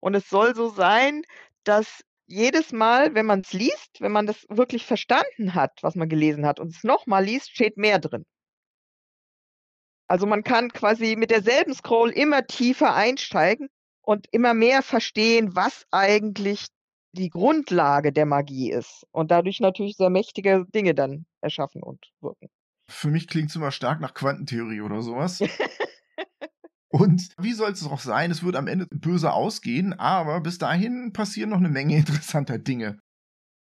Und 0.00 0.14
es 0.14 0.28
soll 0.28 0.54
so 0.54 0.68
sein, 0.68 1.22
dass 1.64 2.04
jedes 2.26 2.72
Mal, 2.72 3.14
wenn 3.14 3.26
man 3.26 3.40
es 3.40 3.52
liest, 3.52 4.00
wenn 4.00 4.12
man 4.12 4.26
das 4.26 4.46
wirklich 4.48 4.86
verstanden 4.86 5.54
hat, 5.54 5.82
was 5.82 5.94
man 5.94 6.08
gelesen 6.08 6.46
hat 6.46 6.60
und 6.60 6.74
es 6.74 6.84
nochmal 6.84 7.24
liest, 7.24 7.50
steht 7.50 7.76
mehr 7.76 7.98
drin. 7.98 8.24
Also 10.08 10.26
man 10.26 10.44
kann 10.44 10.70
quasi 10.70 11.16
mit 11.16 11.30
derselben 11.30 11.74
Scroll 11.74 12.10
immer 12.10 12.46
tiefer 12.46 12.94
einsteigen 12.94 13.68
und 14.02 14.26
immer 14.32 14.54
mehr 14.54 14.82
verstehen, 14.82 15.56
was 15.56 15.86
eigentlich 15.90 16.66
die 17.12 17.30
Grundlage 17.30 18.12
der 18.12 18.26
Magie 18.26 18.70
ist 18.70 19.06
und 19.12 19.30
dadurch 19.30 19.60
natürlich 19.60 19.96
sehr 19.96 20.10
mächtige 20.10 20.66
Dinge 20.74 20.94
dann 20.94 21.26
erschaffen 21.40 21.82
und 21.82 22.10
wirken. 22.20 22.48
Für 22.90 23.08
mich 23.08 23.28
klingt 23.28 23.50
es 23.50 23.56
immer 23.56 23.70
stark 23.70 24.00
nach 24.00 24.14
Quantentheorie 24.14 24.82
oder 24.82 25.00
sowas. 25.00 25.40
und 26.94 27.34
wie 27.38 27.54
soll 27.54 27.72
es 27.72 27.84
auch 27.84 27.98
sein? 27.98 28.30
Es 28.30 28.44
wird 28.44 28.54
am 28.54 28.68
Ende 28.68 28.86
böse 28.86 29.32
ausgehen, 29.32 29.98
aber 29.98 30.40
bis 30.40 30.58
dahin 30.58 31.12
passieren 31.12 31.50
noch 31.50 31.58
eine 31.58 31.68
Menge 31.68 31.96
interessanter 31.98 32.56
Dinge. 32.56 33.00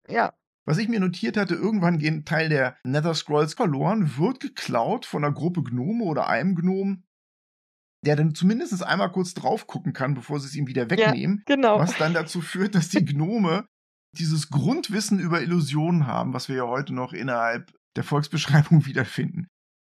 Ja. 0.09 0.33
Was 0.65 0.77
ich 0.77 0.89
mir 0.89 0.99
notiert 0.99 1.37
hatte, 1.37 1.55
irgendwann 1.55 1.99
gehen 1.99 2.25
Teil 2.25 2.49
der 2.49 2.75
Nether 2.83 3.15
Scrolls 3.15 3.53
verloren, 3.53 4.17
wird 4.17 4.41
geklaut 4.41 5.05
von 5.05 5.23
einer 5.23 5.33
Gruppe 5.33 5.63
Gnome 5.63 6.03
oder 6.03 6.27
einem 6.27 6.55
Gnom, 6.55 7.03
der 8.05 8.17
dann 8.17 8.35
zumindest 8.35 8.83
einmal 8.83 9.11
kurz 9.13 9.33
drauf 9.33 9.67
gucken 9.67 9.93
kann, 9.93 10.15
bevor 10.15 10.41
sie 10.41 10.47
es 10.47 10.55
ihm 10.55 10.67
wieder 10.67 10.89
wegnehmen. 10.89 11.43
Ja, 11.47 11.55
genau. 11.55 11.79
Was 11.79 11.97
dann 11.97 12.13
dazu 12.13 12.41
führt, 12.41 12.75
dass 12.75 12.89
die 12.89 13.05
Gnome 13.05 13.65
dieses 14.17 14.49
Grundwissen 14.49 15.19
über 15.19 15.41
Illusionen 15.41 16.07
haben, 16.07 16.33
was 16.33 16.49
wir 16.49 16.57
ja 16.57 16.67
heute 16.67 16.93
noch 16.93 17.13
innerhalb 17.13 17.71
der 17.95 18.03
Volksbeschreibung 18.03 18.85
wiederfinden. 18.85 19.47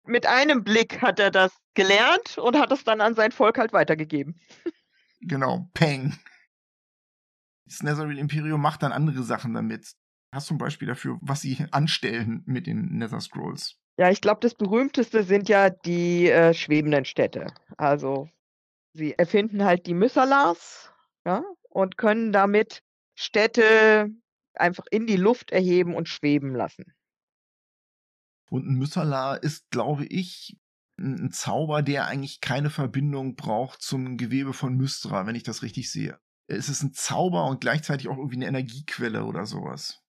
Mit 0.08 0.26
einem 0.26 0.64
Blick 0.64 1.04
hat 1.04 1.20
er 1.20 1.30
das 1.30 1.52
gelernt 1.80 2.38
und 2.38 2.58
hat 2.58 2.72
es 2.72 2.84
dann 2.84 3.02
an 3.02 3.16
sein 3.16 3.32
Volk 3.32 3.58
halt 3.58 3.74
weitergegeben. 3.74 4.40
Genau, 5.22 5.70
Peng. 5.74 6.18
Das 7.66 7.84
Netherreal 7.84 8.18
Imperium 8.18 8.62
macht 8.62 8.84
dann 8.84 8.92
andere 8.92 9.24
Sachen 9.24 9.54
damit. 9.54 9.94
Hast 10.34 10.50
du 10.50 10.56
ein 10.56 10.58
Beispiel 10.58 10.88
dafür, 10.88 11.18
was 11.22 11.42
sie 11.42 11.66
anstellen 11.72 12.44
mit 12.46 12.68
den 12.68 12.98
Nether 12.98 13.20
Scrolls? 13.20 13.78
Ja, 13.98 14.10
ich 14.10 14.22
glaube, 14.22 14.40
das 14.42 14.56
berühmteste 14.56 15.24
sind 15.24 15.50
ja 15.50 15.70
die 15.70 16.30
äh, 16.30 16.54
schwebenden 16.54 17.06
Städte. 17.06 17.48
Also 17.78 18.30
sie 18.94 19.14
erfinden 19.18 19.66
halt 19.66 19.88
die 19.88 19.94
Myssalas 19.94 20.92
ja, 21.26 21.44
und 21.70 21.98
können 21.98 22.32
damit 22.32 22.82
Städte 23.16 24.10
einfach 24.54 24.86
in 24.92 25.06
die 25.06 25.18
Luft 25.18 25.52
erheben 25.52 25.96
und 25.96 26.08
schweben 26.08 26.56
lassen. 26.56 26.94
Und 28.50 28.68
ein 28.68 28.78
Myssala 28.78 29.36
ist, 29.36 29.70
glaube 29.70 30.06
ich, 30.06 30.58
ein 31.00 31.32
Zauber, 31.32 31.82
der 31.82 32.08
eigentlich 32.08 32.42
keine 32.42 32.70
Verbindung 32.70 33.36
braucht 33.36 33.82
zum 33.82 34.18
Gewebe 34.18 34.54
von 34.54 34.76
Mystra, 34.76 35.26
wenn 35.26 35.36
ich 35.36 35.44
das 35.44 35.64
richtig 35.64 35.92
sehe. 35.92 36.20
Es 36.48 36.70
ist 36.70 36.84
ein 36.84 36.94
Zauber 36.94 37.46
und 37.46 37.62
gleichzeitig 37.62 38.08
auch 38.08 38.18
irgendwie 38.18 38.38
eine 38.38 38.48
Energiequelle 38.48 39.24
oder 39.26 39.46
sowas. 39.46 40.02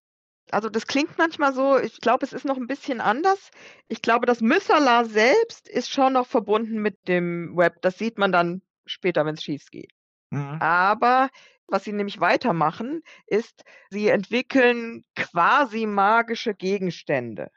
Also 0.51 0.69
das 0.69 0.87
klingt 0.87 1.17
manchmal 1.17 1.53
so, 1.55 1.79
ich 1.79 2.01
glaube, 2.01 2.25
es 2.27 2.33
ist 2.33 2.45
noch 2.45 2.57
ein 2.57 2.67
bisschen 2.67 3.01
anders. 3.01 3.51
Ich 3.89 4.03
glaube, 4.03 4.27
das 4.27 4.41
Myssala 4.41 5.05
selbst 5.05 5.69
ist 5.69 5.91
schon 5.91 6.15
noch 6.15 6.27
verbunden 6.27 6.83
mit 6.83 6.97
dem 7.07 7.57
Web. 7.57 7.81
Das 7.83 7.99
sieht 7.99 8.19
man 8.19 8.33
dann 8.33 8.63
später, 8.87 9.25
wenn 9.25 9.35
es 9.35 9.43
schief 9.43 9.67
geht. 9.71 9.93
Mhm. 10.31 10.61
Aber 10.61 11.31
was 11.69 11.85
sie 11.85 11.93
nämlich 11.93 12.21
weitermachen, 12.21 13.03
ist, 13.27 13.63
sie 13.91 14.09
entwickeln 14.09 15.05
quasi 15.15 15.87
magische 15.87 16.55
Gegenstände. 16.55 17.51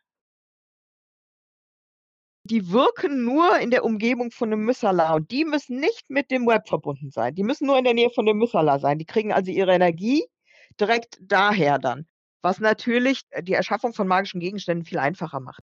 Die 2.46 2.72
wirken 2.72 3.24
nur 3.24 3.58
in 3.60 3.72
der 3.72 3.86
Umgebung 3.86 4.32
von 4.32 4.52
einem 4.52 4.66
Myssala 4.66 5.14
und 5.14 5.32
die 5.32 5.46
müssen 5.46 5.80
nicht 5.80 6.10
mit 6.10 6.30
dem 6.30 6.46
Web 6.46 6.68
verbunden 6.68 7.10
sein. 7.10 7.36
Die 7.36 7.44
müssen 7.44 7.68
nur 7.68 7.78
in 7.78 7.86
der 7.86 7.94
Nähe 7.94 8.10
von 8.10 8.26
dem 8.26 8.38
Myssala 8.38 8.80
sein. 8.80 9.00
Die 9.00 9.06
kriegen 9.06 9.32
also 9.32 9.50
ihre 9.50 9.74
Energie 9.74 10.26
direkt 10.80 11.18
daher 11.22 11.80
dann. 11.80 12.06
Was 12.42 12.60
natürlich 12.60 13.22
äh, 13.30 13.42
die 13.42 13.54
Erschaffung 13.54 13.94
von 13.94 14.08
magischen 14.08 14.42
Gegenständen 14.42 14.86
viel 14.86 15.00
einfacher 15.00 15.40
macht. 15.40 15.64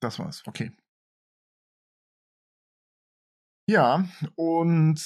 Das 0.00 0.18
war's, 0.18 0.42
okay. 0.46 0.72
Ja, 3.68 4.08
und 4.36 5.00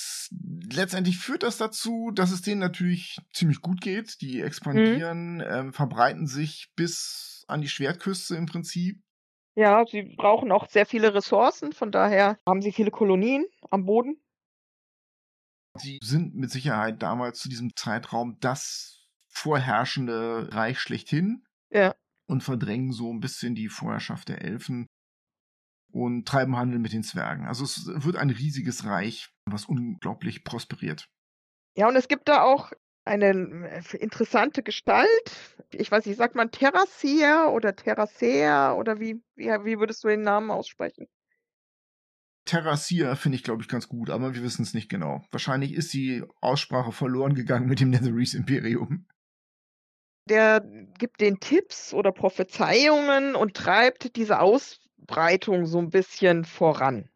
letztendlich 0.70 1.18
führt 1.18 1.42
das 1.42 1.56
dazu, 1.56 2.10
dass 2.14 2.30
es 2.30 2.42
denen 2.42 2.60
natürlich 2.60 3.18
ziemlich 3.32 3.62
gut 3.62 3.80
geht. 3.80 4.20
Die 4.20 4.38
mhm. 4.38 4.44
expandieren, 4.44 5.34
mhm. 5.36 5.44
ähm, 5.48 5.72
verbreiten 5.72 6.26
sich 6.26 6.68
bis 6.76 7.44
an 7.48 7.62
die 7.62 7.68
Schwertküste 7.68 8.36
im 8.36 8.46
Prinzip. 8.46 9.02
Ja, 9.56 9.84
sie 9.86 10.02
brauchen 10.02 10.52
auch 10.52 10.68
sehr 10.68 10.86
viele 10.86 11.14
Ressourcen, 11.14 11.72
von 11.72 11.90
daher 11.90 12.38
haben 12.46 12.62
sie 12.62 12.72
viele 12.72 12.90
Kolonien 12.90 13.46
am 13.70 13.84
Boden. 13.84 14.22
Sie 15.78 15.98
sind 16.02 16.34
mit 16.34 16.50
Sicherheit 16.50 17.02
damals 17.02 17.40
zu 17.40 17.48
diesem 17.48 17.74
Zeitraum 17.76 18.38
das 18.40 19.08
vorherrschende 19.28 20.52
Reich 20.52 20.80
schlechthin. 20.80 21.44
Ja. 21.70 21.94
Und 22.26 22.42
verdrängen 22.42 22.92
so 22.92 23.12
ein 23.12 23.20
bisschen 23.20 23.54
die 23.54 23.68
Vorherrschaft 23.68 24.28
der 24.28 24.42
Elfen 24.42 24.86
und 25.92 26.26
treiben 26.26 26.56
Handel 26.56 26.78
mit 26.78 26.92
den 26.92 27.02
Zwergen. 27.02 27.46
Also 27.46 27.64
es 27.64 27.86
wird 27.86 28.16
ein 28.16 28.30
riesiges 28.30 28.84
Reich, 28.84 29.30
was 29.46 29.64
unglaublich 29.64 30.44
prosperiert. 30.44 31.08
Ja, 31.76 31.88
und 31.88 31.96
es 31.96 32.08
gibt 32.08 32.28
da 32.28 32.42
auch 32.42 32.72
eine 33.10 33.30
äh, 33.68 33.96
interessante 33.96 34.62
Gestalt. 34.62 35.08
Ich 35.72 35.90
weiß 35.90 36.06
nicht, 36.06 36.16
sagt 36.16 36.34
man 36.34 36.50
Terrassier 36.50 37.50
oder 37.52 37.74
Terrasser 37.74 38.76
oder 38.76 39.00
wie, 39.00 39.20
wie, 39.34 39.46
wie 39.46 39.78
würdest 39.78 40.04
du 40.04 40.08
den 40.08 40.22
Namen 40.22 40.50
aussprechen? 40.50 41.06
Terrassier 42.44 43.16
finde 43.16 43.36
ich, 43.36 43.44
glaube 43.44 43.62
ich, 43.62 43.68
ganz 43.68 43.88
gut, 43.88 44.10
aber 44.10 44.34
wir 44.34 44.42
wissen 44.42 44.62
es 44.62 44.74
nicht 44.74 44.88
genau. 44.88 45.22
Wahrscheinlich 45.30 45.74
ist 45.74 45.92
die 45.92 46.24
Aussprache 46.40 46.92
verloren 46.92 47.34
gegangen 47.34 47.68
mit 47.68 47.80
dem 47.80 47.90
Netherese 47.90 48.36
Imperium 48.36 49.06
der 50.30 50.60
gibt 50.98 51.20
den 51.20 51.40
Tipps 51.40 51.92
oder 51.92 52.12
Prophezeiungen 52.12 53.34
und 53.34 53.54
treibt 53.54 54.16
diese 54.16 54.38
Ausbreitung 54.40 55.66
so 55.66 55.78
ein 55.78 55.90
bisschen 55.90 56.44
voran. 56.44 57.10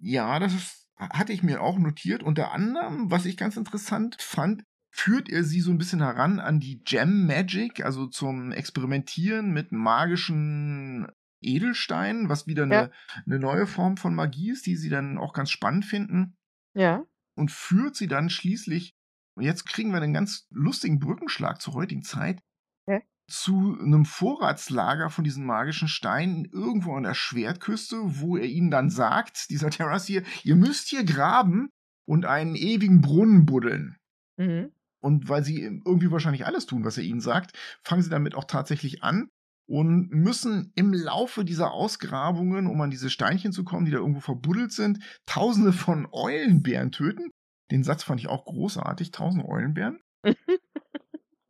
Ja, 0.00 0.38
das 0.38 0.54
ist, 0.54 0.87
hatte 0.98 1.32
ich 1.32 1.42
mir 1.42 1.62
auch 1.62 1.78
notiert. 1.78 2.22
Unter 2.22 2.52
anderem, 2.52 3.10
was 3.10 3.24
ich 3.24 3.36
ganz 3.36 3.56
interessant 3.56 4.16
fand, 4.20 4.64
führt 4.90 5.28
er 5.28 5.44
sie 5.44 5.60
so 5.60 5.70
ein 5.70 5.78
bisschen 5.78 6.00
heran 6.00 6.40
an 6.40 6.60
die 6.60 6.82
Gem 6.82 7.26
Magic, 7.26 7.84
also 7.84 8.06
zum 8.06 8.52
Experimentieren 8.52 9.52
mit 9.52 9.70
magischen 9.70 11.06
Edelsteinen, 11.40 12.28
was 12.28 12.46
wieder 12.46 12.64
eine, 12.64 12.74
ja. 12.74 12.90
eine 13.26 13.38
neue 13.38 13.66
Form 13.66 13.96
von 13.96 14.14
Magie 14.14 14.50
ist, 14.50 14.66
die 14.66 14.76
sie 14.76 14.88
dann 14.88 15.18
auch 15.18 15.32
ganz 15.32 15.50
spannend 15.50 15.84
finden. 15.84 16.36
Ja. 16.74 17.04
Und 17.36 17.52
führt 17.52 17.94
sie 17.94 18.08
dann 18.08 18.30
schließlich 18.30 18.96
Und 19.36 19.44
jetzt 19.44 19.66
kriegen 19.66 19.92
wir 19.92 20.02
einen 20.02 20.14
ganz 20.14 20.48
lustigen 20.50 20.98
Brückenschlag 20.98 21.60
zur 21.60 21.74
heutigen 21.74 22.02
Zeit. 22.02 22.42
Hä? 22.88 23.02
Zu 23.28 23.78
einem 23.78 24.04
Vorratslager 24.04 25.10
von 25.10 25.22
diesen 25.22 25.44
magischen 25.44 25.88
Steinen 25.88 26.46
irgendwo 26.46 26.94
an 26.94 27.02
der 27.02 27.14
Schwertküste, 27.14 27.96
wo 28.20 28.36
er 28.36 28.46
ihnen 28.46 28.70
dann 28.70 28.88
sagt, 28.88 29.50
dieser 29.50 29.70
Terrassier, 29.70 30.22
ihr 30.44 30.56
müsst 30.56 30.88
hier 30.88 31.04
graben 31.04 31.68
und 32.06 32.24
einen 32.24 32.54
ewigen 32.54 33.02
Brunnen 33.02 33.44
buddeln. 33.44 33.96
Mhm. 34.38 34.72
Und 35.00 35.28
weil 35.28 35.44
sie 35.44 35.62
irgendwie 35.62 36.10
wahrscheinlich 36.10 36.46
alles 36.46 36.66
tun, 36.66 36.84
was 36.84 36.96
er 36.96 37.04
ihnen 37.04 37.20
sagt, 37.20 37.56
fangen 37.84 38.02
sie 38.02 38.10
damit 38.10 38.34
auch 38.34 38.44
tatsächlich 38.44 39.02
an 39.02 39.28
und 39.68 40.10
müssen 40.10 40.72
im 40.74 40.94
Laufe 40.94 41.44
dieser 41.44 41.72
Ausgrabungen, 41.72 42.66
um 42.66 42.80
an 42.80 42.90
diese 42.90 43.10
Steinchen 43.10 43.52
zu 43.52 43.64
kommen, 43.64 43.84
die 43.84 43.92
da 43.92 43.98
irgendwo 43.98 44.20
verbuddelt 44.20 44.72
sind, 44.72 44.98
tausende 45.26 45.72
von 45.72 46.08
Eulenbären 46.10 46.90
töten. 46.90 47.30
Den 47.70 47.84
Satz 47.84 48.02
fand 48.02 48.20
ich 48.20 48.28
auch 48.28 48.46
großartig, 48.46 49.10
tausend 49.10 49.44
Eulenbären. 49.44 50.00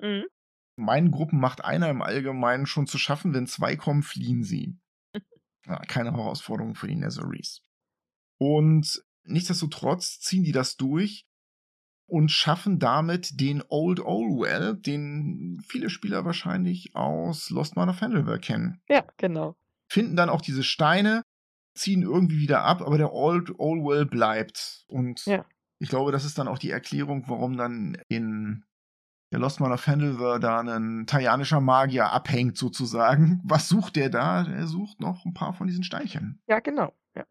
Mhm. 0.01 0.27
Meinen 0.79 1.11
Gruppen 1.11 1.41
macht 1.41 1.65
einer 1.65 1.91
im 1.91 2.03
Allgemeinen 2.03 2.67
schon 2.67 2.87
zu 2.87 2.99
schaffen, 2.99 3.35
wenn 3.35 3.47
zwei 3.47 3.77
kommen, 3.77 4.03
fliehen 4.03 4.43
sie. 4.45 4.77
Ja, 5.67 5.77
keine 5.81 6.13
Herausforderung 6.13 6.75
für 6.75 6.87
die 6.89 6.95
Nazarees. 6.97 7.61
Und 8.39 9.03
nichtsdestotrotz 9.25 10.19
ziehen 10.19 10.43
die 10.43 10.53
das 10.53 10.77
durch 10.79 11.27
und 12.07 12.31
schaffen 12.31 12.79
damit 12.79 13.39
den 13.39 13.63
Old 13.69 14.01
Olwell, 14.01 14.77
den 14.77 15.61
viele 15.67 15.91
Spieler 15.91 16.25
wahrscheinlich 16.25 16.97
aus 16.97 17.51
Lost 17.51 17.77
Mine 17.77 17.91
of 17.91 18.01
Handelware 18.01 18.39
kennen. 18.41 18.81
Ja, 18.89 19.05
genau. 19.19 19.57
Finden 19.91 20.17
dann 20.17 20.31
auch 20.31 20.41
diese 20.41 20.63
Steine, 20.65 21.23
ziehen 21.75 22.01
irgendwie 22.03 22.39
wieder 22.39 22.63
ab, 22.63 22.81
aber 22.81 22.97
der 22.97 23.13
Old 23.13 23.51
Olwell 23.59 24.07
bleibt. 24.07 24.87
Und 24.89 25.27
Ja. 25.27 25.45
ich 25.81 25.91
glaube, 25.91 26.13
das 26.13 26.25
ist 26.25 26.39
dann 26.39 26.49
auch 26.49 26.59
die 26.59 26.71
Erklärung, 26.71 27.25
warum 27.27 27.59
dann 27.59 27.99
in 28.09 28.65
der 29.31 29.39
Lost 29.39 29.61
Mine 29.61 29.75
of 29.75 29.87
Handelware 29.87 30.41
da 30.41 30.61
ein 30.61 31.07
taianischer 31.07 31.61
Magier 31.61 32.13
abhängt 32.13 32.57
sozusagen. 32.57 33.41
Was 33.45 33.69
sucht 33.69 33.97
der 33.97 34.09
da? 34.09 34.45
Er 34.45 34.67
sucht 34.67 35.01
noch 35.01 35.25
ein 35.25 35.35
paar 35.35 35.53
von 35.53 35.67
diesen 35.67 35.85
Steinchen. 35.85 36.41
Ja, 36.47 36.61
genau. 36.61 36.95
Ja. 37.15 37.25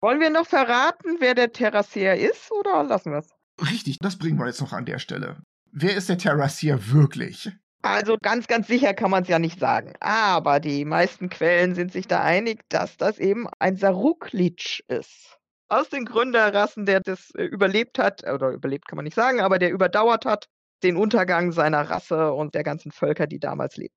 Wollen 0.00 0.20
wir 0.20 0.30
noch 0.30 0.46
verraten, 0.46 1.16
wer 1.20 1.34
der 1.34 1.52
Terrassier 1.52 2.14
ist 2.14 2.52
oder 2.52 2.84
lassen 2.84 3.12
wir 3.12 3.18
es? 3.18 3.34
Richtig, 3.70 3.98
das 3.98 4.16
bringen 4.16 4.38
wir 4.38 4.46
jetzt 4.46 4.60
noch 4.60 4.72
an 4.72 4.84
der 4.84 4.98
Stelle. 4.98 5.42
Wer 5.72 5.96
ist 5.96 6.08
der 6.08 6.18
Terrassier 6.18 6.92
wirklich? 6.92 7.50
Also 7.82 8.16
ganz, 8.20 8.46
ganz 8.46 8.66
sicher 8.66 8.94
kann 8.94 9.10
man 9.10 9.22
es 9.22 9.28
ja 9.28 9.38
nicht 9.38 9.60
sagen. 9.60 9.94
Aber 10.00 10.60
die 10.60 10.84
meisten 10.84 11.28
Quellen 11.28 11.74
sind 11.74 11.92
sich 11.92 12.08
da 12.08 12.22
einig, 12.22 12.68
dass 12.68 12.96
das 12.96 13.18
eben 13.18 13.48
ein 13.58 13.76
Saruklitsch 13.76 14.80
ist. 14.88 15.38
Aus 15.68 15.88
den 15.88 16.04
Gründerrassen, 16.04 16.86
der 16.86 17.00
das 17.00 17.30
äh, 17.34 17.44
überlebt 17.44 17.98
hat, 17.98 18.24
oder 18.24 18.50
überlebt 18.50 18.88
kann 18.88 18.96
man 18.96 19.04
nicht 19.04 19.14
sagen, 19.14 19.40
aber 19.40 19.58
der 19.58 19.70
überdauert 19.70 20.24
hat, 20.24 20.48
den 20.82 20.96
Untergang 20.96 21.52
seiner 21.52 21.82
Rasse 21.82 22.32
und 22.32 22.54
der 22.54 22.62
ganzen 22.62 22.92
Völker, 22.92 23.26
die 23.26 23.40
damals 23.40 23.76
lebten. 23.76 23.96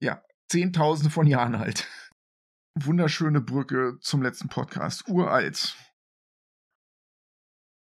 Ja, 0.00 0.22
Zehntausende 0.48 1.10
von 1.10 1.26
Jahren 1.26 1.54
alt. 1.54 1.88
Wunderschöne 2.78 3.40
Brücke 3.40 3.98
zum 4.00 4.22
letzten 4.22 4.48
Podcast. 4.48 5.08
Uralt. 5.08 5.76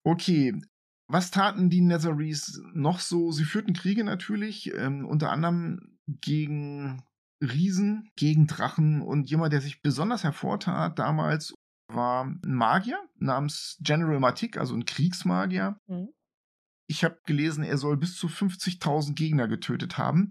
Okay, 0.04 0.54
was 1.08 1.30
taten 1.30 1.70
die 1.70 1.80
Nazarees 1.80 2.62
noch 2.72 3.00
so? 3.00 3.32
Sie 3.32 3.44
führten 3.44 3.74
Kriege 3.74 4.04
natürlich, 4.04 4.72
ähm, 4.74 5.04
unter 5.04 5.30
anderem 5.30 5.98
gegen 6.06 7.02
Riesen, 7.42 8.10
gegen 8.16 8.46
Drachen 8.46 9.02
und 9.02 9.28
jemand, 9.28 9.52
der 9.52 9.60
sich 9.60 9.82
besonders 9.82 10.24
hervortat 10.24 10.98
damals, 10.98 11.54
war 11.92 12.24
ein 12.24 12.40
Magier 12.44 12.98
namens 13.16 13.78
General 13.80 14.18
Matik, 14.18 14.56
also 14.56 14.74
ein 14.74 14.84
Kriegsmagier. 14.84 15.78
Mhm. 15.86 16.08
Ich 16.88 17.04
habe 17.04 17.18
gelesen, 17.26 17.64
er 17.64 17.78
soll 17.78 17.96
bis 17.96 18.16
zu 18.16 18.28
50.000 18.28 19.14
Gegner 19.14 19.48
getötet 19.48 19.98
haben. 19.98 20.30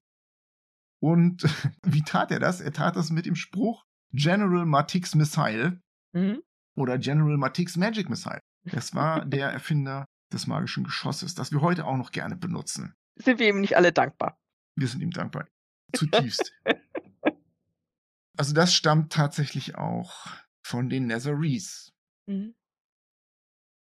Und 1.02 1.44
wie 1.84 2.02
tat 2.02 2.32
er 2.32 2.40
das? 2.40 2.62
Er 2.62 2.72
tat 2.74 2.96
das 2.96 3.10
mit 3.12 3.26
dem 3.26 3.36
Spruch 3.36 3.84
General 4.12 4.66
Matik's 4.66 5.16
Missile 5.16 5.82
Mhm. 6.14 6.42
oder 6.78 6.98
General 6.98 7.38
Matik's 7.38 7.76
Magic 7.78 8.10
Missile. 8.10 8.40
Das 8.72 8.96
war 8.96 9.26
der 9.26 9.50
Erfinder 9.52 10.06
des 10.34 10.48
magischen 10.48 10.86
Geschosses, 10.86 11.36
das 11.36 11.52
wir 11.52 11.62
heute 11.62 11.86
auch 11.86 11.98
noch 11.98 12.12
gerne 12.12 12.36
benutzen. 12.36 12.96
Sind 13.16 13.38
wir 13.40 13.50
ihm 13.50 13.62
nicht 13.62 13.76
alle 13.78 13.92
dankbar? 13.92 14.38
Wir 14.76 14.88
sind 14.88 15.02
ihm 15.02 15.12
dankbar. 15.12 15.48
Zutiefst. 15.96 16.52
Also 18.38 18.54
das 18.54 18.74
stammt 18.74 19.14
tatsächlich 19.14 19.76
auch 19.76 20.28
von 20.66 20.90
den 20.90 21.06
Nazarees. 21.08 21.92
Mhm. 22.28 22.56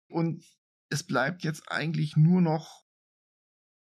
Und 0.10 0.44
es 0.92 1.04
bleibt 1.04 1.44
jetzt 1.44 1.72
eigentlich 1.72 2.16
nur 2.16 2.42
noch 2.42 2.84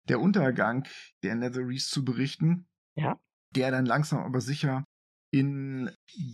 der 0.08 0.20
Untergang 0.20 0.86
der 1.22 1.34
Nazarees 1.34 1.88
zu 1.88 2.04
berichten. 2.04 2.68
Ja. 2.96 3.20
Der 3.54 3.70
dann 3.70 3.84
langsam 3.84 4.20
aber 4.20 4.40
sicher 4.40 4.84
in 5.32 5.90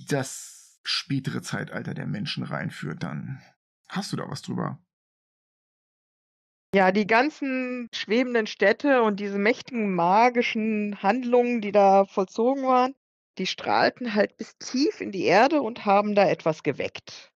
das 0.09 0.81
spätere 0.85 1.43
Zeitalter 1.43 1.95
der 1.95 2.07
Menschen 2.07 2.45
reinführt 2.45 3.03
dann. 3.03 3.43
Hast 3.89 4.13
du 4.13 4.17
da 4.17 4.29
was 4.29 4.43
drüber? 4.43 4.79
Ja, 6.75 6.93
die 6.93 7.07
ganzen 7.07 7.89
schwebenden 7.95 8.47
Städte 8.47 9.03
und 9.03 9.19
diese 9.19 9.39
mächtigen 9.39 9.95
magischen 9.95 11.03
Handlungen, 11.03 11.63
die 11.63 11.73
da 11.73 12.05
vollzogen 12.05 12.65
waren, 12.65 12.95
die 13.39 13.47
strahlten 13.47 14.15
halt 14.15 14.37
bis 14.37 14.57
tief 14.59 15.01
in 15.01 15.11
die 15.11 15.25
Erde 15.25 15.63
und 15.63 15.87
haben 15.87 16.15
da 16.15 16.29
etwas 16.29 16.63
geweckt. 16.63 17.33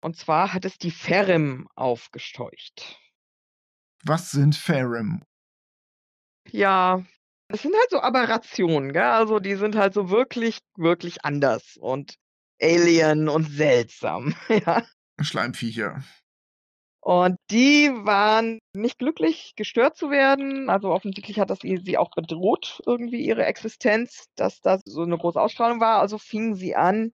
Und 0.00 0.16
zwar 0.16 0.52
hat 0.52 0.64
es 0.64 0.78
die 0.78 0.90
Ferrim 0.90 1.68
aufgesteucht. 1.74 2.98
Was 4.04 4.30
sind 4.30 4.54
Farim? 4.54 5.22
Ja, 6.50 7.04
das 7.48 7.62
sind 7.62 7.74
halt 7.74 7.90
so 7.90 8.00
Aberrationen, 8.00 8.92
gell? 8.92 9.02
Also 9.02 9.40
die 9.40 9.56
sind 9.56 9.74
halt 9.76 9.94
so 9.94 10.10
wirklich, 10.10 10.58
wirklich 10.76 11.24
anders 11.24 11.76
und 11.78 12.14
alien 12.60 13.28
und 13.28 13.44
seltsam, 13.44 14.34
ja. 14.48 14.84
Schleimviecher. 15.20 16.02
Und 17.00 17.36
die 17.50 17.90
waren 18.02 18.58
nicht 18.74 18.98
glücklich, 18.98 19.54
gestört 19.56 19.96
zu 19.96 20.10
werden. 20.10 20.68
Also 20.68 20.90
offensichtlich 20.90 21.40
hat 21.40 21.48
das 21.48 21.60
sie 21.60 21.96
auch 21.96 22.10
bedroht, 22.10 22.82
irgendwie 22.86 23.24
ihre 23.24 23.46
Existenz, 23.46 24.26
dass 24.36 24.60
da 24.60 24.78
so 24.84 25.02
eine 25.02 25.16
große 25.16 25.40
Ausstrahlung 25.40 25.80
war. 25.80 26.00
Also 26.00 26.18
fingen 26.18 26.54
sie 26.54 26.76
an, 26.76 27.12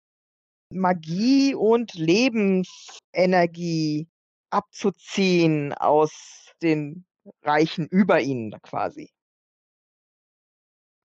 Magie 0.73 1.55
und 1.55 1.95
Lebensenergie 1.95 4.09
abzuziehen 4.51 5.73
aus 5.73 6.53
den 6.63 7.07
Reichen 7.43 7.87
über 7.89 8.21
ihnen 8.21 8.53
quasi. 8.63 9.11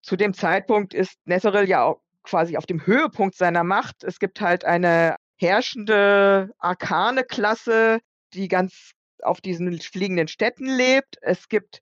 Zu 0.01 0.15
dem 0.15 0.33
Zeitpunkt 0.33 0.93
ist 0.93 1.17
Nesseril 1.25 1.67
ja 1.67 1.83
auch 1.83 2.01
quasi 2.23 2.57
auf 2.57 2.65
dem 2.65 2.85
Höhepunkt 2.85 3.35
seiner 3.35 3.63
Macht. 3.63 4.03
Es 4.03 4.19
gibt 4.19 4.41
halt 4.41 4.65
eine 4.65 5.15
herrschende 5.37 6.51
arkane 6.59 7.23
Klasse, 7.23 7.99
die 8.33 8.47
ganz 8.47 8.91
auf 9.21 9.41
diesen 9.41 9.79
fliegenden 9.79 10.27
Städten 10.27 10.65
lebt. 10.65 11.17
Es 11.21 11.49
gibt 11.49 11.81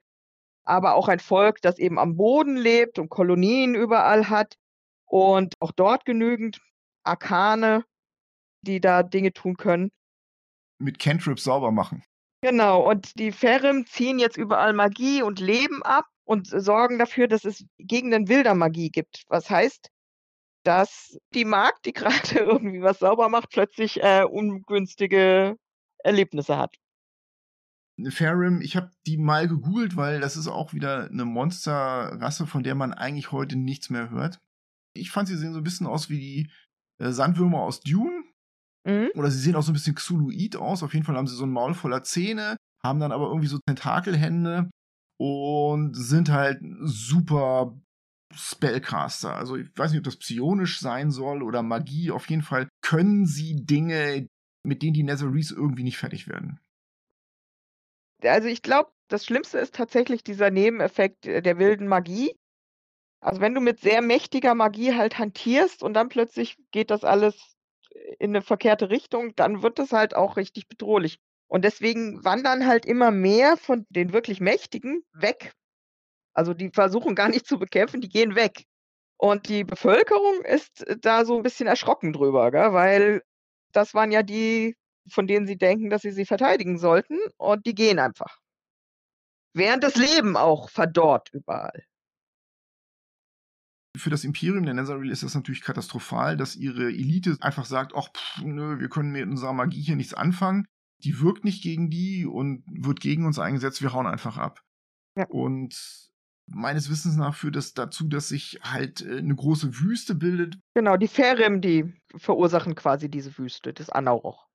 aber 0.64 0.96
auch 0.96 1.08
ein 1.08 1.20
Volk, 1.20 1.62
das 1.62 1.78
eben 1.78 2.00
am 2.00 2.18
Boden 2.18 2.58
lebt 2.58 3.00
und 3.00 3.10
Kolonien 3.10 3.76
überall 3.76 4.30
hat 4.30 4.56
und 5.06 5.54
auch 5.60 5.72
dort 5.72 6.06
genügend 6.06 6.60
Arkane, 7.06 7.84
die 8.62 8.82
da 8.82 9.04
Dinge 9.04 9.34
tun 9.34 9.56
können. 9.56 9.92
Mit 10.80 11.00
Cantrips 11.00 11.44
sauber 11.44 11.72
machen. 11.72 12.04
Genau, 12.42 12.88
und 12.88 13.18
die 13.18 13.32
Ferrim 13.32 13.86
ziehen 13.86 14.20
jetzt 14.20 14.38
überall 14.38 14.74
Magie 14.74 15.24
und 15.24 15.40
Leben 15.40 15.82
ab 15.84 16.06
und 16.26 16.48
sorgen 16.48 17.00
dafür, 17.00 17.28
dass 17.28 17.46
es 17.46 17.66
Gegenden 17.78 18.28
wilder 18.28 18.54
Magie 18.54 18.90
gibt. 18.90 19.24
Was 19.30 19.50
heißt, 19.50 19.90
dass 20.64 21.18
die 21.34 21.46
Magd, 21.46 21.86
die 21.86 21.94
gerade 21.94 22.40
irgendwie 22.40 22.82
was 22.82 23.00
sauber 23.00 23.30
macht, 23.30 23.50
plötzlich 23.52 24.04
äh, 24.04 24.24
ungünstige 24.24 25.58
Erlebnisse 26.04 26.58
hat. 26.58 26.76
Farim, 28.10 28.60
ich 28.62 28.76
habe 28.76 28.92
die 29.08 29.18
mal 29.18 29.48
gegoogelt, 29.48 29.96
weil 29.96 30.20
das 30.20 30.36
ist 30.36 30.48
auch 30.48 30.74
wieder 30.74 31.10
eine 31.10 31.24
Monsterrasse, 31.24 32.46
von 32.46 32.62
der 32.62 32.76
man 32.76 32.94
eigentlich 32.94 33.32
heute 33.32 33.56
nichts 33.56 33.90
mehr 33.90 34.10
hört. 34.10 34.42
Ich 34.94 35.12
fand, 35.12 35.30
sie 35.30 35.38
sehen 35.38 35.54
so 35.54 35.60
ein 35.60 35.64
bisschen 35.64 35.88
aus 35.88 36.10
wie 36.10 36.20
die 36.20 36.52
äh, 37.00 37.12
Sandwürmer 37.12 37.60
aus 37.60 37.82
Dune. 37.82 38.24
Mhm. 38.86 39.10
Oder 39.16 39.32
sie 39.32 39.40
sehen 39.40 39.56
auch 39.56 39.64
so 39.64 39.72
ein 39.72 39.74
bisschen 39.74 39.96
Xuluid 39.96 40.56
aus. 40.56 40.84
Auf 40.84 40.94
jeden 40.94 41.06
Fall 41.06 41.16
haben 41.16 41.28
sie 41.28 41.36
so 41.36 41.46
ein 41.46 41.52
Maul 41.52 41.74
voller 41.74 42.04
Zähne, 42.04 42.58
haben 42.84 43.00
dann 43.00 43.12
aber 43.12 43.28
irgendwie 43.28 43.48
so 43.48 43.58
Tentakelhände 43.66 44.70
und 45.20 45.96
sind 45.96 46.30
halt 46.30 46.60
super 46.82 47.76
Spellcaster. 48.34 49.34
Also 49.34 49.56
ich 49.56 49.70
weiß 49.76 49.92
nicht, 49.92 50.00
ob 50.00 50.06
das 50.06 50.18
psionisch 50.18 50.80
sein 50.80 51.10
soll 51.12 51.42
oder 51.42 51.64
Magie. 51.64 52.12
Auf 52.12 52.30
jeden 52.30 52.42
Fall 52.42 52.68
können 52.82 53.26
sie 53.26 53.56
Dinge, 53.66 54.28
mit 54.64 54.82
denen 54.82 54.94
die 54.94 55.04
Nazarees 55.04 55.52
irgendwie 55.52 55.84
nicht 55.84 55.98
fertig 55.98 56.28
werden. 56.28 56.60
Also 58.24 58.48
ich 58.48 58.62
glaube, 58.62 58.92
das 59.08 59.26
Schlimmste 59.26 59.60
ist 59.60 59.76
tatsächlich 59.76 60.24
dieser 60.24 60.50
Nebeneffekt 60.50 61.26
äh, 61.26 61.42
der 61.42 61.58
wilden 61.58 61.88
Magie. 61.88 62.36
Also 63.26 63.42
wenn 63.42 63.56
du 63.56 63.60
mit 63.62 63.80
sehr 63.80 64.04
mächtiger 64.04 64.54
Magie 64.54 64.94
halt 64.94 65.18
hantierst 65.18 65.82
und 65.82 65.96
dann 65.96 66.10
plötzlich 66.10 66.58
geht 66.70 66.92
das 66.92 67.04
alles 67.04 67.56
in 68.20 68.30
eine 68.36 68.44
verkehrte 68.44 68.92
Richtung, 68.92 69.34
dann 69.36 69.64
wird 69.64 69.80
das 69.80 69.92
halt 69.94 70.16
auch 70.16 70.38
richtig 70.38 70.68
bedrohlich. 70.68 71.18
Und 71.48 71.66
deswegen 71.66 72.24
wandern 72.24 72.68
halt 72.68 72.86
immer 72.86 73.10
mehr 73.10 73.58
von 73.58 73.88
den 73.90 74.14
wirklich 74.14 74.42
Mächtigen 74.42 75.02
weg. 75.12 75.54
Also, 76.34 76.54
die 76.54 76.72
versuchen 76.74 77.16
gar 77.16 77.30
nicht 77.30 77.48
zu 77.48 77.60
bekämpfen, 77.60 78.02
die 78.02 78.10
gehen 78.10 78.36
weg. 78.36 78.66
Und 79.18 79.50
die 79.50 79.64
Bevölkerung 79.66 80.44
ist 80.46 80.86
da 81.02 81.26
so 81.26 81.38
'n 81.38 81.44
bisschen 81.44 81.68
erschrocken 81.68 82.14
drüber, 82.14 82.52
gell, 82.52 82.74
weil 82.74 83.24
das 83.74 83.94
waren 83.96 84.12
ja 84.12 84.24
die, 84.24 84.76
von 85.12 85.28
denen 85.28 85.48
sie 85.48 85.58
denken, 85.58 85.90
dass 85.92 86.04
sie 86.04 86.12
sie 86.12 86.26
verteidigen 86.26 86.80
sollten 86.80 87.20
und 87.38 87.66
die 87.68 87.76
gehen 87.76 88.00
einfach. 88.00 88.40
Während 89.58 89.86
das 89.86 89.96
Leben 89.96 90.36
auch 90.36 90.70
verdorrt 90.70 91.30
überall. 91.32 91.86
Für 93.98 94.10
das 94.10 94.24
Imperium 94.24 94.66
der 94.66 94.74
Netherreal 94.74 95.10
ist 95.10 95.24
das 95.24 95.36
natürlich 95.36 95.62
katastrophal, 95.62 96.38
dass 96.38 96.56
ihre 96.56 96.88
Elite 96.90 97.38
einfach 97.42 97.66
sagt: 97.66 97.94
„Ach, 97.96 98.10
pf, 98.16 98.42
nö, 98.44 98.80
wir 98.80 98.90
können 98.90 99.12
mit 99.12 99.28
unserer 99.28 99.54
Magie 99.54 99.82
hier 99.82 99.96
nichts 99.96 100.14
anfangen. 100.14 100.66
Die 101.04 101.20
wirkt 101.22 101.44
nicht 101.46 101.62
gegen 101.64 101.90
die 101.90 102.26
und 102.26 102.64
wird 102.68 103.00
gegen 103.00 103.26
uns 103.26 103.40
eingesetzt, 103.40 103.82
wir 103.82 103.94
hauen 103.94 104.08
einfach 104.08 104.38
ab.“ 104.38 104.62
Ja. 105.16 105.28
Und 105.30 106.10
meines 106.48 106.90
Wissens 106.90 107.16
nach 107.18 107.36
führt 107.36 107.56
das 107.56 107.74
dazu, 107.74 108.08
dass 108.08 108.30
sich 108.30 108.60
halt, 108.64 109.02
äh, 109.02 109.22
'ne 109.22 109.36
große 109.36 109.80
Wüste 109.80 110.16
bildet. 110.16 110.58
Genau, 110.78 110.98
die 110.98 111.08
Faerem, 111.08 111.62
die 111.62 111.94
verursachen 112.18 112.76
quasi 112.76 113.10
diese 113.10 113.38
Wüste, 113.38 113.74
das 113.74 113.90
Anauroch. 113.90 114.46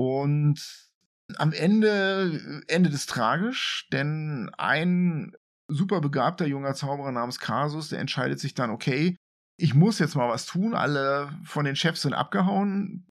Und 0.00 0.90
am 1.36 1.52
Ende 1.52 2.62
äh, 2.68 2.72
endet 2.74 2.94
es 2.94 3.06
tragisch, 3.06 3.88
denn 3.92 4.50
ein 4.58 5.32
super 5.72 6.00
begabter 6.00 6.46
junger 6.46 6.74
Zauberer 6.74 7.12
namens 7.12 7.38
Kasus, 7.40 7.88
der 7.90 8.00
entscheidet 8.00 8.40
sich 8.40 8.54
dann: 8.54 8.70
„Okay, 8.70 9.16
ich 9.58 9.74
muss 9.74 9.98
jetzt 9.98 10.16
mal 10.16 10.28
was 10.28 10.46
tun. 10.46 10.74
Alle 10.74 11.30
von 11.44 11.64
den 11.64 11.76
Chefs 11.76 12.02
sind 12.02 12.14
abgehauen. 12.14 13.06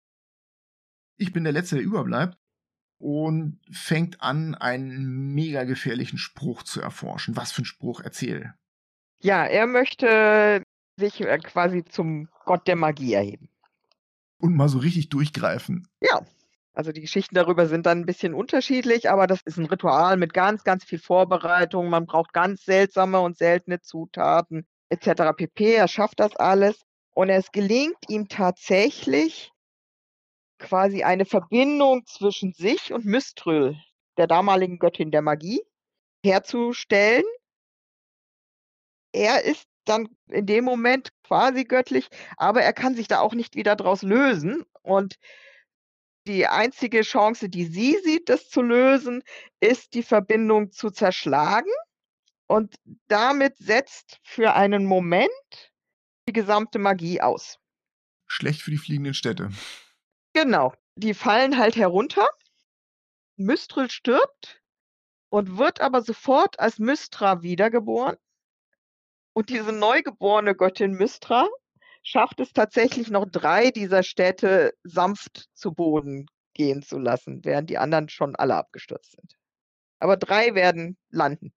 Ich 1.20 1.34
bin 1.34 1.44
der 1.44 1.54
Letzte, 1.54 1.76
der 1.76 1.84
überbleibt.“ 1.86 2.38
Und 3.00 3.60
fängt 3.72 4.22
an, 4.22 4.56
einen 4.56 5.34
mega 5.34 5.64
gefährlichen 5.64 6.18
Spruch 6.20 6.64
zu 6.64 6.82
erforschen. 6.82 7.36
Was 7.36 7.52
für 7.52 7.64
'n 7.64 7.66
Spruch? 7.66 8.02
Erzähl. 8.02 8.54
Ja, 9.24 9.46
er 9.46 9.68
möchte 9.68 10.64
sich, 10.98 11.22
äh, 11.22 11.38
quasi 11.40 11.84
zum 11.86 12.28
Gott 12.46 12.68
der 12.68 12.76
Magie 12.76 13.14
erheben. 13.14 13.50
Und 14.40 14.56
mal 14.56 14.70
so 14.70 14.80
richtig 14.80 15.10
durchgreifen. 15.10 15.88
Ja. 16.02 16.22
Also, 16.76 16.92
die 16.94 17.02
Geschichten 17.02 17.36
darüber 17.36 17.68
sind 17.68 17.86
dann 17.86 18.00
'n 18.04 18.06
bisschen 18.06 18.34
unterschiedlich, 18.34 19.10
aber 19.10 19.28
das 19.28 19.42
ist 19.44 19.58
'n 19.58 19.66
Ritual 19.66 20.16
mit 20.16 20.34
ganz, 20.34 20.64
ganz 20.64 20.86
viel 20.86 21.00
Vorbereitung. 21.00 21.90
Man 21.90 22.06
braucht 22.06 22.32
ganz 22.34 22.64
seltsame 22.64 23.20
und 23.20 23.38
seltene 23.38 23.82
Zutaten 23.82 24.66
et 24.90 25.04
cetera 25.04 25.34
pp. 25.34 25.74
Er 25.76 25.88
schafft 25.90 26.20
das 26.22 26.36
alles 26.38 26.80
und 27.14 27.30
es 27.30 27.52
gelingt 27.52 27.98
ihm 28.08 28.30
tatsächlich 28.30 29.52
quasi 30.60 31.04
eine 31.04 31.26
Verbindung 31.26 32.06
zwischen 32.06 32.54
sich 32.54 32.94
und 32.94 33.06
Mystril, 33.06 33.78
der 34.18 34.28
damaligen 34.28 34.80
Göttin 34.80 35.12
der 35.12 35.22
Magie, 35.22 35.62
herzustellen. 36.26 37.26
Er 39.16 39.44
ist 39.44 39.66
dann 39.86 40.08
in 40.30 40.46
dem 40.46 40.64
Moment 40.64 41.10
quasi 41.24 41.66
göttlich, 41.66 42.08
aber 42.38 42.62
er 42.62 42.72
kann 42.74 42.96
sich 42.96 43.08
da 43.08 43.20
auch 43.20 43.34
nicht 43.34 43.56
wieder 43.56 43.76
draus 43.76 44.04
lösen 44.04 44.64
und 44.84 45.16
die 46.28 46.48
einzige 46.48 47.02
Chance, 47.02 47.50
die 47.50 47.66
sie 47.66 47.98
sieht, 48.04 48.30
das 48.30 48.50
zu 48.50 48.62
lösen, 48.62 49.24
ist, 49.60 49.94
die 49.94 50.04
Verbindung 50.04 50.72
zu 50.72 50.92
zerschlagen 50.92 51.72
und 52.48 52.76
damit 53.08 53.58
setzt 53.58 54.20
für 54.24 54.54
einen 54.54 54.86
Moment 54.86 55.74
die 56.28 56.34
gesamte 56.34 56.80
Magie 56.80 57.22
aus. 57.22 57.58
Schlecht 58.28 58.62
für 58.62 58.72
die 58.72 58.78
fliegenden 58.78 59.14
Städte. 59.14 59.50
Genau, 60.34 60.74
die 60.96 61.14
fallen 61.14 61.58
halt 61.58 61.76
herunter. 61.76 62.28
Mystril 63.36 63.90
stirbt 63.90 64.62
und 65.30 65.58
wird 65.58 65.82
aber 65.82 66.02
sofort 66.02 66.60
als 66.60 66.78
Mystra 66.78 67.42
wiedergeboren. 67.42 68.18
Und 69.34 69.50
diese 69.50 69.72
neugeborene 69.72 70.56
Göttin 70.56 70.92
Mystra 70.92 71.48
schafft 72.04 72.40
es 72.40 72.54
tatsächlich 72.54 73.10
noch 73.10 73.26
3 73.30 73.72
dieser 73.72 74.04
Städte 74.04 74.74
sanft 74.84 75.48
zu 75.54 75.74
Boden 75.74 76.26
gehen 76.54 76.82
zu 76.84 77.00
lassen, 77.00 77.42
während 77.46 77.70
die 77.70 77.78
anderen 77.78 78.10
schon 78.10 78.36
alle 78.36 78.56
abgestürzt 78.56 79.12
sind. 79.14 79.36
Aber 80.00 80.18
3 80.18 80.56
werden 80.56 80.98
landen. 81.10 81.54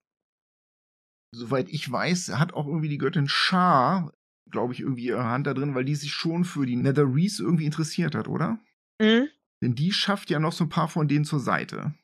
Soweit 1.33 1.69
ich 1.69 1.91
weiß, 1.91 2.35
hat 2.39 2.55
auch 2.55 2.67
irgendwie 2.67 2.89
die 2.89 2.99
Göttin 2.99 3.29
Shar, 3.29 4.13
glaube 4.51 4.73
ich, 4.73 4.81
irgendwie 4.81 5.07
ihre 5.07 5.25
Hand 5.25 5.47
da 5.47 5.55
drin, 5.55 5.75
weil 5.75 5.85
die 5.85 5.95
sich 5.97 6.13
schon 6.13 6.45
für 6.45 6.65
die 6.67 6.77
Netherese 6.77 7.43
irgendwie 7.43 7.67
interessiert 7.67 8.15
hat, 8.15 8.29
oder? 8.29 8.61
Mhm. 9.01 9.35
Denn 9.63 9.75
die 9.75 9.93
schafft 9.93 10.31
ja 10.31 10.41
noch 10.41 10.53
so 10.53 10.65
'n 10.65 10.69
paar 10.71 10.89
von 10.89 11.09
denen 11.09 11.25
zur 11.25 11.41
Seite. 11.41 11.95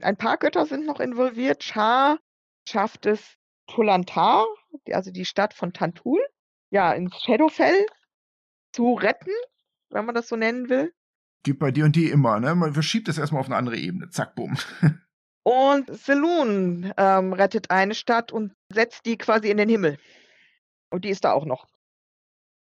Ein 0.00 0.16
paar 0.16 0.38
Götter 0.38 0.66
sind 0.66 0.86
noch 0.86 0.98
involviert. 0.98 1.62
Shar 1.62 2.18
schafft 2.68 3.06
es, 3.06 3.36
Tulantar, 3.68 4.44
also 4.90 5.10
die 5.12 5.24
Stadt 5.24 5.54
von 5.54 5.72
Tantul, 5.72 6.20
ja, 6.74 6.92
ins 6.92 7.14
Shadowfell 7.22 7.86
zu 8.72 8.94
retten, 8.94 9.30
wenn 9.90 10.04
man 10.04 10.14
das 10.14 10.28
so 10.28 10.34
nennen 10.34 10.68
will. 10.68 10.92
Geht 11.44 11.60
bei 11.60 11.70
D&D 11.70 12.10
immer, 12.10 12.40
ne? 12.40 12.54
Man 12.56 12.74
verschiebt 12.74 13.06
das 13.06 13.16
erst 13.16 13.32
mal 13.32 13.38
auf 13.38 13.48
'ne 13.48 13.54
andere 13.56 13.76
Ebene. 13.76 14.10
Zack, 14.10 14.34
bumm. 14.34 14.56
Und 15.46 15.88
Selûne, 15.90 16.92
ähm, 16.96 17.32
rettet 17.34 17.70
eine 17.70 17.94
Stadt 17.94 18.32
und 18.32 18.54
setzt 18.72 19.04
die 19.04 19.18
quasi 19.18 19.50
in 19.50 19.58
den 19.58 19.68
Himmel. 19.68 19.98
Und 20.90 21.04
die 21.04 21.10
ist 21.10 21.22
da 21.24 21.32
auch 21.32 21.44
noch. 21.44 21.66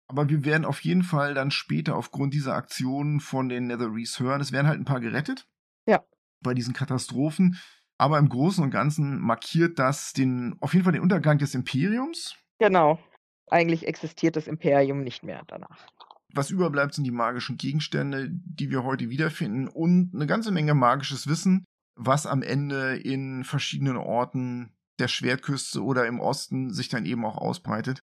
Aber 0.10 0.28
wir 0.30 0.44
werden 0.44 0.65
auf 0.65 0.82
jeden 0.82 1.04
Fall 1.04 1.34
dann 1.34 1.52
später 1.52 1.96
aufgrund 1.96 2.34
dieser 2.34 2.54
Aktion 2.54 3.22
von 3.22 3.48
den 3.48 3.68
Netherese 3.68 4.20
hören. 4.20 4.41
Es 4.41 4.52
werden 4.52 4.68
halt 4.68 4.78
'n 4.80 4.86
paar 4.86 5.00
gerettet. 5.00 5.48
Ja. 5.88 6.04
Bei 6.44 6.54
diesen 6.54 6.74
Katastrophen. 6.74 7.58
Aber 7.98 8.20
im 8.20 8.28
Großen 8.28 8.62
und 8.62 8.72
Ganzen 8.72 9.20
markiert 9.20 9.80
das 9.80 10.12
den 10.12 10.58
auf 10.60 10.74
jeden 10.74 10.84
Fall 10.84 10.94
den 10.94 11.02
Untergang 11.02 11.38
des 11.38 11.56
Imperiums. 11.56 12.36
Genau. 12.60 13.00
Eigentlich 13.49 13.88
existiert 13.88 14.36
das 14.36 14.47
Imperium 14.47 15.01
nicht 15.03 15.23
mehr 15.23 15.43
danach. 15.47 15.88
Was 16.34 16.49
überbleibt, 16.49 16.93
sind 16.93 17.03
die 17.05 17.12
magischen 17.12 17.58
Gegenstände, 17.58 18.27
die 18.29 18.69
wir 18.69 18.84
heute 18.84 19.10
wiederfinden 19.10 19.67
und 19.67 20.13
'ne 20.13 20.27
ganze 20.27 20.51
Menge 20.51 20.73
magisches 20.73 21.27
Wissen, 21.27 21.65
was 21.95 22.25
am 22.25 22.41
Ende 22.41 22.97
in 22.97 23.43
verschiedenen 23.43 23.97
Orten 23.97 24.73
der 24.99 25.08
Schwertküste 25.08 25.84
oder 25.84 26.08
im 26.08 26.19
Osten 26.19 26.73
sich 26.73 26.89
dann 26.89 27.05
eben 27.05 27.23
auch 27.25 27.38
ausbreitet. 27.38 27.99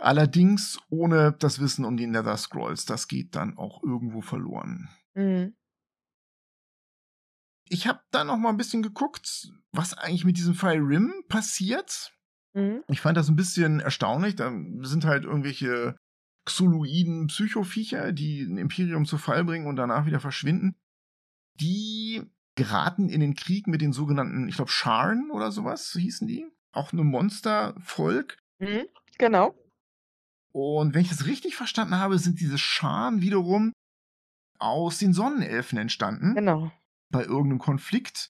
Allerdings 0.00 0.78
ohne 0.90 1.32
das 1.32 1.58
Wissen 1.60 1.84
um 1.84 1.96
die 1.96 2.06
Nether 2.06 2.36
Scrolls. 2.36 2.84
Das 2.84 3.08
geht 3.08 3.34
dann 3.34 3.58
auch 3.58 3.82
irgendwo 3.82 4.20
verloren. 4.20 4.88
Mhm. 5.16 5.54
Ich 7.70 7.86
habe 7.86 8.00
dann 8.10 8.28
noch 8.28 8.38
mal 8.38 8.50
'n 8.50 8.56
bisschen 8.56 8.82
geguckt, 8.82 9.52
was 9.72 9.92
eigentlich 9.94 10.24
mit 10.24 10.38
diesem 10.38 10.54
Fire 10.54 10.78
Rim 10.78 11.12
passiert. 11.28 12.12
Mhm. 12.54 12.82
Ich 12.90 13.00
fand 13.00 13.16
das 13.18 13.28
'n 13.28 13.36
bisschen 13.36 13.80
erstaunlich. 13.80 14.34
Da 14.36 14.50
sind 14.82 15.04
halt 15.04 15.24
irgendwelche 15.24 15.96
Xyloiden 16.46 17.26
Psycho-Viecher, 17.26 18.12
die 18.12 18.40
'n 18.42 18.56
Imperium 18.58 19.04
zu 19.06 19.18
Fall 19.18 19.44
bringen 19.44 19.66
und 19.66 19.76
danach 19.76 20.06
wieder 20.06 20.20
verschwinden. 20.20 20.74
Die 21.60 22.22
geraten 22.56 23.08
in 23.10 23.20
den 23.20 23.34
Krieg 23.36 23.66
mit 23.68 23.82
den 23.82 23.92
sogenannten, 23.92 24.48
ich 24.48 24.56
glaube, 24.56 24.70
Sharn 24.72 25.30
oder 25.32 25.52
so 25.52 25.64
was 25.64 25.92
hießen 25.92 26.28
die. 26.28 26.46
Auch 26.72 26.92
'ne 26.92 27.04
Monstervolk. 27.04 28.38
Mhm, 28.60 28.88
genau. 29.18 29.54
Und 30.54 30.94
wenn 30.94 31.02
ich 31.02 31.08
das 31.10 31.26
richtig 31.26 31.56
verstanden 31.56 31.96
habe, 31.96 32.18
sind 32.18 32.40
diese 32.40 32.58
Sharn 32.58 33.20
wiederum 33.20 33.72
aus 34.58 34.98
den 34.98 35.14
Sonnenelfen 35.14 35.78
entstanden. 35.78 36.34
Genau. 36.34 36.70
Bei 37.10 37.24
irgend 37.24 37.50
'nem 37.50 37.58
Konflikt. 37.58 38.28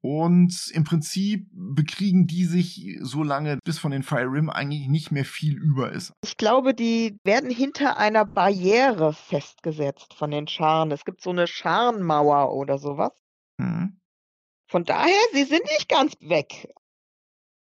Und 0.00 0.70
im 0.72 0.84
Prinzip 0.84 1.48
bekriegen 1.52 2.26
die 2.26 2.44
sich 2.44 2.98
so 3.00 3.24
lange, 3.24 3.58
bis 3.64 3.78
von 3.78 3.90
den 3.90 4.04
Fire 4.04 4.30
Rim 4.30 4.48
eigentlich 4.48 4.86
nicht 4.88 5.10
mehr 5.10 5.24
viel 5.24 5.56
über 5.56 5.90
ist. 5.90 6.12
Ich 6.24 6.36
glaube, 6.36 6.72
die 6.72 7.18
werden 7.24 7.50
hinter 7.50 7.96
einer 7.96 8.24
Barriere 8.24 9.12
festgesetzt 9.12 10.14
von 10.14 10.30
den 10.30 10.46
Sharn. 10.46 10.92
Es 10.92 11.04
gibt 11.04 11.20
so 11.20 11.32
'ne 11.32 11.46
Sharnmauer 11.46 12.52
oder 12.54 12.78
so 12.78 12.96
was. 12.96 13.12
Mhm. 13.58 13.98
Von 14.70 14.84
daher, 14.84 15.18
sie 15.32 15.44
sind 15.44 15.64
nicht 15.64 15.88
ganz 15.88 16.14
weg. 16.20 16.68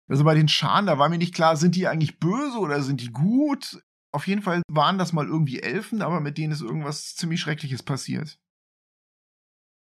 Also, 0.08 0.24
bei 0.24 0.34
den 0.34 0.48
Sharn, 0.48 0.86
da 0.86 0.98
war 0.98 1.08
mir 1.08 1.18
nicht 1.18 1.34
klar, 1.34 1.56
sind 1.56 1.76
die 1.76 1.88
eigentlich 1.88 2.18
böse 2.20 2.58
oder 2.58 2.82
sind 2.82 3.00
die 3.00 3.10
gut? 3.10 3.82
Auf 4.12 4.26
jeden 4.26 4.42
Fall 4.42 4.62
waren 4.68 4.96
das 4.98 5.12
mal 5.12 5.26
irgendwie 5.26 5.60
Elfen, 5.60 6.02
aber 6.02 6.20
mit 6.20 6.38
denen 6.38 6.52
ist 6.52 6.60
irgendwas 6.60 7.16
ziemlich 7.16 7.40
Schreckliches 7.40 7.82
passiert. 7.82 8.38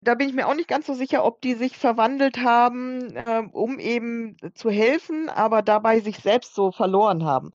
Da 0.03 0.15
bin 0.15 0.27
ich 0.27 0.35
mir 0.35 0.47
auch 0.47 0.55
nicht 0.55 0.67
ganz 0.67 0.85
so 0.85 0.93
sicher, 0.93 1.23
ob 1.23 1.41
die 1.41 1.53
sich 1.53 1.77
verwandelt 1.77 2.37
haben, 2.39 3.13
ähm, 3.25 3.49
um 3.51 3.79
eben 3.79 4.35
zu 4.53 4.69
helfen, 4.69 5.29
aber 5.29 5.61
dabei 5.61 5.99
sich 6.01 6.17
selbst 6.17 6.55
so 6.55 6.71
verloren 6.71 7.23
haben. 7.25 7.51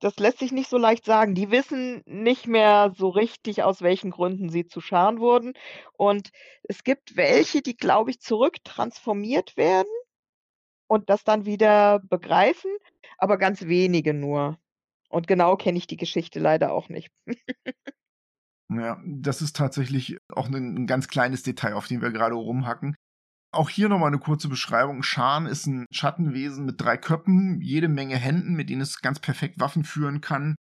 Das 0.00 0.16
lässt 0.18 0.38
sich 0.38 0.52
nicht 0.52 0.70
so 0.70 0.78
leicht 0.78 1.04
sagen. 1.04 1.34
Die 1.34 1.50
wissen 1.50 2.02
nicht 2.06 2.46
mehr 2.46 2.92
so 2.96 3.08
richtig, 3.08 3.62
aus 3.64 3.82
welchen 3.82 4.10
Gründen 4.10 4.48
sie 4.48 4.66
zu 4.66 4.80
Sharn 4.80 5.18
wurden. 5.18 5.54
Und 5.94 6.30
es 6.62 6.84
gibt 6.84 7.16
welche, 7.16 7.62
die, 7.62 7.76
glaube 7.76 8.10
ich, 8.10 8.20
zurücktransformiert 8.20 9.56
werden 9.56 9.88
und 10.88 11.10
das 11.10 11.24
dann 11.24 11.46
wieder 11.46 12.00
begreifen, 12.00 12.70
aber 13.18 13.38
ganz 13.38 13.66
wenige 13.66 14.14
nur. 14.14 14.58
Und 15.10 15.26
genau 15.26 15.56
kenne 15.56 15.78
ich 15.78 15.86
die 15.86 15.96
Geschichte 15.96 16.40
leider 16.40 16.72
auch 16.72 16.88
nicht. 16.88 17.10
Ja, 18.70 19.00
das 19.04 19.40
ist 19.40 19.56
tatsächlich 19.56 20.18
auch 20.28 20.46
ein, 20.46 20.54
ein 20.54 20.86
ganz 20.86 21.08
kleines 21.08 21.42
Detail, 21.42 21.74
auf 21.74 21.88
dem 21.88 22.02
wir 22.02 22.10
gerade 22.10 22.34
rumhacken. 22.34 22.94
Auch 23.50 23.70
hier 23.70 23.88
nochmal 23.88 24.08
eine 24.08 24.18
kurze 24.18 24.48
Beschreibung. 24.48 25.02
Schan 25.02 25.46
ist 25.46 25.66
ein 25.66 25.86
Schattenwesen 25.90 26.66
mit 26.66 26.78
drei 26.78 26.98
Köpfen, 26.98 27.62
jede 27.62 27.88
Menge 27.88 28.16
Händen, 28.16 28.54
mit 28.54 28.68
denen 28.68 28.82
es 28.82 29.00
ganz 29.00 29.20
perfekt 29.20 29.58
Waffen 29.58 29.84
führen 29.84 30.20
kann. 30.20 30.54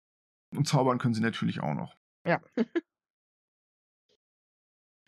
Und 0.56 0.68
zaubern 0.68 1.00
können 1.00 1.16
sie 1.16 1.22
natürlich 1.22 1.62
auch 1.62 1.74
noch. 1.74 1.96
Ja. 2.28 2.42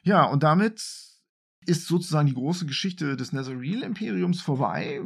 ja, 0.02 0.24
und 0.24 0.42
damit 0.42 0.82
ist 1.68 1.86
sozusagen 1.86 2.28
die 2.28 2.34
große 2.34 2.66
Geschichte 2.66 3.16
des 3.16 3.32
Netherreal-Imperiums 3.32 4.42
vorbei. 4.42 5.02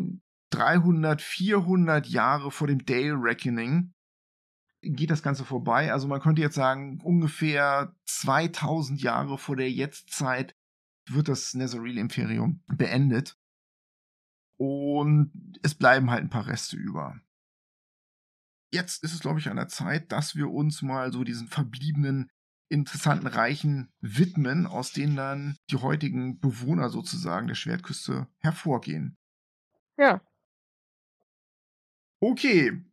300, 0.52 1.22
400 1.22 2.08
Jahre 2.08 2.52
vor 2.52 2.68
dem 2.68 2.86
Dale 2.86 3.16
Reckoning 3.16 3.94
geht 4.82 5.12
das 5.12 5.24
Ganze 5.24 5.46
vorbei. 5.46 5.92
Also 5.92 6.08
man 6.08 6.22
könnte 6.22 6.42
jetzt 6.42 6.56
sagen, 6.56 7.00
ungefähr 7.02 7.96
2000 8.06 9.02
Jahre 9.02 9.38
vor 9.38 9.56
der 9.56 9.72
Jetztzeit 9.72 10.56
wird 11.08 11.28
das 11.28 11.54
Netherreal 11.54 11.98
Imperium 11.98 12.64
beendet. 12.68 13.38
Und 14.58 15.60
es 15.64 15.76
bleiben 15.76 16.12
halt 16.12 16.22
ein 16.24 16.30
paar 16.30 16.48
Reste 16.48 16.78
über. 16.78 17.20
Jetzt 18.72 19.04
ist 19.04 19.14
es, 19.14 19.20
glaube 19.20 19.40
ich, 19.40 19.50
an 19.50 19.58
der 19.58 19.68
Zeit, 19.68 20.12
dass 20.12 20.36
wir 20.36 20.50
uns 20.50 20.82
mal 20.82 21.12
so 21.12 21.24
diesen 21.24 21.48
verbliebenen 21.48 22.30
interessanten 22.70 23.28
Reichen 23.28 23.92
widmen, 24.00 24.66
aus 24.66 24.94
denen 24.94 25.16
dann 25.18 25.58
die 25.70 25.76
heutigen 25.76 26.40
Bewohner 26.40 26.90
sozusagen 26.90 27.48
der 27.48 27.56
Schwertküste 27.56 28.28
hervorgehen. 28.40 29.18
Ja. 29.98 30.22
Okay, 32.22 32.86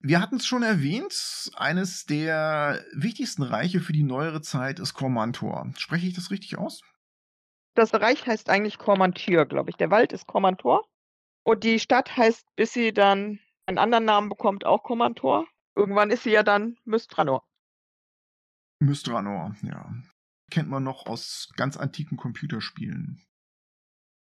wir 0.00 0.20
hatten 0.20 0.36
es 0.36 0.46
schon 0.46 0.62
erwähnt, 0.62 1.50
eines 1.56 2.06
der 2.06 2.84
wichtigsten 2.92 3.42
Reiche 3.42 3.80
für 3.80 3.92
die 3.92 4.04
neuere 4.04 4.40
Zeit 4.40 4.78
ist 4.78 4.94
Kormantor. 4.94 5.72
Spreche 5.76 6.06
ich 6.06 6.14
das 6.14 6.30
richtig 6.30 6.58
aus? 6.58 6.82
Das 7.74 7.94
Reich 7.94 8.26
heißt 8.26 8.48
eigentlich 8.48 8.78
Kormantyr, 8.78 9.46
glaube 9.46 9.70
ich. 9.70 9.76
Der 9.76 9.90
Wald 9.90 10.12
ist 10.12 10.26
Kormantor. 10.26 10.84
Und 11.44 11.64
die 11.64 11.80
Stadt 11.80 12.16
heißt, 12.16 12.46
bis 12.56 12.72
sie 12.72 12.92
dann 12.92 13.40
einen 13.66 13.78
anderen 13.78 14.04
Namen 14.04 14.28
bekommt, 14.28 14.64
auch 14.64 14.82
Kormantor. 14.82 15.46
Irgendwann 15.74 16.10
ist 16.10 16.24
sie 16.24 16.30
ja 16.30 16.42
dann 16.42 16.76
Mystranor. 16.84 17.46
Mystranor, 18.80 19.54
ja. 19.62 19.92
Kennt 20.50 20.68
man 20.68 20.82
noch 20.82 21.06
aus 21.06 21.50
ganz 21.56 21.76
antiken 21.76 22.16
Computerspielen. 22.16 23.27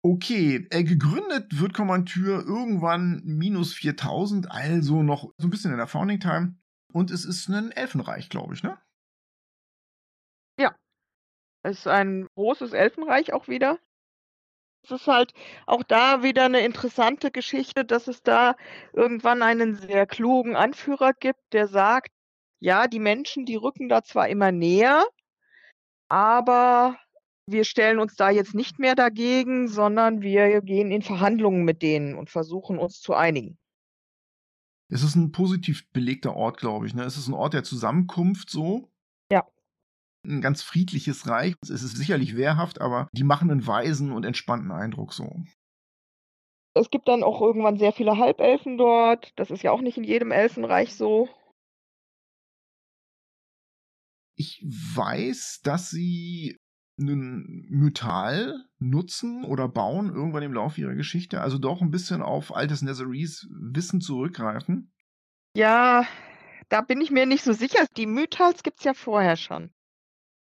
Okay, 0.09 0.68
äh, 0.70 0.84
gegründet 0.84 1.59
wird 1.59 1.74
Kommantur 1.74 2.44
irgendwann 2.46 3.22
minus 3.24 3.74
4000, 3.74 4.48
also 4.48 5.02
noch 5.02 5.32
so 5.36 5.48
ein 5.48 5.50
bisschen 5.50 5.72
in 5.72 5.78
der 5.78 5.88
Founding 5.88 6.20
Time. 6.20 6.54
Und 6.92 7.11
es 7.11 7.24
ist 7.24 7.48
ein 7.48 7.72
Elfenreich, 7.72 8.28
glaube 8.28 8.54
ich, 8.54 8.62
ne? 8.62 8.78
Ja. 10.61 10.76
Es 11.64 11.78
ist 11.78 11.86
ein 11.88 12.28
großes 12.36 12.72
Elfenreich 12.72 13.32
auch 13.32 13.48
wieder. 13.48 13.80
Es 14.84 14.92
ist 14.92 15.09
halt 15.09 15.34
auch 15.66 15.82
da 15.82 16.22
wieder 16.22 16.44
eine 16.44 16.61
interessante 16.61 17.32
Geschichte, 17.32 17.84
dass 17.84 18.07
es 18.07 18.22
da 18.22 18.54
irgendwann 18.92 19.42
einen 19.42 19.74
sehr 19.74 20.07
klugen 20.07 20.54
Anführer 20.54 21.14
gibt, 21.14 21.52
der 21.52 21.66
sagt, 21.66 22.12
ja, 22.61 22.86
die 22.86 23.00
Menschen, 23.00 23.44
die 23.44 23.57
rücken 23.57 23.88
da 23.88 24.04
zwar 24.04 24.28
immer 24.28 24.52
näher, 24.52 25.04
aber 26.09 26.96
wir 27.47 27.64
stellen 27.64 27.99
uns 27.99 28.16
da 28.16 28.30
jetzt 28.30 28.55
nicht 28.55 28.78
mehr 28.78 28.94
dagegen, 28.94 29.68
sondern 29.68 30.20
wir 30.20 30.61
gehen 30.61 30.90
in 30.90 31.03
Verhandlungen 31.03 31.64
mit 31.64 31.82
denen 31.82 32.14
und 32.16 32.28
versuchen 32.28 32.78
uns 32.78 33.01
zu 33.01 33.14
einigen. 33.14 33.57
Es 34.88 35.03
ist 35.03 35.16
ein 35.16 35.32
positiv 35.32 35.90
belegter 35.92 36.34
Ort, 36.34 36.59
glaube 36.59 36.86
ich. 36.86 36.94
Ne? 36.94 37.05
Es 37.05 37.16
ist 37.16 37.28
ein 37.28 37.34
Ort 37.34 37.55
der 37.55 37.64
Zusammenkunft 37.64 38.51
so. 38.51 38.88
Ja. 39.30 39.47
Ein 40.24 40.40
ganz 40.40 40.62
friedliches 40.62 41.28
Reich. 41.28 41.55
Es 41.62 41.70
ist 41.70 41.97
sicherlich 41.97 42.36
wehrhaft, 42.36 42.80
aber 42.80 43.09
die 43.12 43.24
machen 43.24 43.51
einen 43.51 43.66
weisen 43.66 44.12
und 44.12 44.24
entspannten 44.24 44.70
Eindruck 44.70 45.12
so. 45.12 45.42
Es 46.74 46.90
gibt 46.90 47.09
dann 47.09 47.22
auch 47.22 47.40
irgendwann 47.40 47.78
sehr 47.78 47.92
viele 47.92 48.18
Halbelfen 48.18 48.76
dort. 48.76 49.32
Das 49.36 49.51
ist 49.51 49.62
ja 49.62 49.70
auch 49.72 49.80
nicht 49.80 49.97
in 49.97 50.05
jedem 50.05 50.30
Elfenreich 50.30 50.94
so. 50.94 51.28
Ich 54.38 54.62
weiß, 54.62 55.62
dass 55.64 55.88
sie 55.88 56.59
einen 56.99 57.66
Mythal 57.68 58.64
nutzen 58.78 59.44
oder 59.44 59.68
bauen 59.68 60.12
irgendwann 60.12 60.42
im 60.42 60.53
Laufe 60.53 60.80
ihrer 60.80 60.94
Geschichte, 60.94 61.40
also 61.40 61.59
doch 61.59 61.82
ein 61.82 61.90
bisschen 61.90 62.22
auf 62.22 62.55
altes 62.55 62.82
Netherese 62.82 63.47
Wissen 63.51 64.01
zurückgreifen? 64.01 64.92
Ja, 65.55 66.07
da 66.68 66.80
bin 66.80 67.01
ich 67.01 67.11
mir 67.11 67.26
nicht 67.26 67.44
so 67.44 67.53
sicher. 67.53 67.86
Die 67.97 68.07
Mythals 68.07 68.62
gibt 68.62 68.78
es 68.78 68.84
ja 68.84 68.94
vorher 68.94 69.36
schon. 69.36 69.70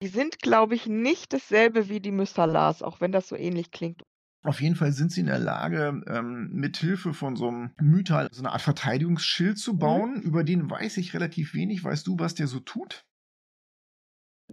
Die 0.03 0.09
sind, 0.09 0.39
glaube 0.39 0.75
ich, 0.75 0.87
nicht 0.87 1.33
dasselbe 1.33 1.89
wie 1.89 2.01
die 2.01 2.13
Mythalars, 2.13 2.83
auch 2.83 3.01
wenn 3.01 3.13
das 3.13 3.29
so 3.29 3.37
ähnlich 3.37 3.71
klingt. 3.71 4.03
Auf 4.43 4.63
jeden 4.63 4.75
Fall 4.75 4.93
sind 4.93 5.13
sie 5.13 5.21
in 5.21 5.27
der 5.27 5.39
Lage, 5.39 6.03
ähm, 6.07 6.49
mit 6.53 6.79
Hilfe 6.79 7.13
von 7.13 7.37
so 7.37 7.49
einem 7.49 7.73
Mythal 7.79 8.29
so 8.33 8.41
eine 8.41 8.53
Art 8.53 8.63
Verteidigungsschild 8.63 9.59
zu 9.59 9.75
mhm. 9.75 9.79
bauen. 9.79 10.15
Mhm. 10.15 10.23
Über 10.23 10.45
den 10.45 10.71
weiß 10.71 10.97
ich 10.97 11.13
relativ 11.13 11.53
wenig. 11.55 11.85
Weißt 11.85 12.07
du, 12.07 12.19
was 12.19 12.35
der 12.35 12.47
so 12.47 12.61
tut? 12.61 13.05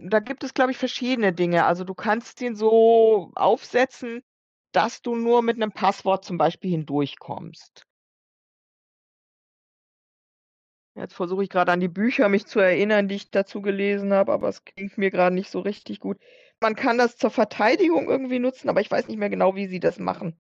Da 0.00 0.20
gibt 0.20 0.44
es, 0.44 0.54
glaube 0.54 0.70
ich, 0.70 0.78
verschiedene 0.78 1.32
Dinge. 1.32 1.64
Also 1.64 1.84
du 1.84 1.94
kannst 1.94 2.40
den 2.40 2.54
so 2.54 3.32
aufsetzen, 3.34 4.22
dass 4.72 5.02
du 5.02 5.16
nur 5.16 5.42
mit 5.42 5.56
einem 5.56 5.72
Passwort 5.72 6.24
zum 6.24 6.38
Beispiel 6.38 6.70
hindurchkommst. 6.70 7.84
Jetzt 10.94 11.14
versuche 11.14 11.44
ich 11.44 11.48
gerade 11.48 11.72
an 11.72 11.80
die 11.80 11.88
Bücher 11.88 12.28
mich 12.28 12.46
zu 12.46 12.58
erinnern, 12.58 13.08
die 13.08 13.14
ich 13.16 13.30
dazu 13.30 13.62
gelesen 13.62 14.12
habe, 14.12 14.32
aber 14.32 14.48
es 14.48 14.64
klingt 14.64 14.98
mir 14.98 15.10
gerade 15.10 15.34
nicht 15.34 15.50
so 15.50 15.60
richtig 15.60 16.00
gut. 16.00 16.18
Man 16.60 16.74
kann 16.74 16.98
das 16.98 17.16
zur 17.16 17.30
Verteidigung 17.30 18.08
irgendwie 18.08 18.40
nutzen, 18.40 18.68
aber 18.68 18.80
ich 18.80 18.90
weiß 18.90 19.06
nicht 19.06 19.18
mehr 19.18 19.30
genau, 19.30 19.54
wie 19.54 19.68
sie 19.68 19.78
das 19.78 19.98
machen. 19.98 20.40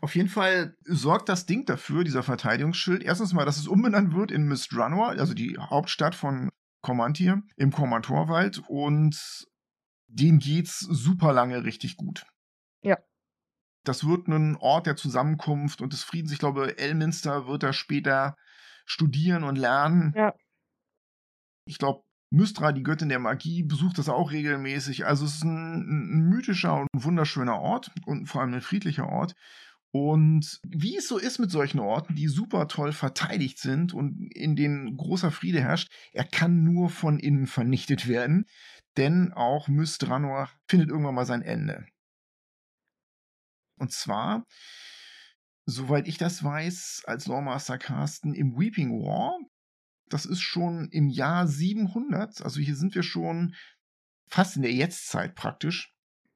Auf 0.00 0.14
jeden 0.14 0.28
Fall 0.28 0.76
sorgt 0.84 1.28
das 1.28 1.46
Ding 1.46 1.64
dafür, 1.66 2.04
dieser 2.04 2.22
Verteidigungsschild, 2.22 3.02
erstens 3.02 3.32
mal, 3.32 3.46
dass 3.46 3.58
es 3.58 3.68
umbenannt 3.68 4.14
wird 4.14 4.30
in 4.30 4.46
Mistranor, 4.46 5.10
also 5.10 5.34
die 5.34 5.56
Hauptstadt 5.58 6.14
von 6.14 6.50
Kormantir 6.82 7.42
im 7.56 7.72
Kormantorwald 7.72 8.62
und 8.68 9.46
dem 10.08 10.38
geht's 10.38 10.80
super 10.80 11.32
lange 11.32 11.64
richtig 11.64 11.96
gut. 11.96 12.24
Ja. 12.82 12.98
Das 13.84 14.06
wird 14.06 14.28
ein 14.28 14.56
Ort 14.56 14.86
der 14.86 14.96
Zusammenkunft 14.96 15.80
und 15.80 15.92
des 15.92 16.02
Friedens. 16.02 16.32
Ich 16.32 16.38
glaube, 16.38 16.78
Elminster 16.78 17.46
wird 17.46 17.62
da 17.62 17.72
später 17.72 18.36
studieren 18.84 19.44
und 19.44 19.56
lernen. 19.56 20.12
Ja. 20.16 20.34
Ich 21.66 21.78
glaube, 21.78 22.02
Mystra, 22.30 22.72
die 22.72 22.82
Göttin 22.82 23.08
der 23.08 23.18
Magie, 23.18 23.62
besucht 23.62 23.98
das 23.98 24.08
auch 24.08 24.32
regelmäßig. 24.32 25.06
Also 25.06 25.24
es 25.24 25.36
ist 25.36 25.44
ein, 25.44 25.80
ein 25.80 26.28
mythischer 26.28 26.80
und 26.80 26.88
wunderschöner 26.92 27.60
Ort 27.60 27.92
und 28.04 28.26
vor 28.26 28.40
allem 28.40 28.54
ein 28.54 28.60
friedlicher 28.60 29.08
Ort. 29.08 29.34
Und 29.98 30.60
wie 30.62 30.98
es 30.98 31.08
so 31.08 31.16
ist 31.16 31.38
mit 31.38 31.50
solchen 31.50 31.80
Orten, 31.80 32.16
die 32.16 32.28
super 32.28 32.68
toll 32.68 32.92
verteidigt 32.92 33.58
sind 33.58 33.94
und 33.94 34.30
in 34.34 34.54
denen 34.54 34.94
großer 34.94 35.30
Friede 35.30 35.62
herrscht, 35.62 35.90
er 36.12 36.24
kann 36.24 36.64
nur 36.64 36.90
von 36.90 37.18
innen 37.18 37.46
vernichtet 37.46 38.06
werden, 38.06 38.44
denn 38.98 39.32
auch 39.32 39.68
Mystranor 39.68 40.50
findet 40.68 40.90
irgendwann 40.90 41.14
mal 41.14 41.24
sein 41.24 41.40
Ende. 41.40 41.86
Und 43.78 43.90
zwar, 43.90 44.44
soweit 45.64 46.08
ich 46.08 46.18
das 46.18 46.44
weiß, 46.44 47.04
als 47.06 47.26
Lawmaster 47.26 47.78
Carsten 47.78 48.34
im 48.34 48.58
Weeping 48.58 49.00
War, 49.00 49.38
das 50.10 50.26
ist 50.26 50.42
schon 50.42 50.90
im 50.90 51.08
Jahr 51.08 51.46
700, 51.46 52.42
also 52.42 52.60
hier 52.60 52.76
sind 52.76 52.94
wir 52.94 53.02
schon 53.02 53.54
fast 54.28 54.56
in 54.56 54.62
der 54.62 54.74
Jetztzeit 54.74 55.34
praktisch, 55.34 55.94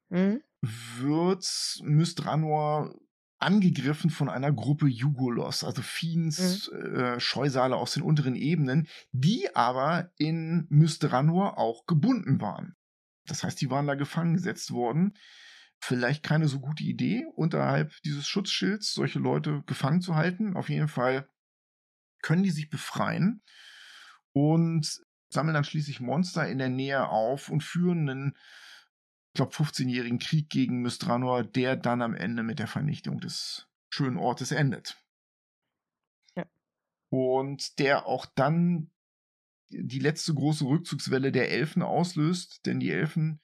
mhm. 0.09 0.41
wird 0.63 1.47
Mystranor 1.83 2.95
angegriffen 3.41 4.11
von 4.11 4.29
einer 4.29 4.53
Gruppe 4.53 4.87
Jugolos, 4.87 5.65
also 5.65 5.83
Fiends, 5.83 6.71
mhm. 6.71 6.95
äh, 6.95 7.21
Scheusale 7.21 7.77
aus 7.77 7.95
den 7.95 8.03
unteren 8.03 8.37
Ebenen, 8.37 8.87
die 9.13 9.55
aber 9.57 10.11
in 10.17 10.67
Mystranor 10.69 11.59
auch 11.59 11.87
gebunden 11.87 12.41
waren. 12.41 12.77
Das 13.27 13.43
heißt, 13.43 13.61
die 13.61 13.71
waren 13.71 13.87
da 13.87 13.95
gefangen 13.95 14.35
gesetzt 14.35 14.71
worden. 14.73 15.15
Vielleicht 15.81 16.23
keine 16.23 16.49
so 16.49 16.61
gute 16.61 16.85
Idee, 16.85 17.25
unterhalb 17.35 17.93
dieses 18.05 18.29
Schutzschilds 18.29 18.93
solche 18.93 19.19
Leute 19.19 19.63
gefangen 19.67 20.03
zu 20.03 20.15
halten. 20.15 20.55
Auf 20.55 20.69
jeden 20.69 20.89
Fall 20.89 21.27
können 22.23 22.43
die 22.43 22.51
sich 22.51 22.69
befreien 22.69 23.43
und 24.33 25.01
sammeln 25.31 25.55
dann 25.55 25.65
schließlich 25.65 26.01
Monster 26.01 26.47
in 26.47 26.59
der 26.59 26.69
Nähe 26.69 27.09
auf 27.09 27.49
und 27.49 27.63
führen 27.63 28.09
einen 28.11 28.37
ich 29.31 29.35
glaube, 29.35 29.53
15-jährigen 29.53 30.19
Krieg 30.19 30.51
gegen 30.51 30.83
Mystranor, 30.83 31.45
der 31.45 31.77
dann 31.77 32.03
am 32.03 32.15
Ende 32.15 32.43
mit 32.43 32.59
der 32.59 32.67
Vernichtung 32.67 33.21
des 33.21 33.69
schönen 33.89 34.17
Ortes 34.17 34.51
endet. 34.51 35.01
Ja. 36.35 36.47
Und 37.11 37.79
der 37.79 38.07
auch 38.07 38.27
dann 38.27 38.91
die 39.69 40.01
letzte 40.01 40.35
große 40.35 40.65
Rückzugswelle 40.65 41.31
der 41.31 41.51
Elfen 41.51 41.83
auslöst, 41.83 42.67
denn 42.67 42.81
die 42.81 42.91
Elfen, 42.91 43.41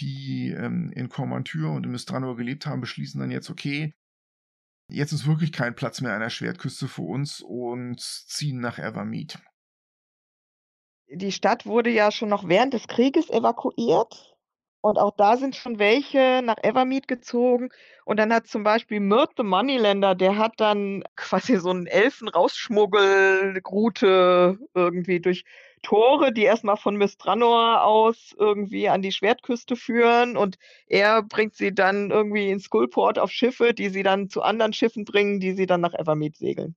die 0.00 0.50
ähm, 0.50 0.92
in 0.92 1.08
Cormantyr 1.08 1.70
und 1.70 1.84
in 1.84 1.92
Mystranor 1.92 2.36
gelebt 2.36 2.66
haben, 2.66 2.82
beschließen 2.82 3.18
dann 3.18 3.30
jetzt, 3.30 3.48
okay, 3.48 3.94
jetzt 4.90 5.12
ist 5.12 5.26
wirklich 5.26 5.52
kein 5.52 5.74
Platz 5.74 6.02
mehr 6.02 6.12
an 6.12 6.20
der 6.20 6.28
Schwertküste 6.28 6.86
für 6.86 7.02
uns 7.02 7.40
und 7.40 7.98
ziehen 8.00 8.60
nach 8.60 8.78
Evermead 8.78 9.38
die 11.16 11.32
Stadt 11.32 11.66
wurde 11.66 11.90
ja 11.90 12.10
schon 12.10 12.28
noch 12.28 12.48
während 12.48 12.74
des 12.74 12.88
Krieges 12.88 13.30
evakuiert. 13.30 14.33
Und 14.84 14.98
auch 14.98 15.16
da 15.16 15.38
sind 15.38 15.56
schon 15.56 15.78
welche 15.78 16.42
nach 16.44 16.58
Evermeet 16.62 17.08
gezogen. 17.08 17.70
Und 18.04 18.18
dann 18.18 18.34
hat 18.34 18.46
zum 18.46 18.64
Beispiel 18.64 19.00
Mirt 19.00 19.30
the 19.38 19.42
Moneylender, 19.42 20.14
der 20.14 20.36
hat 20.36 20.60
dann 20.60 21.02
quasi 21.16 21.56
so 21.56 21.70
einen 21.70 21.86
Elfen-Rausschmuggelroute 21.86 24.58
irgendwie 24.74 25.20
durch 25.20 25.46
Tore, 25.82 26.34
die 26.34 26.42
erstmal 26.42 26.76
von 26.76 26.96
Mistranor 26.96 27.82
aus 27.82 28.34
irgendwie 28.38 28.90
an 28.90 29.00
die 29.00 29.12
Schwertküste 29.12 29.74
führen. 29.74 30.36
Und 30.36 30.58
er 30.86 31.22
bringt 31.22 31.54
sie 31.54 31.74
dann 31.74 32.10
irgendwie 32.10 32.50
in 32.50 32.60
Skullport 32.60 33.18
auf 33.18 33.30
Schiffe, 33.30 33.72
die 33.72 33.88
sie 33.88 34.02
dann 34.02 34.28
zu 34.28 34.42
anderen 34.42 34.74
Schiffen 34.74 35.06
bringen, 35.06 35.40
die 35.40 35.54
sie 35.54 35.64
dann 35.64 35.80
nach 35.80 35.94
Evermeet 35.94 36.36
segeln. 36.36 36.76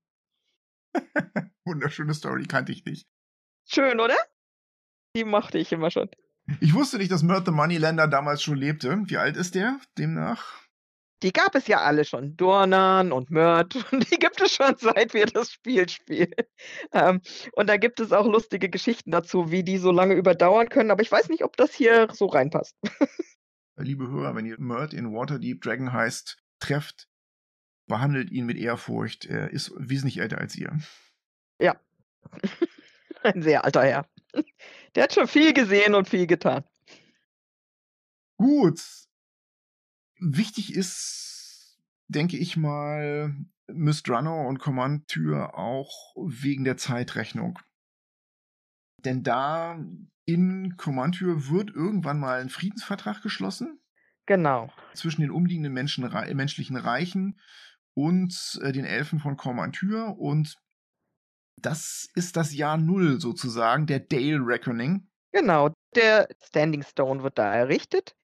Wunderschöne 1.66 2.14
Story, 2.14 2.46
kannte 2.46 2.72
ich 2.72 2.86
nicht. 2.86 3.06
Schön, 3.66 4.00
oder? 4.00 4.16
Die 5.14 5.26
mochte 5.26 5.58
ich 5.58 5.74
immer 5.74 5.92
schon. 5.92 6.10
Ich 6.62 6.74
wusste 6.74 6.98
nicht, 6.98 7.12
dass 7.12 7.24
Mert 7.24 7.46
the 7.46 7.52
Moneylender 7.52 8.08
damals 8.08 8.42
schon 8.42 8.58
lebte. 8.58 9.02
Wie 9.06 9.18
alt 9.18 9.36
ist 9.36 9.56
der 9.56 9.80
demnach? 9.98 10.68
Die 11.24 11.34
gab 11.34 11.56
es 11.56 11.68
ja 11.68 11.82
alle 11.82 12.06
schon. 12.06 12.38
Dornan 12.38 13.12
und. 13.12 13.30
Und 13.92 14.12
die 14.12 14.18
gibt 14.18 14.40
es 14.40 14.54
schon, 14.54 14.76
seit 14.78 15.14
wir 15.14 15.26
das 15.26 15.52
Spiel 15.52 15.90
spielen. 15.90 16.34
Ähm, 16.94 17.22
und 17.54 17.68
da 17.68 17.78
gibt 17.78 18.00
es 18.00 18.12
auch 18.12 18.26
lustige 18.26 18.70
Geschichten 18.70 19.12
dazu, 19.12 19.52
wie 19.52 19.64
die 19.64 19.78
so 19.78 19.92
lange 19.92 20.14
überdauern 20.14 20.70
können. 20.70 20.92
Aber 20.92 21.02
ich 21.02 21.12
weiß 21.12 21.30
nicht, 21.30 21.44
ob 21.44 21.58
das 21.58 21.74
hier 21.74 22.08
so 22.14 22.28
reinpasst. 22.28 22.76
Liebe 23.78 24.08
Hörer, 24.08 24.36
wenn 24.36 24.46
ihr 24.46 24.60
Mert 24.60 24.94
in 24.94 25.14
Waterdeep 25.14 25.62
Dragon 25.62 25.92
heißt, 25.92 26.38
trefft, 26.60 27.08
behandelt 27.88 28.32
ihn 28.32 28.46
mit 28.46 28.58
Ehrfurcht. 28.58 29.26
Er 29.26 29.52
ist 29.52 29.72
wesentlich 29.78 30.20
älter 30.20 30.38
als 30.38 30.56
ihr. 30.56 30.78
Ja. 31.60 31.80
Ein 33.24 33.42
sehr 33.42 33.66
alter 33.66 33.84
Herr. 33.84 34.10
Der 34.98 35.04
hat 35.04 35.14
schon 35.14 35.28
viel 35.28 35.54
gesehen 35.54 35.94
und 35.94 36.10
viel 36.10 36.26
getan. 36.26 36.64
Gut. 38.38 38.82
Wichtig 40.20 40.74
ist, 40.74 41.80
denke 42.08 42.36
ich 42.36 42.58
mal, 42.58 43.36
Mistrunner 43.68 44.48
und 44.48 44.58
Command 44.58 45.08
Tür 45.08 45.56
auch 45.56 46.16
wegen 46.16 46.64
der 46.64 46.78
Zeitrechnung. 46.78 47.60
Denn 49.06 49.22
da 49.22 49.80
in 50.26 50.78
Command 50.78 51.18
Tür 51.18 51.48
wird 51.48 51.70
irgendwann 51.70 52.20
mal 52.20 52.42
ein 52.42 52.50
Friedensvertrag 52.50 53.22
geschlossen. 53.22 53.80
Genau. 54.26 54.74
Zwischen 54.96 55.22
den 55.22 55.30
umliegenden 55.30 55.74
Menschen, 55.74 56.10
menschlichen 56.34 56.76
Reichen 56.76 57.40
und 57.94 58.60
äh, 58.64 58.72
den 58.72 58.86
Elfen 58.86 59.20
von 59.20 59.38
Command 59.38 59.76
Tür. 59.76 60.18
Und 60.18 60.58
das 61.58 62.10
ist 62.16 62.38
das 62.38 62.54
Jahr 62.54 62.78
Null 62.78 63.20
sozusagen, 63.20 63.88
der 63.88 64.00
Dale 64.00 64.40
Reckoning. 64.40 65.08
Genau, 65.32 65.72
der 65.96 66.28
Standing 66.44 66.84
Stone 66.84 67.24
wird 67.24 67.38
da 67.38 67.54
errichtet. 67.54 68.16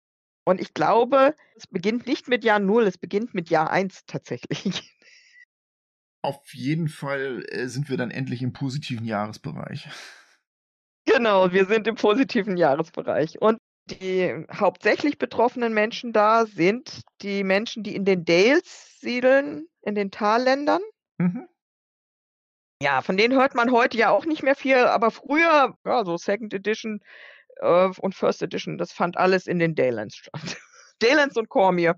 Und 0.45 0.61
ich 0.61 0.75
glaube, 0.75 1.35
es 1.57 1.67
beginnt 1.67 2.07
nicht 2.07 2.29
mit 2.29 2.45
Jahr 2.45 2.59
Null, 2.59 2.85
es 2.85 2.99
beginnt 2.99 3.35
mit 3.35 3.49
Jahr 3.51 3.71
Eins 3.71 4.05
tatsächlich. 4.07 4.83
Auf 6.23 6.55
jeden 6.55 6.89
Fall 6.89 7.45
äh, 7.49 7.67
sind 7.67 7.89
wir 7.89 7.97
dann 7.97 8.11
endlich 8.11 8.43
im 8.43 8.53
positiven 8.53 9.05
Jahresbereich. 9.05 9.89
Genau, 11.05 11.53
wir 11.53 11.67
sind 11.67 11.89
im 11.89 11.97
positiven 11.97 12.57
Jahresbereich. 12.57 13.41
Und 13.41 13.59
die 13.91 14.47
hauptsächlich 14.53 15.19
betroffenen 15.19 15.75
Menschen 15.75 16.13
da 16.13 16.47
sind 16.47 17.03
die 17.23 17.43
Menschen, 17.43 17.83
die 17.83 17.97
in 17.97 18.05
den 18.05 18.25
Dales 18.25 19.01
siedeln, 19.01 19.67
in 19.83 19.97
den 19.97 20.13
Talländern. 20.13 20.83
Mhm. 21.19 21.49
Ja, 22.83 23.01
von 23.01 23.17
denen 23.17 23.39
hört 23.39 23.55
man 23.55 23.71
heute 23.71 23.97
ja 23.97 24.11
auch 24.11 24.27
nicht 24.27 24.43
mehr 24.43 24.57
viel, 24.57 24.77
aber 24.77 25.13
früher, 25.13 25.79
ja, 25.85 26.05
so 26.05 26.17
Second 26.17 26.53
Edition 26.53 26.99
äh, 27.61 27.91
und 28.01 28.17
First 28.17 28.43
Edition, 28.43 28.77
das 28.77 28.91
fand 28.91 29.17
alles 29.17 29.47
in 29.47 29.61
den 29.61 29.77
Daylands 29.77 30.17
statt. 30.17 30.33
Daylands 30.99 31.37
und 31.37 31.49
Cormier. 31.49 31.95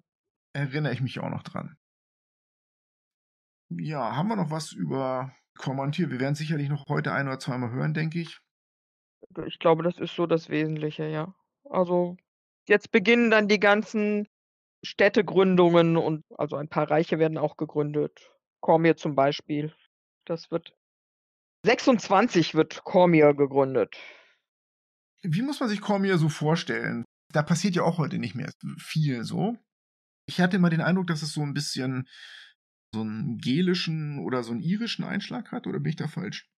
Erinnere 0.52 0.92
ich 0.92 1.00
mich 1.00 1.18
auch 1.20 1.30
noch 1.30 1.42
dran. 1.42 1.78
Ja, 3.70 4.14
haben 4.14 4.28
wir 4.28 4.36
noch 4.36 4.50
was 4.50 4.72
über 4.72 5.34
Kommentier? 5.56 6.10
Wir 6.10 6.20
werden 6.20 6.34
sicherlich 6.34 6.68
noch 6.68 6.86
heute 6.90 7.12
ein 7.12 7.28
oder 7.28 7.38
zweimal 7.38 7.70
hören, 7.70 7.94
denke 7.94 8.20
ich. 8.20 8.38
Ich 9.46 9.58
glaube, 9.58 9.84
das 9.84 9.96
ist 9.96 10.14
so 10.14 10.26
das 10.26 10.50
Wesentliche, 10.50 11.06
ja. 11.06 11.34
Also 11.64 12.18
jetzt 12.68 12.92
beginnen 12.92 13.30
dann 13.30 13.48
die 13.48 13.58
ganzen 13.58 14.28
Städtegründungen 14.82 15.96
und 15.96 16.26
also 16.36 16.56
ein 16.56 16.68
paar 16.68 16.90
Reiche 16.90 17.18
werden 17.18 17.38
auch 17.38 17.56
gegründet. 17.56 18.30
Cormier 18.60 18.98
zum 18.98 19.14
Beispiel. 19.14 19.72
Das 20.24 20.50
wird 20.50 20.72
26 21.64 22.54
wird 22.54 22.84
Cormier 22.84 23.34
gegründet. 23.34 23.96
Wie 25.22 25.42
muss 25.42 25.60
man 25.60 25.68
sich 25.68 25.80
Cormier 25.80 26.18
so 26.18 26.28
vorstellen? 26.28 27.04
Da 27.32 27.42
passiert 27.42 27.74
ja 27.74 27.82
auch 27.82 27.98
heute 27.98 28.18
nicht 28.18 28.34
mehr 28.34 28.50
viel 28.78 29.24
so. 29.24 29.56
Ich 30.26 30.40
hatte 30.40 30.56
immer 30.56 30.70
den 30.70 30.80
Eindruck, 30.80 31.06
dass 31.06 31.22
es 31.22 31.32
so 31.32 31.42
ein 31.42 31.54
bisschen 31.54 32.06
so 32.94 33.00
einen 33.00 33.38
gelischen 33.38 34.18
oder 34.20 34.42
so 34.42 34.52
einen 34.52 34.60
irischen 34.60 35.04
Einschlag 35.04 35.52
hat, 35.52 35.66
oder 35.66 35.80
bin 35.80 35.90
ich 35.90 35.96
da 35.96 36.06
falsch? 36.06 36.48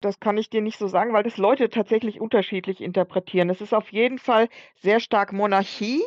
Das 0.00 0.18
kann 0.18 0.36
ich 0.36 0.50
dir 0.50 0.60
nicht 0.60 0.78
so 0.78 0.88
sagen, 0.88 1.12
weil 1.12 1.22
das 1.22 1.36
Leute 1.36 1.70
tatsächlich 1.70 2.20
unterschiedlich 2.20 2.80
interpretieren. 2.80 3.50
Es 3.50 3.60
ist 3.60 3.72
auf 3.72 3.92
jeden 3.92 4.18
Fall 4.18 4.48
sehr 4.80 4.98
stark 4.98 5.32
Monarchie. 5.32 6.02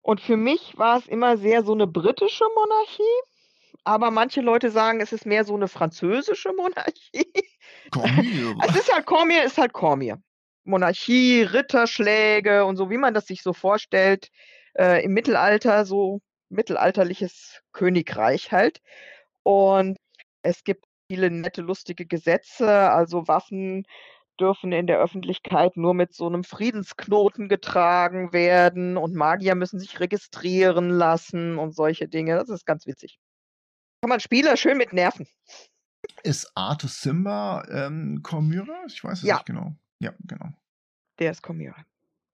Und 0.00 0.20
für 0.20 0.36
mich 0.36 0.76
war 0.78 0.98
es 0.98 1.06
immer 1.06 1.36
sehr 1.36 1.62
so 1.62 1.72
eine 1.72 1.86
britische 1.86 2.44
Monarchie 2.56 3.31
aber 3.84 4.10
manche 4.10 4.40
Leute 4.40 4.70
sagen, 4.70 5.00
es 5.00 5.12
ist 5.12 5.26
mehr 5.26 5.44
so 5.44 5.54
eine 5.54 5.68
französische 5.68 6.52
Monarchie. 6.52 7.32
Cormier. 7.90 8.54
es 8.68 8.76
ist 8.76 8.92
halt 8.92 9.06
Cormier, 9.06 9.44
ist 9.44 9.58
halt 9.58 9.72
Cormier. 9.72 10.22
Monarchie, 10.64 11.42
Ritterschläge 11.42 12.64
und 12.64 12.76
so, 12.76 12.90
wie 12.90 12.98
man 12.98 13.14
das 13.14 13.26
sich 13.26 13.42
so 13.42 13.52
vorstellt, 13.52 14.28
äh, 14.74 15.04
im 15.04 15.12
Mittelalter, 15.12 15.84
so 15.84 16.20
mittelalterliches 16.48 17.62
Königreich 17.72 18.52
halt. 18.52 18.80
Und 19.42 19.98
es 20.42 20.62
gibt 20.64 20.84
viele 21.08 21.30
nette, 21.30 21.62
lustige 21.62 22.06
Gesetze, 22.06 22.90
also 22.90 23.26
Waffen 23.26 23.84
dürfen 24.40 24.72
in 24.72 24.86
der 24.86 24.98
Öffentlichkeit 24.98 25.76
nur 25.76 25.94
mit 25.94 26.14
so 26.14 26.26
einem 26.26 26.44
Friedensknoten 26.44 27.48
getragen 27.48 28.32
werden 28.32 28.96
und 28.96 29.14
Magier 29.14 29.54
müssen 29.54 29.78
sich 29.78 30.00
registrieren 30.00 30.90
lassen 30.90 31.58
und 31.58 31.74
solche 31.74 32.08
Dinge. 32.08 32.36
Das 32.36 32.48
ist 32.48 32.64
ganz 32.64 32.86
witzig. 32.86 33.18
Kann 34.02 34.08
man 34.08 34.18
Spieler 34.18 34.56
schön 34.56 34.78
mit 34.78 34.92
nerven. 34.92 35.28
Ist 36.24 36.50
Artus 36.56 37.02
Simba 37.02 37.64
ähm, 37.70 38.20
Cormyra? 38.24 38.82
Ich 38.88 39.04
weiß 39.04 39.18
es 39.18 39.24
ja. 39.24 39.36
nicht 39.36 39.46
genau. 39.46 39.76
Ja, 40.00 40.12
genau. 40.24 40.48
Der 41.20 41.30
ist 41.30 41.40
Cormyra. 41.40 41.86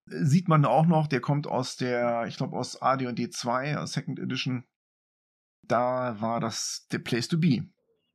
Sieht 0.06 0.48
man 0.48 0.64
auch 0.64 0.86
noch, 0.86 1.08
der 1.08 1.20
kommt 1.20 1.46
aus 1.46 1.76
der, 1.76 2.24
ich 2.26 2.38
glaube, 2.38 2.56
aus 2.56 2.80
AD&D 2.80 3.28
2, 3.28 3.84
Second 3.84 4.18
Edition. 4.18 4.64
Da 5.62 6.18
war 6.22 6.40
das 6.40 6.86
der 6.90 7.00
Place 7.00 7.28
to 7.28 7.36
be. 7.36 7.68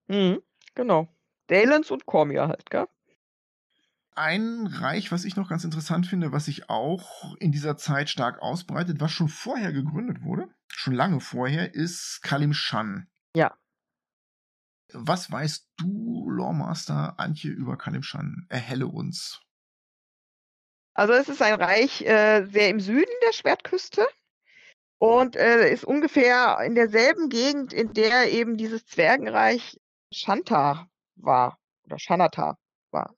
Mhm, 0.07 0.41
genau. 0.73 1.15
Dalens 1.45 1.91
und 1.91 2.07
Cormier 2.07 2.47
halt, 2.47 2.71
gell? 2.71 2.87
Ein 4.15 4.65
Reich, 4.65 5.11
was 5.11 5.25
ich 5.25 5.35
noch 5.35 5.49
ganz 5.49 5.63
interessant 5.63 6.07
finde, 6.07 6.31
was 6.31 6.45
sich 6.45 6.71
auch 6.71 7.35
in 7.35 7.51
dieser 7.51 7.77
Zeit 7.77 8.09
stark 8.09 8.41
ausbreitet, 8.41 8.99
was 8.99 9.11
schon 9.11 9.27
vorher 9.27 9.71
gegründet 9.71 10.23
wurde, 10.23 10.49
schon 10.67 10.95
lange 10.95 11.19
vorher, 11.19 11.75
ist 11.75 12.21
Kalim 12.23 12.53
Shan. 12.53 13.07
Ja. 13.35 13.57
Was 14.91 15.31
weißt 15.31 15.71
du, 15.77 16.29
Lawmaster 16.29 17.19
Antje, 17.19 17.51
über 17.51 17.77
Kalimshan? 17.77 18.45
Erhelle 18.49 18.87
uns. 18.87 19.41
Also 20.93 21.13
es 21.13 21.27
ist 21.29 21.41
ein 21.41 21.55
Reich 21.55 22.01
äh, 22.01 22.45
sehr 22.45 22.69
im 22.69 22.79
Süden 22.79 23.11
der 23.25 23.33
Schwertküste 23.33 24.07
und 24.99 25.35
äh, 25.35 25.71
ist 25.71 25.83
ungefähr 25.83 26.59
in 26.63 26.75
derselben 26.75 27.29
Gegend, 27.29 27.73
in 27.73 27.93
der 27.93 28.31
eben 28.31 28.57
dieses 28.57 28.85
Zwergenreich 28.85 29.79
Shantar 30.11 30.87
war 31.15 31.59
oder 31.85 31.97
Shanatar 31.97 32.59
war. 32.91 33.15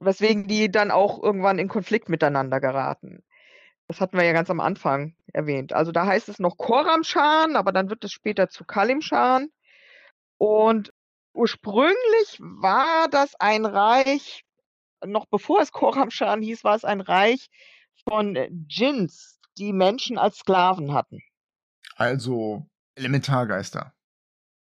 Weswegen 0.00 0.46
die 0.46 0.70
dann 0.70 0.90
auch 0.90 1.22
irgendwann 1.22 1.58
in 1.58 1.68
Konflikt 1.68 2.10
miteinander 2.10 2.60
geraten. 2.60 3.24
Das 3.92 4.00
hatten 4.00 4.16
wir 4.16 4.24
ja 4.24 4.32
ganz 4.32 4.48
am 4.48 4.60
Anfang 4.60 5.14
erwähnt. 5.34 5.74
Also 5.74 5.92
da 5.92 6.06
heißt 6.06 6.30
es 6.30 6.38
noch 6.38 6.56
Koramschan, 6.56 7.56
aber 7.56 7.72
dann 7.72 7.90
wird 7.90 8.02
es 8.04 8.12
später 8.12 8.48
zu 8.48 8.64
Kalimschan. 8.64 9.48
Und 10.38 10.94
ursprünglich 11.34 12.38
war 12.40 13.08
das 13.10 13.34
ein 13.38 13.66
Reich, 13.66 14.46
noch 15.04 15.26
bevor 15.26 15.60
es 15.60 15.72
Koramschan 15.72 16.40
hieß, 16.40 16.64
war 16.64 16.74
es 16.74 16.86
ein 16.86 17.02
Reich 17.02 17.50
von 18.08 18.38
Djinns, 18.48 19.38
die 19.58 19.74
Menschen 19.74 20.16
als 20.16 20.38
Sklaven 20.38 20.94
hatten. 20.94 21.20
Also 21.96 22.64
Elementargeister. 22.94 23.92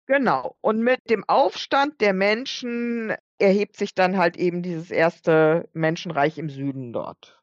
Genau. 0.07 0.57
Und 0.59 0.81
mit 0.81 1.09
dem 1.09 1.23
Aufstand 1.29 2.01
der 2.01 2.11
Menschen 2.11 3.15
erhebt 3.37 3.77
sich 3.77 3.95
dann 3.95 4.17
halt 4.17 4.35
eben 4.35 4.61
dieses 4.61 4.91
erste 4.91 5.69
Menschenreich 5.71 6.37
im 6.37 6.49
Süden 6.49 6.91
dort 6.91 7.40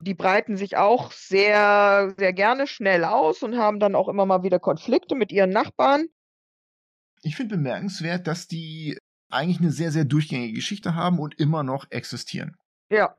die 0.00 0.14
breiten 0.14 0.56
sich 0.56 0.76
auch 0.76 1.12
sehr, 1.12 2.14
sehr 2.16 2.32
gerne 2.32 2.66
schnell 2.66 3.04
aus 3.04 3.42
und 3.42 3.58
haben 3.58 3.80
dann 3.80 3.94
auch 3.94 4.08
immer 4.08 4.26
mal 4.26 4.42
wieder 4.42 4.58
Konflikte 4.58 5.14
mit 5.14 5.30
ihren 5.30 5.50
Nachbarn. 5.50 6.06
Ich 7.22 7.36
finde 7.36 7.56
bemerkenswert, 7.56 8.26
dass 8.26 8.48
die 8.48 8.98
eigentlich 9.28 9.60
eine 9.60 9.70
sehr, 9.70 9.92
sehr 9.92 10.04
durchgängige 10.04 10.54
Geschichte 10.54 10.94
haben 10.94 11.18
und 11.18 11.38
immer 11.38 11.62
noch 11.62 11.90
existieren. 11.90 12.56
Ja. 12.90 13.14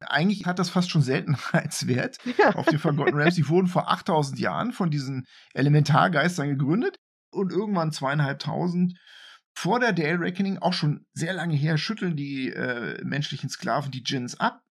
Eigentlich 0.00 0.46
hat 0.46 0.58
das 0.58 0.70
fast 0.70 0.90
schon 0.90 1.02
Seltenheitswert 1.02 2.18
Ja. 2.38 2.54
auf 2.54 2.66
den 2.66 2.78
Forgotten 2.78 3.14
Realms. 3.16 3.36
Die 3.36 3.48
wurden 3.48 3.68
vor 3.68 3.90
8000 3.90 4.38
Jahren 4.38 4.72
von 4.72 4.90
diesen 4.90 5.26
Elementargeistern 5.52 6.48
gegründet 6.48 6.96
und 7.30 7.52
irgendwann 7.52 7.92
zweieinhalbtausend 7.92 8.98
vor 9.54 9.78
der 9.78 9.92
Dale 9.92 10.18
Reckoning, 10.18 10.58
auch 10.58 10.72
schon 10.72 11.04
sehr 11.12 11.34
lange 11.34 11.54
her, 11.54 11.76
schütteln 11.76 12.16
die 12.16 12.48
äh, 12.48 13.02
menschlichen 13.04 13.50
Sklaven 13.50 13.90
die 13.90 14.02
Djinns 14.02 14.40
ab, 14.40 14.62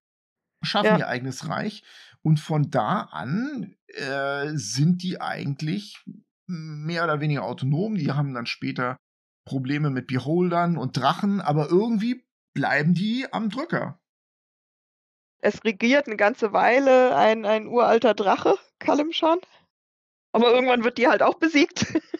schaffen 0.62 0.88
Ja. 0.88 0.98
ihr 0.98 1.08
eigenes 1.08 1.48
Reich 1.50 1.84
und 2.22 2.40
von 2.40 2.70
da 2.70 3.02
an 3.12 3.76
äh, 3.88 4.50
sind 4.54 5.04
die 5.04 5.20
eigentlich 5.22 6.04
mehr 6.48 7.04
oder 7.04 7.20
weniger 7.20 7.44
autonom. 7.44 7.96
Die 7.96 8.12
haben 8.12 8.34
dann 8.34 8.46
später 8.46 8.98
Probleme 9.48 9.90
mit 9.90 10.08
Beholdern 10.08 10.78
und 10.78 10.98
Drachen, 10.98 11.42
aber 11.42 11.70
irgendwie 11.70 12.26
bleiben 12.54 12.94
die 12.94 13.28
am 13.32 13.50
Drücker. 13.50 14.00
Es 15.40 15.64
regiert 15.64 16.06
eine 16.08 16.18
ganze 16.18 16.54
Weile 16.54 17.16
ein, 17.16 17.46
ein 17.46 17.68
uralter 17.68 18.14
Drache, 18.14 18.58
Kalimshan. 18.80 19.40
Aber 20.34 20.54
irgendwann 20.54 20.84
wird 20.84 20.98
die 20.98 21.08
halt 21.08 21.24
auch 21.24 21.36
besiegt. 21.36 21.86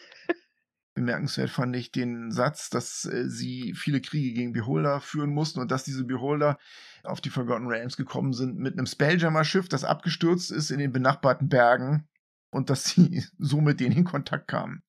Bemerkenswert 1.04 1.50
fand 1.50 1.74
ich 1.74 1.90
den 1.90 2.30
Satz, 2.30 2.70
dass 2.70 3.04
äh, 3.04 3.28
sie 3.28 3.74
viele 3.74 4.00
Kriege 4.00 4.32
gegen 4.32 4.52
Beholder 4.52 5.00
führen 5.00 5.30
mussten 5.30 5.60
und 5.60 5.70
dass 5.70 5.84
diese 5.84 6.04
Beholder 6.04 6.58
auf 7.02 7.20
die 7.20 7.30
Forgotten 7.30 7.66
Realms 7.66 7.96
gekommen 7.96 8.32
sind 8.32 8.58
mit 8.58 8.74
einem 8.74 8.86
Spelljammer-Schiff, 8.86 9.68
das 9.68 9.84
abgestürzt 9.84 10.50
ist 10.50 10.70
in 10.70 10.78
den 10.78 10.92
benachbarten 10.92 11.48
Bergen 11.48 12.08
und 12.50 12.70
dass 12.70 12.84
sie 12.84 13.24
so 13.38 13.60
mit 13.60 13.80
denen 13.80 13.96
in 13.96 14.04
Kontakt 14.04 14.48
kamen. 14.48 14.82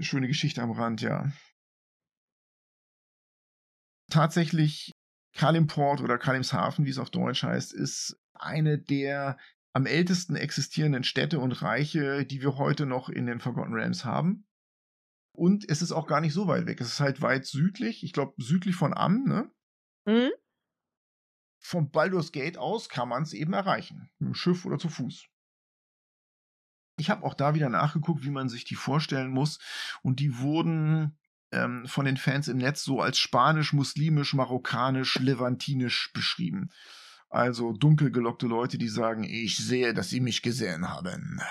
Schöne 0.00 0.28
Geschichte 0.28 0.62
am 0.62 0.72
Rand, 0.72 1.02
ja. 1.02 1.30
Tatsächlich, 4.10 4.92
Kalimport 5.34 6.00
oder 6.00 6.18
Kalimshafen, 6.18 6.84
wie 6.84 6.90
es 6.90 6.98
auf 6.98 7.10
Deutsch 7.10 7.42
heißt, 7.42 7.72
ist 7.72 8.18
eine 8.34 8.78
der 8.78 9.38
am 9.74 9.86
ältesten 9.86 10.36
existierenden 10.36 11.04
Städte 11.04 11.38
und 11.38 11.62
Reiche, 11.62 12.26
die 12.26 12.42
wir 12.42 12.56
heute 12.56 12.86
noch 12.86 13.08
in 13.08 13.26
den 13.26 13.40
Forgotten 13.40 13.72
Realms 13.72 14.04
haben. 14.04 14.44
Und 15.42 15.68
es 15.68 15.82
ist 15.82 15.90
auch 15.90 16.06
gar 16.06 16.20
nicht 16.20 16.34
so 16.34 16.46
weit 16.46 16.66
weg. 16.66 16.80
Es 16.80 16.86
ist 16.86 17.00
halt 17.00 17.20
weit 17.20 17.46
südlich, 17.46 18.04
ich 18.04 18.12
glaube 18.12 18.32
südlich 18.40 18.76
von 18.76 18.94
Am, 18.94 19.24
ne? 19.24 19.50
Hm? 20.06 20.30
Vom 21.58 21.90
Baldur's 21.90 22.30
Gate 22.30 22.58
aus 22.58 22.88
kann 22.88 23.08
man 23.08 23.24
es 23.24 23.32
eben 23.32 23.52
erreichen. 23.52 24.08
Mit 24.20 24.28
dem 24.28 24.34
Schiff 24.34 24.64
oder 24.64 24.78
zu 24.78 24.88
Fuß. 24.88 25.26
Ich 26.96 27.10
habe 27.10 27.24
auch 27.24 27.34
da 27.34 27.56
wieder 27.56 27.70
nachgeguckt, 27.70 28.22
wie 28.22 28.30
man 28.30 28.48
sich 28.48 28.62
die 28.62 28.76
vorstellen 28.76 29.30
muss. 29.30 29.58
Und 30.02 30.20
die 30.20 30.38
wurden 30.38 31.18
ähm, 31.50 31.88
von 31.88 32.04
den 32.04 32.18
Fans 32.18 32.46
im 32.46 32.58
Netz 32.58 32.84
so 32.84 33.00
als 33.00 33.18
spanisch, 33.18 33.72
muslimisch, 33.72 34.34
marokkanisch, 34.34 35.18
levantinisch 35.18 36.12
beschrieben. 36.12 36.70
Also 37.30 37.72
dunkel 37.72 38.12
gelockte 38.12 38.46
Leute, 38.46 38.78
die 38.78 38.86
sagen, 38.86 39.24
ich 39.24 39.56
sehe, 39.56 39.92
dass 39.92 40.08
sie 40.08 40.20
mich 40.20 40.42
gesehen 40.42 40.88
haben. 40.88 41.40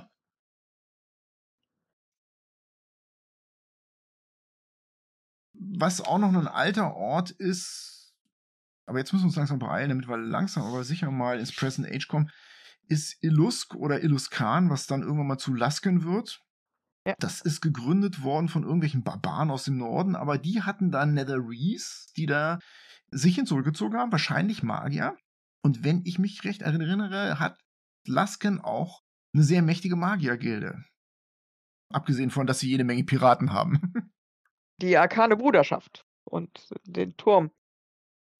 Was 5.80 6.02
auch 6.02 6.18
noch 6.18 6.28
ein 6.28 6.46
alter 6.46 6.94
Ort 6.94 7.30
ist, 7.30 8.14
aber 8.84 8.98
jetzt 8.98 9.12
müssen 9.12 9.24
wir 9.24 9.28
uns 9.28 9.36
langsam 9.36 9.58
beeilen, 9.58 9.88
damit 9.88 10.08
wir 10.08 10.18
langsam 10.18 10.64
aber 10.64 10.84
sicher 10.84 11.10
mal 11.10 11.40
ins 11.40 11.54
Present 11.54 11.88
Age 11.90 12.06
kommen, 12.06 12.30
ist 12.86 13.16
Illusk 13.22 13.74
oder 13.74 14.02
Illuskan, 14.02 14.68
was 14.68 14.86
dann 14.86 15.00
irgendwann 15.00 15.28
mal 15.28 15.38
zu 15.38 15.54
Lasken 15.54 16.04
wird. 16.04 16.42
Ja. 17.06 17.14
Das 17.18 17.40
ist 17.40 17.62
gegründet 17.62 18.22
worden 18.22 18.48
von 18.48 18.62
irgendwelchen 18.62 19.04
Barbaren 19.04 19.50
aus 19.50 19.64
dem 19.64 19.78
Norden, 19.78 20.16
aber 20.16 20.36
die 20.36 20.60
hatten 20.60 20.90
dann 20.90 21.14
Netherese, 21.14 22.08
die 22.14 22.26
da 22.26 22.58
sich 23.10 23.36
hin 23.36 23.46
zurückgezogen 23.46 23.96
haben, 23.96 24.12
wahrscheinlich 24.12 24.62
Magier. 24.62 25.16
Und 25.62 25.82
wenn 25.82 26.02
ich 26.04 26.18
mich 26.18 26.44
recht 26.44 26.60
erinnere, 26.60 27.38
hat 27.38 27.58
Lasken 28.06 28.60
auch 28.60 29.02
eine 29.32 29.44
sehr 29.44 29.62
mächtige 29.62 29.96
Magiergilde. 29.96 30.84
Abgesehen 31.90 32.30
von, 32.30 32.46
dass 32.46 32.58
sie 32.58 32.68
jede 32.68 32.84
Menge 32.84 33.04
Piraten 33.04 33.52
haben. 33.52 33.80
Die 34.80 34.96
arkane 34.96 35.36
Bruderschaft 35.36 36.06
und 36.24 36.68
den 36.84 37.16
Turm. 37.16 37.50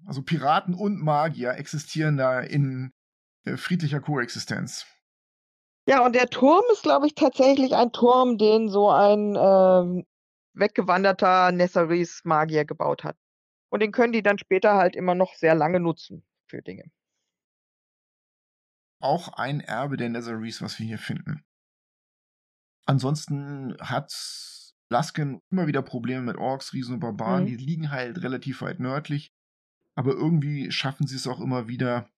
Also 0.07 0.23
Piraten 0.23 0.75
und 0.75 1.03
Magier 1.03 1.53
existieren 1.53 2.17
da 2.17 2.41
in 2.41 2.93
äh, 3.45 3.57
friedlicher 3.57 4.01
Koexistenz. 4.01 4.87
Ja, 5.87 6.05
und 6.05 6.15
der 6.15 6.29
Turm 6.29 6.63
ist, 6.73 6.83
glaube 6.83 7.07
ich, 7.07 7.15
tatsächlich 7.15 7.75
ein 7.75 7.93
Turm, 7.93 8.39
den 8.39 8.69
so 8.69 8.91
ein 8.91 9.37
ähm, 9.37 10.07
weggewanderter 10.55 11.53
Nessaris-Magier 11.53 12.65
gebaut 12.65 13.05
hat. 13.05 13.17
Und 13.71 13.81
den 13.81 13.93
können 13.93 14.13
die 14.13 14.23
dann 14.23 14.39
später 14.39 14.75
halt 14.75 14.97
immer 14.97 15.15
noch 15.15 15.35
sehr 15.35 15.55
lange 15.55 15.81
nutzen 15.81 16.25
für 16.47 16.63
Dinge. 16.63 16.91
Auch 19.01 19.33
ein 19.35 19.61
Erbe 19.61 19.97
der 19.97 20.09
Netherese, 20.11 20.63
was 20.63 20.79
wir 20.79 20.87
hier 20.87 20.99
finden. 20.99 21.45
Ansonsten 22.87 23.77
hat 23.81 24.13
Lasken 24.91 25.41
immer 25.51 25.67
wieder 25.67 25.83
Probleme 25.83 26.23
mit 26.23 26.37
Orks, 26.37 26.73
Riesen 26.73 26.95
und 26.95 27.01
Barbaren. 27.01 27.45
Mhm. 27.45 27.49
Die 27.49 27.57
liegen 27.57 27.91
halt 27.91 28.23
relativ 28.23 28.61
weit 28.61 28.81
nördlich. 28.81 29.33
Aber 29.97 30.13
irgendwie 30.13 30.71
schaffen 30.73 31.07
sie 31.07 31.17
es 31.17 31.27
auch 31.27 31.41
immer 31.41 31.69
wieder, 31.69 32.09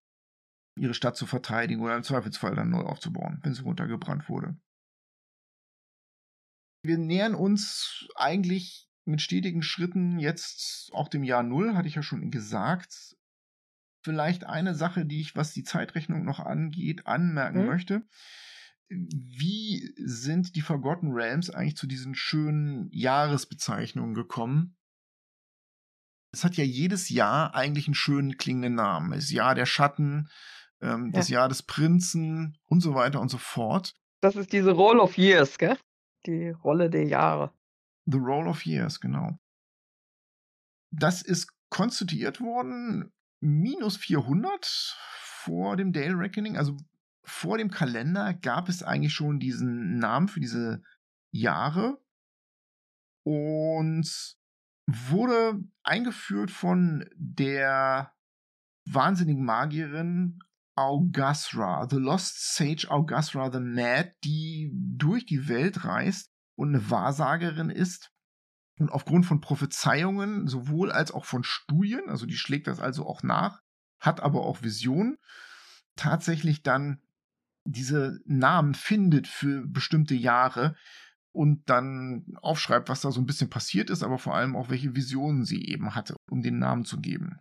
ihre 0.79 0.95
Stadt 0.95 1.17
zu 1.17 1.27
verteidigen 1.27 1.83
oder 1.83 1.97
im 1.97 2.03
Zweifelsfall 2.03 2.55
dann 2.55 2.71
neu 2.71 2.83
aufzubauen, 2.83 3.41
wenn 3.43 3.55
sie 3.55 3.63
runtergebrannt 3.63 4.29
wurde. 4.29 4.57
Wir 6.85 6.99
nähern 6.99 7.35
uns 7.35 8.09
eigentlich 8.17 8.89
mit 9.05 9.21
stetigen 9.21 9.63
Schritten 9.63 10.19
jetzt 10.19 10.91
auch 10.93 11.09
dem 11.09 11.25
Jahr 11.25 11.43
Null, 11.43 11.75
hatte 11.75 11.89
ich 11.89 11.95
ja 11.95 12.03
schon 12.03 12.31
gesagt. 12.31 13.17
Vielleicht 14.05 14.45
eine 14.45 14.75
Sache, 14.75 15.07
die 15.07 15.21
ich, 15.21 15.37
was 15.37 15.53
die 15.53 15.63
Zeitrechnung 15.65 16.25
noch 16.25 16.41
angeht, 16.41 17.07
anmerken 17.07 17.61
Mhm. 17.61 17.67
möchte. 17.67 18.03
Wie 18.95 19.93
sind 19.97 20.55
die 20.57 20.61
Forgotten 20.61 21.13
Realms 21.13 21.51
eigentlich 21.51 21.77
zu 21.77 21.87
diesen 21.87 22.15
schönen 22.15 22.89
Jahresbezeichnungen 22.93 24.15
gekommen? 24.15 24.77
Es 26.33 26.45
hat 26.45 26.57
ja 26.57 26.65
jedes 26.65 27.09
Jahr 27.09 27.55
eigentlich 27.55 27.87
einen 27.87 27.95
schönen 27.95 28.37
klingenden 28.37 28.75
Namen. 28.75 29.13
Das 29.13 29.31
Jahr 29.31 29.55
der 29.55 29.67
Schatten, 29.67 30.29
ähm, 30.81 31.13
das 31.13 31.29
Jahr 31.29 31.49
des 31.49 31.63
Prinzen 31.63 32.59
und 32.65 32.81
so 32.81 32.95
weiter 32.95 33.21
und 33.21 33.31
so 33.31 33.39
fort. 33.39 33.95
Das 34.21 34.37
ist 34.37 34.53
diese 34.53 34.73
Roll 34.73 34.99
of 34.99 35.19
Years, 35.19 35.59
gell? 35.59 35.79
Die 36.27 36.51
Rolle 36.51 36.89
der 36.89 37.05
Jahre. 37.05 37.53
The 38.07 38.19
Roll 38.19 38.49
of 38.49 38.65
Years, 38.65 39.01
genau. 39.01 39.39
Das 40.91 41.23
ist 41.23 41.53
konstituiert 41.71 42.41
worden 42.41 43.13
minus 43.41 43.97
400 43.97 44.97
vor 45.45 45.77
dem 45.77 45.93
Dale 45.93 46.17
Reckoning. 46.17 46.57
Also 46.57 46.77
vor 47.25 47.59
dem 47.59 47.71
Kalender 47.71 48.35
gab 48.35 48.69
es 48.69 48.83
eigentlich 48.83 49.15
schon 49.15 49.39
diesen 49.39 49.99
Namen 49.99 50.29
für 50.29 50.41
diese 50.41 50.83
Jahre 51.31 52.03
und 53.25 54.37
wurde 54.87 55.61
eingeführt 55.83 56.51
von 56.51 57.09
der 57.15 58.13
wahnsinnigen 58.85 59.45
Magierin 59.45 60.41
Augasra, 60.75 61.87
The 61.89 61.97
Lost 61.97 62.55
Sage 62.55 62.91
Augasra 62.91 63.53
the 63.53 63.61
Mad, 63.61 64.15
die 64.25 64.73
durch 64.75 65.27
die 65.27 65.49
Welt 65.49 65.85
reist 65.85 66.31
und 66.57 66.71
eine 66.71 66.91
Wahrsagerin 66.91 67.71
ist 67.71 68.11
und 68.79 68.91
aufgrund 68.91 69.27
von 69.27 69.41
Prophezeiungen 69.41 70.49
sowohl 70.49 70.91
als 70.91 71.13
auch 71.13 71.25
von 71.25 71.45
Studien, 71.45 72.09
also 72.09 72.27
die 72.27 72.37
schlägt 72.37 72.67
das 72.67 72.81
also 72.81 73.07
auch 73.07 73.23
nach, 73.23 73.61
hat 74.01 74.21
aber 74.21 74.43
auch 74.43 74.63
Visionen, 74.63 75.19
tatsächlich 75.95 76.63
dann 76.63 77.03
diese 77.65 78.21
Namen 78.25 78.75
findet 78.75 79.29
für 79.29 79.67
bestimmte 79.67 80.15
Jahre 80.15 80.77
und 81.33 81.69
dann 81.69 82.27
aufschreibt, 82.43 82.89
was 82.89 83.01
da 83.01 83.11
so 83.11 83.21
ein 83.21 83.27
bisschen 83.27 83.51
passiert 83.51 83.91
ist, 83.91 84.03
aber 84.03 84.19
vor 84.19 84.35
allem 84.35 84.55
auch 84.55 84.69
welche 84.69 84.95
Visionen 84.95 85.45
sie 85.45 85.65
eben 85.65 85.95
hatte, 85.95 86.17
um 86.31 86.43
den 86.43 86.59
Namen 86.59 86.85
zu 86.85 87.01
geben. 87.01 87.41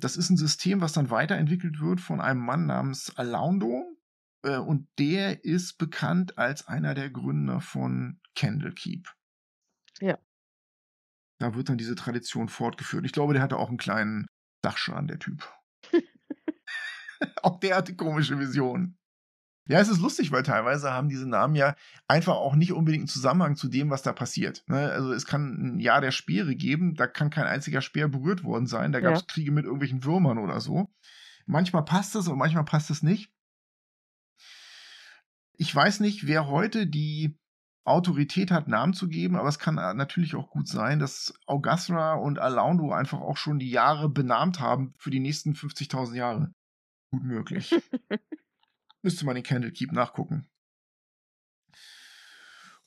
Das 0.00 0.16
ist 0.16 0.30
ein 0.30 0.36
System, 0.36 0.80
was 0.80 0.92
dann 0.92 1.10
weiterentwickelt 1.10 1.80
wird 1.80 2.00
von 2.00 2.20
einem 2.20 2.40
Mann 2.40 2.66
namens 2.66 3.16
Alaundo. 3.16 3.96
Äh, 4.44 4.58
und 4.58 4.88
der 4.98 5.44
ist 5.44 5.78
bekannt 5.78 6.38
als 6.38 6.66
einer 6.66 6.94
der 6.94 7.10
Gründer 7.10 7.60
von 7.60 8.20
Candlekeep. 8.34 9.12
Ja. 10.00 10.18
Da 11.40 11.54
wird 11.54 11.68
dann 11.68 11.78
diese 11.78 11.94
Tradition 11.94 12.48
fortgeführt. 12.48 13.04
Ich 13.06 13.12
glaube, 13.12 13.34
der 13.34 13.42
hatte 13.42 13.56
auch 13.56 13.68
einen 13.68 13.78
kleinen 13.78 14.26
Dachschaden, 14.62 15.08
der 15.08 15.18
Typ. 15.18 15.52
auch 17.42 17.60
der 17.60 17.76
hatte 17.76 17.94
komische 17.94 18.38
Visionen. 18.38 18.98
Ja, 19.66 19.80
es 19.80 19.88
ist 19.88 20.00
lustig, 20.00 20.30
weil 20.30 20.42
teilweise 20.42 20.92
haben 20.92 21.08
diese 21.08 21.26
Namen 21.26 21.54
ja 21.54 21.74
einfach 22.06 22.34
auch 22.34 22.54
nicht 22.54 22.72
unbedingt 22.72 23.02
einen 23.02 23.08
Zusammenhang 23.08 23.56
zu 23.56 23.68
dem, 23.68 23.88
was 23.88 24.02
da 24.02 24.12
passiert. 24.12 24.62
Ne? 24.66 24.90
Also 24.90 25.12
es 25.12 25.24
kann 25.24 25.76
ein 25.76 25.80
Jahr 25.80 26.02
der 26.02 26.10
Speere 26.10 26.54
geben, 26.54 26.94
da 26.96 27.06
kann 27.06 27.30
kein 27.30 27.46
einziger 27.46 27.80
Speer 27.80 28.08
berührt 28.08 28.44
worden 28.44 28.66
sein. 28.66 28.92
Da 28.92 29.00
gab 29.00 29.14
es 29.14 29.20
Ja. 29.20 29.26
Kriege 29.26 29.52
mit 29.52 29.64
irgendwelchen 29.64 30.04
Würmern 30.04 30.36
oder 30.36 30.60
so. 30.60 30.92
Manchmal 31.46 31.84
passt 31.84 32.14
es 32.14 32.28
und 32.28 32.36
manchmal 32.36 32.64
passt 32.64 32.90
es 32.90 33.02
nicht. 33.02 33.30
Ich 35.56 35.74
weiß 35.74 36.00
nicht, 36.00 36.26
wer 36.26 36.46
heute 36.48 36.86
die 36.86 37.38
Autorität 37.84 38.50
hat, 38.50 38.66
Namen 38.68 38.92
zu 38.92 39.08
geben, 39.08 39.36
aber 39.36 39.48
es 39.48 39.58
kann 39.58 39.74
natürlich 39.74 40.34
auch 40.34 40.50
gut 40.50 40.68
sein, 40.68 40.98
dass 40.98 41.34
Augasra 41.46 42.14
und 42.14 42.38
Alaundo 42.38 42.92
einfach 42.92 43.20
auch 43.20 43.36
schon 43.36 43.58
die 43.58 43.70
Jahre 43.70 44.08
benannt 44.08 44.60
haben 44.60 44.94
für 44.98 45.10
die 45.10 45.20
nächsten 45.20 45.52
50.000 45.52 46.14
Jahre. 46.14 46.52
Gut 47.14 47.22
möglich. 47.22 47.72
Müsste 49.02 49.24
man 49.24 49.36
in 49.36 49.44
Candlekeep 49.44 49.92
nachgucken. 49.92 50.48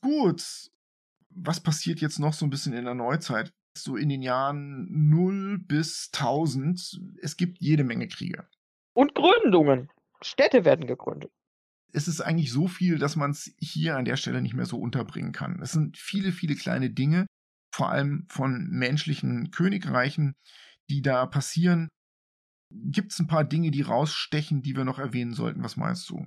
Gut. 0.01 0.69
Was 1.29 1.61
passiert 1.61 2.01
jetzt 2.01 2.19
noch 2.19 2.33
so 2.33 2.45
ein 2.45 2.49
bisschen 2.49 2.73
in 2.73 2.83
der 2.83 2.93
Neuzeit? 2.93 3.53
So 3.77 3.95
in 3.95 4.09
den 4.09 4.21
Jahren 4.21 4.87
0 4.89 5.59
bis 5.59 6.09
1000. 6.11 6.99
Es 7.21 7.37
gibt 7.37 7.61
jede 7.61 7.85
Menge 7.85 8.09
Kriege. 8.09 8.49
Und 8.93 9.15
Gründungen. 9.15 9.89
Städte 10.21 10.65
werden 10.65 10.87
gegründet 10.87 11.31
es 11.93 12.09
ist 12.09 12.19
eigentlich 12.19 12.51
so 12.51 12.67
viel, 12.67 12.99
dass 12.99 13.15
man 13.15 13.31
es 13.31 13.55
hier 13.59 13.95
an 13.95 14.03
der 14.03 14.17
Stelle 14.17 14.41
nicht 14.41 14.53
mehr 14.53 14.65
so 14.65 14.77
unterbringen 14.77 15.31
kann. 15.31 15.61
Es 15.61 15.71
sind 15.71 15.97
viele, 15.97 16.33
viele 16.33 16.55
kleine 16.55 16.89
Dinge, 16.89 17.27
vor 17.73 17.89
allem 17.89 18.27
von 18.27 18.67
menschlichen 18.67 19.51
Königreichen, 19.51 20.35
die 20.89 21.01
da 21.01 21.25
passieren. 21.25 21.87
Gibt 22.69 23.11
es 23.11 23.19
ein 23.19 23.27
paar 23.27 23.43
Dinge, 23.43 23.71
die 23.71 23.81
rausstechen, 23.81 24.61
die 24.61 24.75
wir 24.75 24.83
noch 24.83 24.99
erwähnen 24.99 25.33
sollten? 25.33 25.63
Was 25.63 25.77
meinst 25.77 26.09
du? 26.09 26.25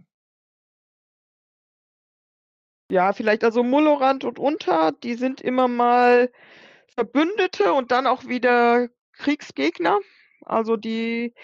Ja, 2.91 3.13
vielleicht 3.13 3.45
also 3.45 3.63
Mullorand 3.63 4.25
und 4.25 4.39
Unter, 4.39 4.93
die 4.93 5.15
sind 5.15 5.41
immer 5.41 5.69
mal 5.69 6.33
Verbündete 6.95 7.73
und 7.73 7.93
dann 7.93 8.07
auch 8.07 8.25
wieder 8.25 8.89
Kriegsgegner. 9.13 10.01
Also 10.45 10.77
die, 10.77 11.35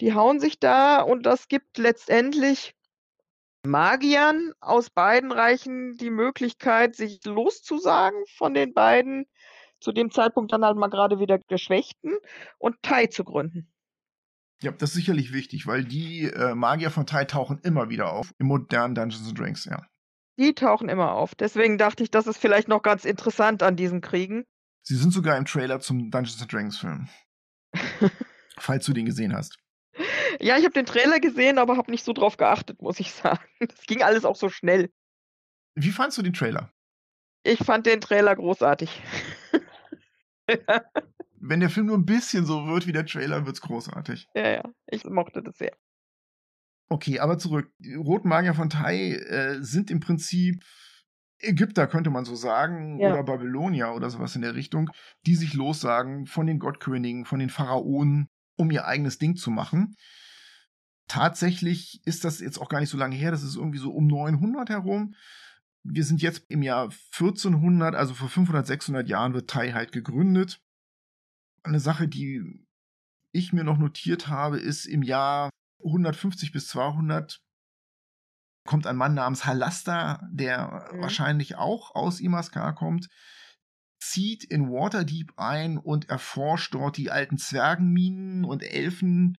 die 0.00 0.14
hauen 0.14 0.40
sich 0.40 0.58
da 0.58 1.00
und 1.00 1.24
das 1.24 1.48
gibt 1.48 1.78
letztendlich 1.78 2.74
Magiern 3.64 4.52
aus 4.60 4.90
beiden 4.90 5.32
Reichen 5.32 5.96
die 5.96 6.10
Möglichkeit, 6.10 6.96
sich 6.96 7.24
loszusagen 7.24 8.22
von 8.36 8.54
den 8.54 8.74
beiden, 8.74 9.26
zu 9.80 9.92
dem 9.92 10.10
Zeitpunkt 10.10 10.52
dann 10.52 10.64
halt 10.64 10.76
mal 10.76 10.88
gerade 10.88 11.18
wieder 11.18 11.38
Geschwächten 11.38 12.16
und 12.58 12.82
Tai 12.82 13.06
zu 13.06 13.24
gründen. 13.24 13.70
Ja, 14.62 14.72
das 14.72 14.90
ist 14.90 14.96
sicherlich 14.96 15.32
wichtig, 15.32 15.66
weil 15.66 15.84
die 15.84 16.24
äh, 16.24 16.54
Magier 16.54 16.90
von 16.90 17.06
Tai 17.06 17.24
tauchen 17.24 17.60
immer 17.62 17.88
wieder 17.88 18.12
auf 18.12 18.34
im 18.38 18.46
modernen 18.46 18.94
Dungeons 18.94 19.32
Dragons, 19.32 19.64
ja. 19.64 19.86
Die 20.38 20.54
tauchen 20.54 20.88
immer 20.88 21.12
auf. 21.12 21.34
Deswegen 21.34 21.78
dachte 21.78 22.02
ich, 22.02 22.10
das 22.10 22.26
ist 22.26 22.38
vielleicht 22.38 22.68
noch 22.68 22.82
ganz 22.82 23.04
interessant 23.04 23.62
an 23.62 23.76
diesen 23.76 24.00
Kriegen. 24.00 24.44
Sie 24.82 24.96
sind 24.96 25.12
sogar 25.12 25.36
im 25.36 25.44
Trailer 25.44 25.80
zum 25.80 26.10
Dungeons 26.10 26.46
Dragons 26.46 26.78
Film. 26.78 27.08
falls 28.60 28.86
du 28.86 28.92
den 28.92 29.06
gesehen 29.06 29.34
hast. 29.34 29.58
Ja, 30.40 30.56
ich 30.56 30.64
habe 30.64 30.72
den 30.72 30.86
Trailer 30.86 31.20
gesehen, 31.20 31.58
aber 31.58 31.76
habe 31.76 31.90
nicht 31.90 32.04
so 32.04 32.12
drauf 32.12 32.36
geachtet, 32.36 32.80
muss 32.80 33.00
ich 33.00 33.12
sagen. 33.12 33.44
Das 33.58 33.82
ging 33.86 34.02
alles 34.02 34.24
auch 34.24 34.36
so 34.36 34.48
schnell. 34.48 34.90
Wie 35.74 35.90
fandst 35.90 36.18
du 36.18 36.22
den 36.22 36.32
Trailer? 36.32 36.72
Ich 37.42 37.58
fand 37.64 37.86
den 37.86 38.00
Trailer 38.00 38.36
großartig. 38.36 39.02
Wenn 41.40 41.60
der 41.60 41.70
Film 41.70 41.86
nur 41.86 41.98
ein 41.98 42.06
bisschen 42.06 42.44
so 42.44 42.66
wird 42.66 42.86
wie 42.86 42.92
der 42.92 43.06
Trailer, 43.06 43.46
wird's 43.46 43.62
großartig. 43.62 44.28
Ja, 44.34 44.48
ja, 44.50 44.62
ich 44.86 45.04
mochte 45.04 45.42
das 45.42 45.56
sehr. 45.56 45.76
Okay, 46.88 47.20
aber 47.20 47.38
zurück. 47.38 47.72
Die 47.78 47.94
Roten 47.94 48.28
Magier 48.28 48.54
von 48.54 48.68
Tai 48.68 49.12
äh, 49.12 49.62
sind 49.62 49.90
im 49.90 50.00
Prinzip 50.00 50.62
Ägypter, 51.38 51.86
könnte 51.86 52.10
man 52.10 52.24
so 52.24 52.34
sagen, 52.34 52.98
ja. 53.00 53.12
oder 53.12 53.22
Babylonier 53.22 53.94
oder 53.94 54.10
sowas 54.10 54.36
in 54.36 54.42
der 54.42 54.54
Richtung, 54.54 54.90
die 55.26 55.34
sich 55.34 55.54
lossagen 55.54 56.26
von 56.26 56.46
den 56.46 56.58
Gottkönigen, 56.58 57.24
von 57.24 57.38
den 57.38 57.48
Pharaonen, 57.48 58.28
um 58.56 58.70
ihr 58.70 58.86
eigenes 58.86 59.18
Ding 59.18 59.36
zu 59.36 59.50
machen. 59.50 59.96
Tatsächlich 61.08 62.02
ist 62.04 62.24
das 62.24 62.40
jetzt 62.40 62.58
auch 62.58 62.68
gar 62.68 62.80
nicht 62.80 62.90
so 62.90 62.98
lange 62.98 63.16
her, 63.16 63.30
das 63.30 63.42
ist 63.42 63.56
irgendwie 63.56 63.78
so 63.78 63.90
um 63.92 64.06
900 64.06 64.68
herum. 64.68 65.14
Wir 65.82 66.04
sind 66.04 66.20
jetzt 66.20 66.44
im 66.48 66.62
Jahr 66.62 66.90
1400, 67.12 67.94
also 67.94 68.14
vor 68.14 68.28
500, 68.28 68.66
600 68.66 69.08
Jahren 69.08 69.32
wird 69.32 69.48
Tai 69.48 69.72
halt 69.72 69.92
gegründet. 69.92 70.60
Eine 71.62 71.80
Sache, 71.80 72.08
die 72.08 72.66
ich 73.32 73.52
mir 73.52 73.64
noch 73.64 73.78
notiert 73.78 74.28
habe, 74.28 74.58
ist 74.58 74.86
im 74.86 75.02
Jahr 75.02 75.50
150 75.84 76.52
bis 76.52 76.68
200 76.68 77.40
kommt 78.66 78.86
ein 78.86 78.96
Mann 78.96 79.14
namens 79.14 79.46
Halasta, 79.46 80.28
der 80.30 80.90
mhm. 80.92 81.00
wahrscheinlich 81.00 81.56
auch 81.56 81.94
aus 81.94 82.20
Imaskar 82.20 82.74
kommt, 82.74 83.08
zieht 84.02 84.44
in 84.44 84.70
Waterdeep 84.70 85.32
ein 85.36 85.78
und 85.78 86.08
erforscht 86.08 86.74
dort 86.74 86.96
die 86.96 87.10
alten 87.10 87.38
Zwergenminen 87.38 88.44
und 88.44 88.62
Elfen 88.62 89.36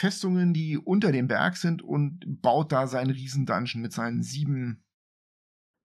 Festungen, 0.00 0.52
die 0.52 0.78
unter 0.78 1.12
dem 1.12 1.28
Berg 1.28 1.56
sind 1.56 1.82
und 1.82 2.24
baut 2.42 2.72
da 2.72 2.86
seinen 2.86 3.10
Riesendungeon 3.10 3.82
mit 3.82 3.92
seinen 3.92 4.22
sieben 4.22 4.82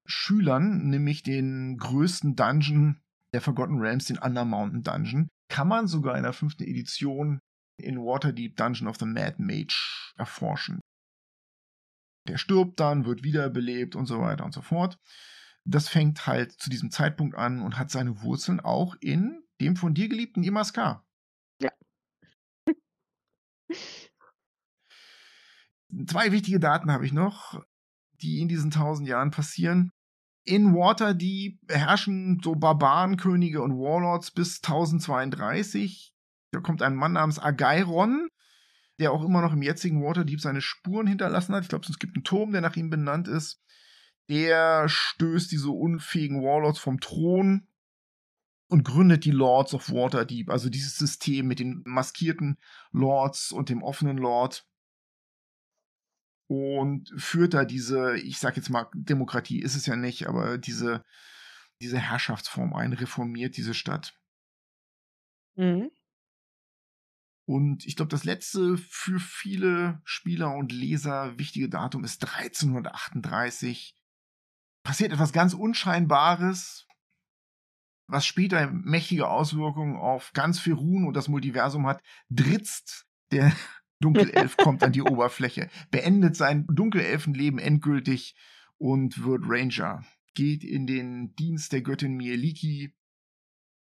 Schülern, 0.08 0.90
nämlich 0.90 1.22
den 1.22 1.78
größten 1.78 2.36
Dungeon 2.36 3.02
der 3.34 3.42
Forgotten 3.42 3.80
Realms, 3.80 4.06
den 4.06 4.18
Under 4.18 4.46
Mountain 4.46 4.84
Dungeon. 4.84 5.28
Kann 5.50 5.68
man 5.68 5.88
sogar 5.88 6.18
in 6.18 6.24
der 6.24 6.34
fünften 6.34 6.64
Edition 6.64 7.40
in 7.80 7.98
Waterdeep 7.98 8.56
Dungeon 8.58 8.88
of 8.88 8.98
the 8.98 9.06
Mad 9.06 9.36
Mage 9.38 10.14
erforschen. 10.18 10.82
Der 12.28 12.38
stirbt 12.38 12.80
dann, 12.80 13.06
wird 13.06 13.24
wiederbelebt 13.24 13.96
und 13.96 14.06
so 14.06 14.20
weiter 14.20 14.44
und 14.44 14.54
so 14.54 14.62
fort. 14.62 15.00
Das 15.66 15.88
fängt 15.88 16.28
halt 16.28 16.52
zu 16.54 16.70
diesem 16.70 16.92
Zeitpunkt 16.92 17.36
an 17.36 17.62
und 17.62 17.78
hat 17.78 17.92
seine 17.92 18.22
Wurzeln 18.22 18.60
auch 18.60 18.96
in 19.00 19.44
dem 19.62 19.76
von 19.76 19.94
dir 19.94 20.08
geliebten 20.10 20.44
Imaskar. 20.44 21.06
Ja. 21.62 21.72
Zwei 26.08 26.32
wichtige 26.32 26.60
Daten 26.60 26.92
habe 26.92 27.06
ich 27.06 27.14
noch, 27.14 27.64
die 28.22 28.40
in 28.42 28.48
diesen 28.48 28.72
tausend 28.72 29.08
Jahren 29.08 29.32
passieren. 29.32 29.92
In 30.48 30.74
Waterdeep 30.74 31.60
herrschen 31.68 32.40
so 32.42 32.56
Barbarenkönige 32.56 33.62
und 33.62 33.74
Warlords 33.74 34.32
bis 34.32 34.64
1032. 34.64 36.14
Da 36.52 36.62
kommt 36.62 36.82
ein 36.82 36.96
Mann 36.96 37.12
namens 37.12 37.38
Agairon, 37.38 38.30
der 38.98 39.12
auch 39.12 39.26
immer 39.26 39.42
noch 39.42 39.52
im 39.52 39.62
jetzigen 39.62 40.02
Waterdeep 40.02 40.40
seine 40.40 40.62
Spuren 40.62 41.06
hinterlassen 41.06 41.54
hat. 41.54 41.64
Ich 41.64 41.70
glaube, 41.70 41.86
es 41.90 42.00
gibt 42.00 42.16
einen 42.16 42.24
Turm, 42.24 42.54
der 42.54 42.62
nach 42.62 42.78
ihm 42.78 42.90
benannt 42.90 43.28
ist. 43.28 43.62
Der 44.30 44.88
stößt 44.88 45.52
diese 45.52 45.70
unfähigen 45.70 46.42
Warlords 46.42 46.80
vom 46.80 47.02
Thron 47.02 47.68
und 48.70 48.86
gründet 48.86 49.26
die 49.26 49.32
Lords 49.32 49.74
of 49.74 49.92
Waterdeep, 49.92 50.50
also 50.50 50.70
dieses 50.70 50.98
System 50.98 51.48
mit 51.48 51.60
den 51.60 51.84
maskierten 51.86 52.58
Lords 52.92 53.52
und 53.52 53.68
dem 53.68 53.84
offenen 53.84 54.18
Lord 54.18 54.66
und 56.48 57.14
führt 57.18 57.54
da 57.54 57.66
diese, 57.66 58.18
ich 58.18 58.40
sag 58.40 58.56
jetzt 58.56 58.70
mal, 58.70 58.88
Demokratie 58.94 59.62
ist 59.62 59.76
es 59.76 59.86
ja 59.86 59.96
nicht, 59.96 60.28
aber 60.28 60.58
diese, 60.58 61.04
diese 61.82 62.00
Herrschaftsform 62.00 62.74
ein, 62.74 62.94
reformiert 62.94 63.58
diese 63.58 63.74
Stadt. 63.74 64.18
Mhm. 65.56 65.92
Und 67.46 67.86
ich 67.86 67.96
glaube, 67.96 68.10
das 68.10 68.26
letzte 68.26 68.78
für 68.78 69.20
viele 69.20 70.02
Spieler 70.04 70.54
und 70.54 70.72
Leser 70.72 71.38
wichtige 71.40 71.70
Datum 71.70 72.04
ist 72.04 72.24
1338. 72.24 73.96
Passiert 74.84 75.14
etwas 75.14 75.32
ganz 75.32 75.54
Unscheinbares, 75.54 76.88
was 78.10 78.26
später 78.26 78.70
mächtige 78.72 79.30
Auswirkungen 79.30 79.96
auf 79.96 80.34
ganz 80.34 80.60
Ferun 80.60 81.08
und 81.08 81.14
das 81.14 81.30
Multiversum 81.30 81.88
hat. 81.88 82.02
Dritzt 82.30 83.06
der 83.32 83.54
Dunkelelf 84.00 84.58
kommt 84.58 84.84
an 84.84 84.92
die 84.92 85.02
Oberfläche, 85.02 85.70
beendet 85.90 86.36
sein 86.36 86.68
Dunkelelfenleben 86.68 87.60
endgültig 87.60 88.36
und 88.78 89.24
wird 89.24 89.44
Ranger. 89.46 90.04
Geht 90.36 90.64
in 90.64 90.86
den 90.86 91.36
Dienst 91.36 91.74
der 91.74 91.82
Göttin 91.82 92.16
Mieliki, 92.16 92.96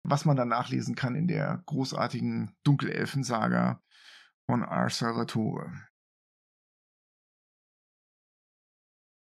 was 0.03 0.26
man 0.26 0.36
dann 0.36 0.49
nachlesen 0.49 0.95
kann 0.95 1.16
in 1.16 1.28
der 1.28 1.64
großartigen 1.66 2.55
Dunkelelfensaga 2.64 3.82
von 4.47 4.64
Ar 4.64 4.89
Salvatore. 4.89 5.72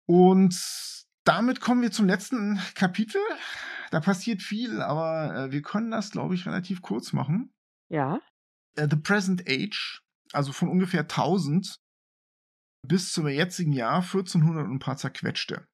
Und 0.08 1.06
damit 1.24 1.62
kommen 1.62 1.84
wir 1.84 1.92
zum 1.92 2.08
letzten 2.08 2.60
Kapitel. 2.74 3.22
Da 3.92 4.00
passiert 4.00 4.42
viel, 4.42 4.82
aber 4.82 5.36
äh, 5.36 5.52
wir 5.52 5.62
können 5.62 5.92
das, 5.92 6.12
glaube 6.12 6.34
ich, 6.34 6.46
relativ 6.48 6.82
kurz 6.82 7.14
machen. 7.14 7.54
Ja. 7.90 8.20
Uh, 8.80 8.88
The 8.90 8.96
Present 8.96 9.44
Age 9.48 10.02
also 10.34 10.52
von 10.52 10.70
ungefähr 10.70 11.02
1000 11.02 11.78
bis 12.88 13.12
zum 13.12 13.28
jetzigen 13.28 13.74
Jahr 13.74 14.02
1400 14.02 14.66
und 14.66 14.76
ein 14.76 14.80
paar 14.80 14.98
zerquetschte. 14.98 15.68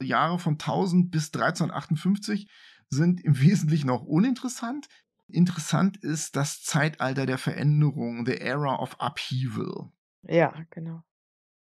Die 0.00 0.08
Jahre 0.08 0.38
von 0.38 0.54
1000 0.54 1.10
bis 1.10 1.26
1358 1.26 2.48
sind 2.88 3.22
im 3.22 3.38
Wesentlichen 3.40 3.90
auch 3.90 4.02
uninteressant. 4.02 4.86
Interessant 5.28 5.96
ist 5.98 6.36
das 6.36 6.62
Zeitalter 6.62 7.26
der 7.26 7.38
Veränderung, 7.38 8.24
the 8.26 8.38
era 8.38 8.76
of 8.78 8.96
upheaval. 9.00 9.90
Ja, 10.22 10.64
genau. 10.70 11.02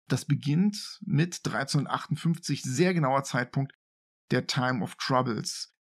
Das 0.08 0.24
beginnt 0.24 0.98
mit 1.02 1.40
1358, 1.44 2.62
sehr 2.62 2.92
genauer 2.92 3.22
Zeitpunkt 3.22 3.72
der 4.30 4.46
Time 4.46 4.82
of 4.82 4.96
Troubles. 4.96 5.74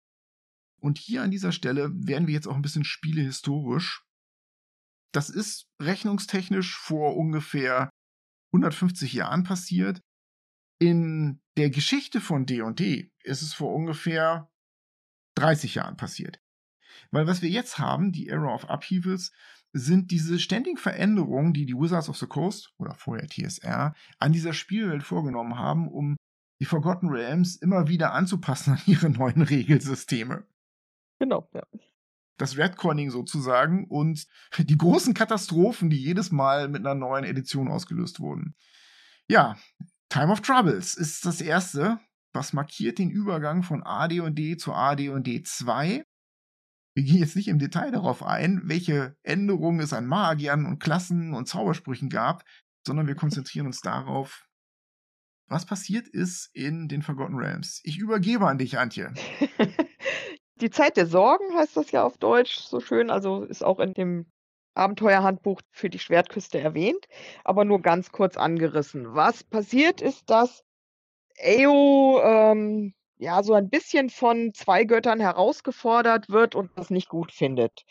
Und 0.80 0.98
hier 0.98 1.24
an 1.24 1.32
dieser 1.32 1.52
Stelle 1.52 1.92
werden 1.94 2.28
wir 2.28 2.34
jetzt 2.34 2.48
auch 2.48 2.56
ein 2.56 2.62
bisschen 2.62 2.84
spielehistorisch. 2.84 4.06
Das 5.12 5.30
ist 5.30 5.68
rechnungstechnisch 5.82 6.78
vor 6.78 7.18
ungefähr 7.18 7.90
150 8.54 9.14
Jahren 9.14 9.44
passiert. 9.44 10.02
In 10.80 11.42
der 11.58 11.70
Geschichte 11.70 12.22
von 12.22 12.46
D&D 12.46 13.12
ist 13.24 13.42
es 13.42 13.54
vor 13.54 13.74
ungefähr 13.74 14.50
30 15.36 15.76
Jahren 15.76 15.98
passiert. 15.98 16.40
Weil 17.12 17.28
was 17.28 17.42
wir 17.42 17.50
jetzt 17.50 17.78
haben, 17.78 18.12
die 18.12 18.28
Era 18.28 18.54
of 18.54 18.66
Upheavals, 18.70 19.32
sind 19.74 20.12
diese 20.12 20.40
ständigen 20.40 20.78
Veränderungen, 20.78 21.54
die 21.54 21.66
die 21.66 21.76
Wizards 21.76 22.10
of 22.10 22.18
the 22.18 22.28
Coast 22.28 22.74
oder 22.78 22.94
vorher 22.96 23.28
TSR 23.28 23.94
an 24.20 24.34
dieser 24.34 24.54
Spielwelt 24.54 25.04
vorgenommen 25.04 25.58
haben, 25.58 25.88
um 25.88 26.18
die 26.60 26.66
Forgotten 26.66 27.10
Realms 27.10 27.56
immer 27.56 27.88
wieder 27.88 28.14
anzupassen 28.14 28.74
an 28.74 28.82
ihre 28.86 29.10
neuen 29.10 29.42
Regelsysteme. 29.42 30.46
Genau, 31.20 31.50
ja. 31.54 31.64
Das 32.42 32.58
Redconning 32.58 33.12
sozusagen 33.12 33.86
und 33.88 34.26
die 34.58 34.78
großen 34.78 35.14
Katastrophen, 35.14 35.90
die 35.90 36.02
jedes 36.02 36.32
Mal 36.32 36.68
mit 36.68 36.86
einer 36.86 36.96
neuen 36.96 37.24
Edition 37.24 37.68
ausgelöst 37.68 38.20
wurden. 38.20 38.56
Ja, 39.28 39.58
Time 40.10 40.32
of 40.32 40.42
Troubles 40.42 40.96
ist 40.96 41.26
das 41.26 41.40
erste, 41.40 42.00
was 42.34 42.54
markiert 42.54 42.98
den 42.98 43.10
Übergang 43.10 43.64
von 43.64 43.84
AD&D 43.84 44.58
zu 44.58 44.74
AD&D 44.74 45.44
2 45.44 46.04
wir 46.94 47.04
gehen 47.04 47.20
jetzt 47.20 47.36
nicht 47.36 47.48
im 47.48 47.60
Detail 47.60 47.92
darauf 47.92 48.24
ein, 48.24 48.62
welche 48.66 49.16
Änderungen 49.24 49.80
es 49.80 49.94
an 49.94 50.08
Magiern 50.08 50.66
und 50.66 50.80
Klassen 50.80 51.34
und 51.34 51.48
Zaubersprüchen 51.48 52.10
gab, 52.10 52.44
sondern 52.86 53.08
wir 53.08 53.16
konzentrieren 53.16 53.68
uns 53.68 53.80
darauf, 53.82 54.48
was 55.48 55.66
passiert 55.66 56.08
ist 56.08 56.50
in 56.54 56.88
den 56.88 57.02
Forgotten 57.02 57.36
Realms. 57.36 57.82
Ich 57.84 57.98
übergebe 57.98 58.48
an 58.48 58.58
dich, 58.58 58.78
Antje. 58.78 59.14
Die 60.62 60.70
Zeit 60.70 60.96
der 60.96 61.08
Sorgen 61.08 61.56
heißt 61.56 61.76
das 61.76 61.92
ja 61.92 62.04
auf 62.04 62.18
Deutsch 62.18 62.60
so 62.60 62.80
schön, 62.80 63.10
also 63.10 63.44
ist 63.44 63.64
auch 63.64 63.80
in 63.80 63.94
dem 63.94 64.28
Abenteuerhandbuch 64.76 65.62
für 65.72 65.90
die 65.90 66.00
Schwertküste 66.00 66.60
erwähnt, 66.60 67.08
aber 67.44 67.66
nur 67.66 67.82
ganz 67.82 68.12
kurz 68.12 68.38
angerissen. 68.38 69.16
Was 69.16 69.44
passiert 69.44 70.02
ist, 70.02 70.30
dass 70.30 70.64
Eo 71.38 72.22
ähm, 72.24 72.94
ja, 73.18 73.44
so 73.44 73.54
ein 73.54 73.70
bisschen 73.70 74.10
von 74.10 74.54
zwei 74.54 74.84
Göttern 74.84 75.20
herausgefordert 75.20 76.30
wird 76.30 76.56
und 76.56 76.72
das 76.76 76.90
nicht 76.90 77.10
gut 77.10 77.32
findet. 77.32 77.84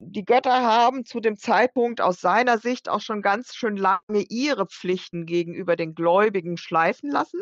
Die 0.00 0.24
Götter 0.24 0.62
haben 0.62 1.04
zu 1.04 1.20
dem 1.20 1.36
Zeitpunkt 1.36 2.00
aus 2.00 2.20
seiner 2.20 2.58
Sicht 2.58 2.88
auch 2.88 3.00
schon 3.00 3.22
ganz 3.22 3.54
schön 3.54 3.76
lange 3.76 4.24
ihre 4.28 4.66
Pflichten 4.66 5.26
gegenüber 5.26 5.76
den 5.76 5.94
Gläubigen 5.94 6.56
schleifen 6.56 7.10
lassen, 7.10 7.40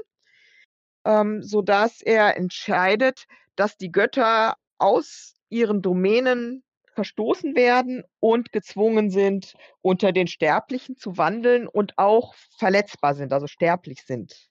ähm, 1.07 1.43
sodass 1.43 2.03
er 2.03 2.37
entscheidet, 2.37 3.27
dass 3.57 3.77
die 3.77 3.91
Götter 3.91 4.57
aus 4.79 5.35
ihren 5.49 5.83
Domänen 5.83 6.63
verstoßen 6.95 7.55
werden 7.55 8.05
und 8.21 8.53
gezwungen 8.53 9.11
sind, 9.11 9.55
unter 9.83 10.13
den 10.13 10.27
Sterblichen 10.27 10.97
zu 10.97 11.19
wandeln 11.19 11.69
und 11.69 11.99
auch 11.99 12.35
verletzbar 12.59 13.15
sind, 13.15 13.33
also 13.33 13.47
sterblich 13.47 14.03
sind. 14.05 14.49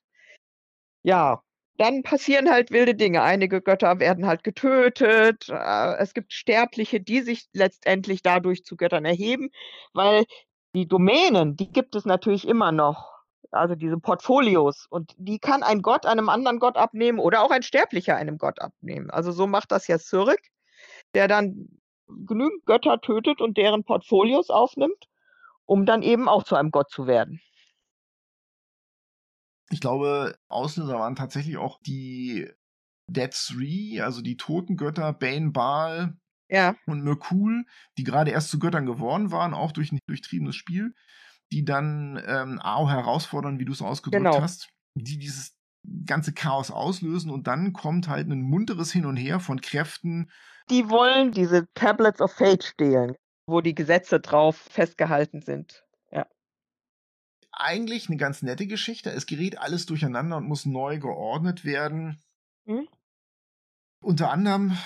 Ja, 1.04 1.42
dann 1.78 2.04
passieren 2.04 2.50
halt 2.50 2.72
wilde 2.72 2.96
Dinge. 2.96 3.22
Einige 3.22 3.62
Götter 3.62 4.00
werden 4.00 4.26
halt 4.26 4.44
getötet. 4.44 5.50
Äh, 5.50 5.98
es 5.98 6.14
gibt 6.14 6.34
Sterbliche, 6.34 7.02
die 7.02 7.22
sich 7.22 7.48
letztendlich 7.54 8.22
dadurch 8.22 8.64
zu 8.64 8.78
Göttern 8.78 9.06
erheben, 9.06 9.50
weil 9.94 10.26
die 10.74 10.88
Domänen, 10.88 11.56
die 11.56 11.72
gibt 11.72 11.96
es 11.96 12.06
natürlich 12.06 12.48
immer 12.48 12.72
noch. 12.72 13.15
Also 13.52 13.76
diese 13.76 13.98
Portfolios. 13.98 14.88
Und 14.90 15.14
die 15.18 15.40
kann 15.40 15.64
ein 15.64 15.82
Gott 15.82 16.06
einem 16.06 16.30
anderen 16.30 16.60
Gott 16.60 16.78
abnehmen 16.78 17.20
oder 17.20 17.42
auch 17.42 17.52
ein 17.52 17.64
Sterblicher 17.64 18.16
einem 18.16 18.38
Gott 18.38 18.60
abnehmen. 18.60 19.10
Also 19.10 19.32
so 19.32 19.48
macht 19.48 19.72
das 19.72 19.88
ja 19.88 20.00
Zurich, 20.00 20.52
der 21.14 21.28
dann 21.28 21.80
genügend 22.08 22.66
Götter 22.66 23.02
tötet 23.02 23.42
und 23.42 23.58
deren 23.58 23.84
Portfolios 23.84 24.50
aufnimmt, 24.50 25.06
um 25.66 25.86
dann 25.86 26.02
eben 26.04 26.28
auch 26.28 26.44
zu 26.44 26.56
einem 26.56 26.72
Gott 26.72 26.90
zu 26.90 27.08
werden. 27.08 27.42
Ich 29.70 29.82
glaube, 29.82 30.38
Auslöser 30.48 31.00
waren 31.00 31.16
tatsächlich 31.16 31.58
auch 31.58 31.80
die 31.82 32.50
Dead 33.08 33.32
Three, 33.32 34.02
also 34.02 34.22
die 34.22 34.38
Totengötter 34.38 35.12
Bane, 35.14 35.52
Baal 35.52 36.18
ja. 36.50 36.76
und 36.86 37.04
Merkul, 37.04 37.66
die 37.98 38.04
gerade 38.04 38.32
erst 38.32 38.50
zu 38.50 38.60
Göttern 38.60 38.86
geworden 38.86 39.32
waren, 39.32 39.54
auch 39.54 39.72
durch 39.72 39.92
ein 39.92 40.00
durchtriebenes 40.08 40.56
Spiel, 40.56 40.94
die 41.52 41.66
dann 41.66 42.22
ähm, 42.26 42.60
AO 42.62 42.90
herausfordern, 42.90 43.60
wie 43.60 43.66
du 43.66 43.72
es 43.72 43.82
ausgedrückt 43.82 44.24
genau. 44.24 44.42
hast, 44.42 44.70
die 44.96 45.18
dieses 45.18 45.56
ganze 46.06 46.34
Chaos 46.34 46.72
auslösen 46.72 47.30
und 47.30 47.48
dann 47.48 47.74
kommt 47.74 48.08
halt 48.08 48.28
ein 48.28 48.42
munteres 48.42 48.92
Hin 48.92 49.06
und 49.06 49.18
Her 49.18 49.40
von 49.40 49.62
Kräften. 49.62 50.32
Die 50.70 50.90
wollen 50.90 51.32
diese 51.32 51.68
Tablets 51.76 52.22
of 52.22 52.32
Fate 52.32 52.64
stehlen, 52.64 53.16
wo 53.46 53.62
die 53.62 53.76
Gesetze 53.76 54.20
drauf 54.20 54.58
festgehalten 54.58 55.42
sind 55.42 55.86
eigentlich 57.58 58.10
eine 58.10 58.18
ganz 58.18 58.42
nette 58.42 58.68
Geschichte. 58.68 59.10
Es 59.10 59.26
gerät 59.26 59.58
alles 59.58 59.86
durcheinander 59.86 60.38
und 60.38 60.48
muss 60.48 60.66
neu 60.66 61.00
geordnet 61.00 61.66
werden. 61.66 62.22
Mhm. 62.66 62.88
Unter 64.02 64.32
anderem 64.32 64.78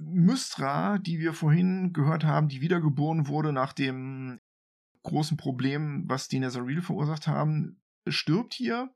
Mystra, 0.00 0.98
die 0.98 1.20
wir 1.20 1.32
vorhin 1.32 1.92
gehört 1.92 2.24
haben, 2.24 2.48
die 2.48 2.60
wiedergeboren 2.60 3.28
wurde 3.28 3.52
nach 3.52 3.72
dem 3.72 4.40
großen 5.04 5.36
Problem, 5.36 6.04
was 6.08 6.28
die 6.28 6.40
Nazaril 6.40 6.82
verursacht 6.82 7.28
haben, 7.28 7.80
stirbt 8.08 8.54
hier, 8.54 8.92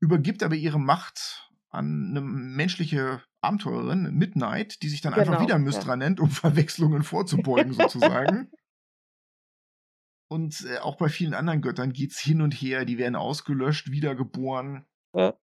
übergibt 0.00 0.42
aber 0.42 0.54
ihre 0.54 0.78
Macht 0.78 1.50
an 1.70 2.10
eine 2.10 2.20
menschliche 2.20 3.22
Abenteurerin, 3.40 4.14
Midnight, 4.14 4.82
die 4.82 4.88
sich 4.88 5.00
dann 5.00 5.14
genau, 5.14 5.26
einfach 5.26 5.42
wieder 5.42 5.58
Mystra 5.58 5.90
ja. 5.90 5.96
nennt, 5.96 6.20
um 6.20 6.30
Verwechslungen 6.30 7.02
vorzubeugen 7.02 7.72
sozusagen. 7.74 8.50
Und 10.30 10.66
äh, 10.66 10.78
auch 10.78 10.96
bei 10.96 11.08
vielen 11.08 11.34
anderen 11.34 11.62
Göttern 11.62 11.92
geht's 11.92 12.18
hin 12.18 12.42
und 12.42 12.52
her, 12.52 12.84
die 12.84 12.98
werden 12.98 13.16
ausgelöscht, 13.16 13.90
wiedergeboren. 13.90 14.86
Ja. 15.14 15.38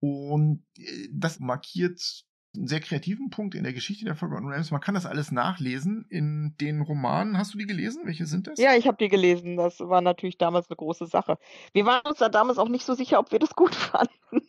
Und 0.00 0.66
äh, 0.76 1.08
das 1.12 1.38
markiert 1.38 2.26
einen 2.56 2.68
sehr 2.68 2.80
kreativen 2.80 3.30
Punkt 3.30 3.54
in 3.54 3.64
der 3.64 3.72
Geschichte 3.72 4.04
der 4.04 4.14
Forgotten 4.14 4.46
Realms. 4.46 4.70
Man 4.70 4.80
kann 4.80 4.94
das 4.94 5.06
alles 5.06 5.32
nachlesen 5.32 6.06
in 6.08 6.54
den 6.60 6.80
Romanen. 6.80 7.38
Hast 7.38 7.54
du 7.54 7.58
die 7.58 7.66
gelesen? 7.66 8.02
Welche 8.04 8.26
sind 8.26 8.46
das? 8.46 8.58
Ja, 8.58 8.74
ich 8.74 8.86
habe 8.86 8.96
die 8.98 9.08
gelesen. 9.08 9.56
Das 9.56 9.80
war 9.80 10.00
natürlich 10.00 10.38
damals 10.38 10.68
eine 10.70 10.76
große 10.76 11.06
Sache. 11.06 11.38
Wir 11.72 11.86
waren 11.86 12.02
uns 12.06 12.18
da 12.18 12.28
damals 12.28 12.58
auch 12.58 12.68
nicht 12.68 12.84
so 12.84 12.94
sicher, 12.94 13.18
ob 13.18 13.32
wir 13.32 13.38
das 13.38 13.54
gut 13.54 13.74
fanden. 13.74 14.46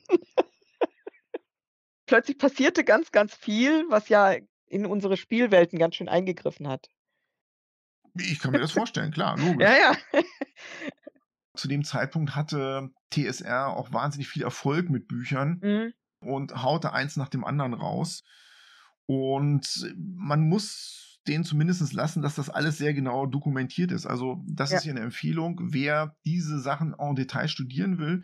Plötzlich 2.06 2.38
passierte 2.38 2.84
ganz, 2.84 3.12
ganz 3.12 3.34
viel, 3.34 3.86
was 3.90 4.10
ja 4.10 4.36
in 4.68 4.86
unsere 4.86 5.18
Spielwelten 5.18 5.80
ganz 5.80 5.96
schön 5.96 6.10
eingegriffen 6.10 6.68
hat. 6.68 6.90
Ich 8.18 8.40
kann 8.40 8.52
mir 8.52 8.60
das 8.60 8.72
vorstellen, 8.72 9.12
klar, 9.12 9.38
logisch. 9.38 9.68
Ja, 9.68 9.76
ja. 9.76 10.22
Zu 11.56 11.68
dem 11.68 11.84
Zeitpunkt 11.84 12.36
hatte 12.36 12.90
TSR 13.12 13.76
auch 13.76 13.92
wahnsinnig 13.92 14.28
viel 14.28 14.44
Erfolg 14.44 14.90
mit 14.90 15.08
Büchern 15.08 15.60
mhm. 15.62 15.94
Und 16.26 16.64
haute 16.64 16.94
eins 16.94 17.18
nach 17.18 17.30
dem 17.30 17.44
anderen 17.44 17.74
raus. 17.74 18.24
Und 19.06 19.96
man 19.96 20.48
muss 20.48 21.22
denen 21.28 21.44
zumindest 21.44 21.94
lassen, 21.94 22.22
dass 22.22 22.36
das 22.36 22.50
alles 22.50 22.78
sehr 22.78 22.94
genau 22.94 23.26
dokumentiert 23.26 23.92
ist. 23.92 24.06
Also, 24.06 24.44
das 24.48 24.72
ja. 24.72 24.78
ist 24.78 24.84
hier 24.84 24.94
eine 24.94 25.02
Empfehlung. 25.02 25.60
Wer 25.62 26.16
diese 26.26 26.60
Sachen 26.60 26.94
en 26.98 27.16
Detail 27.16 27.48
studieren 27.48 27.98
will, 27.98 28.24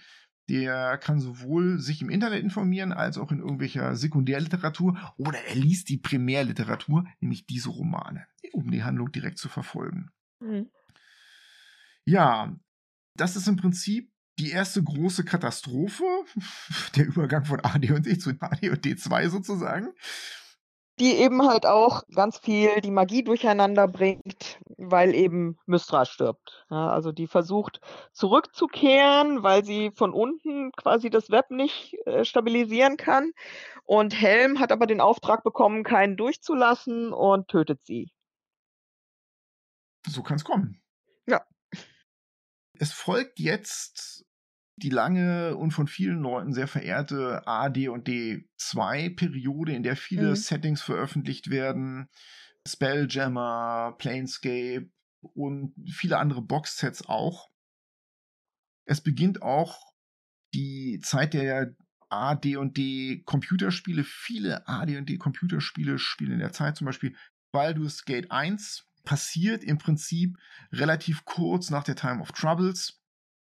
der 0.50 0.98
kann 0.98 1.20
sowohl 1.20 1.80
sich 1.80 2.02
im 2.02 2.10
Internet 2.10 2.44
informieren, 2.44 2.92
als 2.92 3.18
auch 3.18 3.32
in 3.32 3.40
irgendwelcher 3.40 3.96
Sekundärliteratur 3.96 5.00
oder 5.18 5.40
er 5.46 5.56
liest 5.56 5.90
die 5.90 5.98
Primärliteratur, 5.98 7.06
nämlich 7.20 7.46
diese 7.46 7.70
Romane, 7.70 8.26
um 8.52 8.70
die 8.70 8.84
Handlung 8.84 9.12
direkt 9.12 9.38
zu 9.38 9.50
verfolgen. 9.50 10.12
Mhm. 10.40 10.70
Ja, 12.06 12.56
das 13.16 13.36
ist 13.36 13.48
im 13.48 13.56
Prinzip 13.56 14.11
die 14.40 14.52
erste 14.52 14.84
große 14.84 15.24
Katastrophe, 15.24 16.04
der 16.96 17.06
Übergang 17.08 17.46
von 17.46 17.60
AD&D 17.60 18.18
zu 18.18 18.32
AD&D 18.40 18.96
2 18.96 19.30
sozusagen 19.30 19.94
die 21.02 21.16
eben 21.16 21.48
halt 21.48 21.66
auch 21.66 22.04
ganz 22.14 22.38
viel 22.38 22.80
die 22.82 22.92
Magie 22.92 23.24
durcheinander 23.24 23.88
bringt, 23.88 24.60
weil 24.78 25.16
eben 25.16 25.58
Mystra 25.66 26.06
stirbt. 26.06 26.66
Ja, 26.70 26.92
also 26.92 27.12
die 27.12 27.26
versucht 27.26 27.82
zurückzukehren, 28.14 29.42
weil 29.42 29.66
sie 29.66 29.92
von 29.96 30.14
unten 30.14 30.72
quasi 30.74 31.10
das 31.10 31.32
Web 31.32 31.50
nicht 31.50 31.96
äh, 32.06 32.24
stabilisieren 32.24 32.98
kann. 32.98 33.32
Und 33.84 34.14
Helm 34.14 34.60
hat 34.60 34.72
aber 34.72 34.86
den 34.86 35.02
Auftrag 35.02 35.44
bekommen, 35.44 35.84
keinen 35.84 36.18
durchzulassen 36.18 37.14
und 37.14 37.48
tötet 37.48 37.84
sie. 37.84 38.12
So 40.08 40.22
kann 40.22 40.38
es 40.38 40.44
kommen. 40.44 40.81
Es 42.82 42.94
folgt 42.94 43.40
jetzt 43.40 44.26
die 44.76 44.90
lange 44.90 45.56
und 45.56 45.70
von 45.70 45.86
vielen 45.86 46.22
Leuten 46.22 46.52
sehr 46.52 46.68
verehrte 46.68 47.46
AD 47.46 47.90
und 47.90 48.08
D2-Periode, 48.08 49.74
in 49.74 49.84
der 49.84 49.96
viele 49.96 50.30
mhm. 50.30 50.36
Settings 50.36 50.82
veröffentlicht 50.82 51.52
werden. 51.52 52.10
Spelljammer, 52.68 53.96
Planescape 54.00 54.90
und 55.22 55.76
viele 55.92 56.18
andere 56.18 56.42
Box-Sets 56.42 57.08
auch. 57.08 57.52
Es 58.88 59.02
beginnt 59.02 59.44
auch 59.44 59.94
die 60.56 61.00
Zeit 61.04 61.36
der 61.36 61.76
AD&D 62.10 63.22
Computerspiele. 63.26 64.04
Viele 64.04 64.68
AD&D 64.68 65.20
Computerspiele 65.20 66.00
spielen 66.00 66.32
in 66.32 66.40
der 66.40 66.52
Zeit, 66.52 66.78
zum 66.78 66.86
Beispiel 66.86 67.16
Baldur's 67.52 68.06
Gate 68.06 68.32
1 68.32 68.91
passiert 69.04 69.64
im 69.64 69.78
Prinzip 69.78 70.38
relativ 70.72 71.26
kurz 71.26 71.70
nach 71.70 71.84
der 71.84 71.96
Time 71.96 72.22
of 72.22 72.32
Troubles 72.32 73.02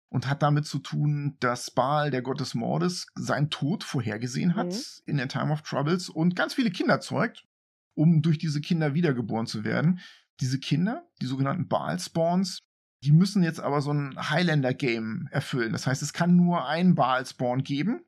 und 0.09 0.27
hat 0.27 0.41
damit 0.41 0.65
zu 0.65 0.79
tun, 0.79 1.37
dass 1.39 1.71
Baal, 1.71 2.11
der 2.11 2.21
Gott 2.21 2.39
des 2.39 2.55
Mordes, 2.55 3.07
seinen 3.15 3.49
Tod 3.49 3.83
vorhergesehen 3.83 4.55
hat 4.55 4.73
mhm. 4.73 4.81
in 5.05 5.17
der 5.17 5.27
Time 5.27 5.51
of 5.51 5.61
Troubles 5.61 6.09
und 6.09 6.35
ganz 6.35 6.55
viele 6.55 6.71
Kinder 6.71 6.99
zeugt, 6.99 7.45
um 7.93 8.21
durch 8.21 8.37
diese 8.37 8.61
Kinder 8.61 8.93
wiedergeboren 8.93 9.45
zu 9.45 9.63
werden. 9.63 9.99
Diese 10.39 10.59
Kinder, 10.59 11.07
die 11.21 11.27
sogenannten 11.27 11.67
Baal-Spawns, 11.67 12.59
die 13.03 13.11
müssen 13.11 13.43
jetzt 13.43 13.59
aber 13.59 13.81
so 13.81 13.93
ein 13.93 14.15
Highlander-Game 14.17 15.29
erfüllen. 15.31 15.71
Das 15.71 15.87
heißt, 15.87 16.01
es 16.01 16.13
kann 16.13 16.35
nur 16.35 16.67
einen 16.67 16.95
Baal-Spawn 16.95 17.63
geben. 17.63 18.01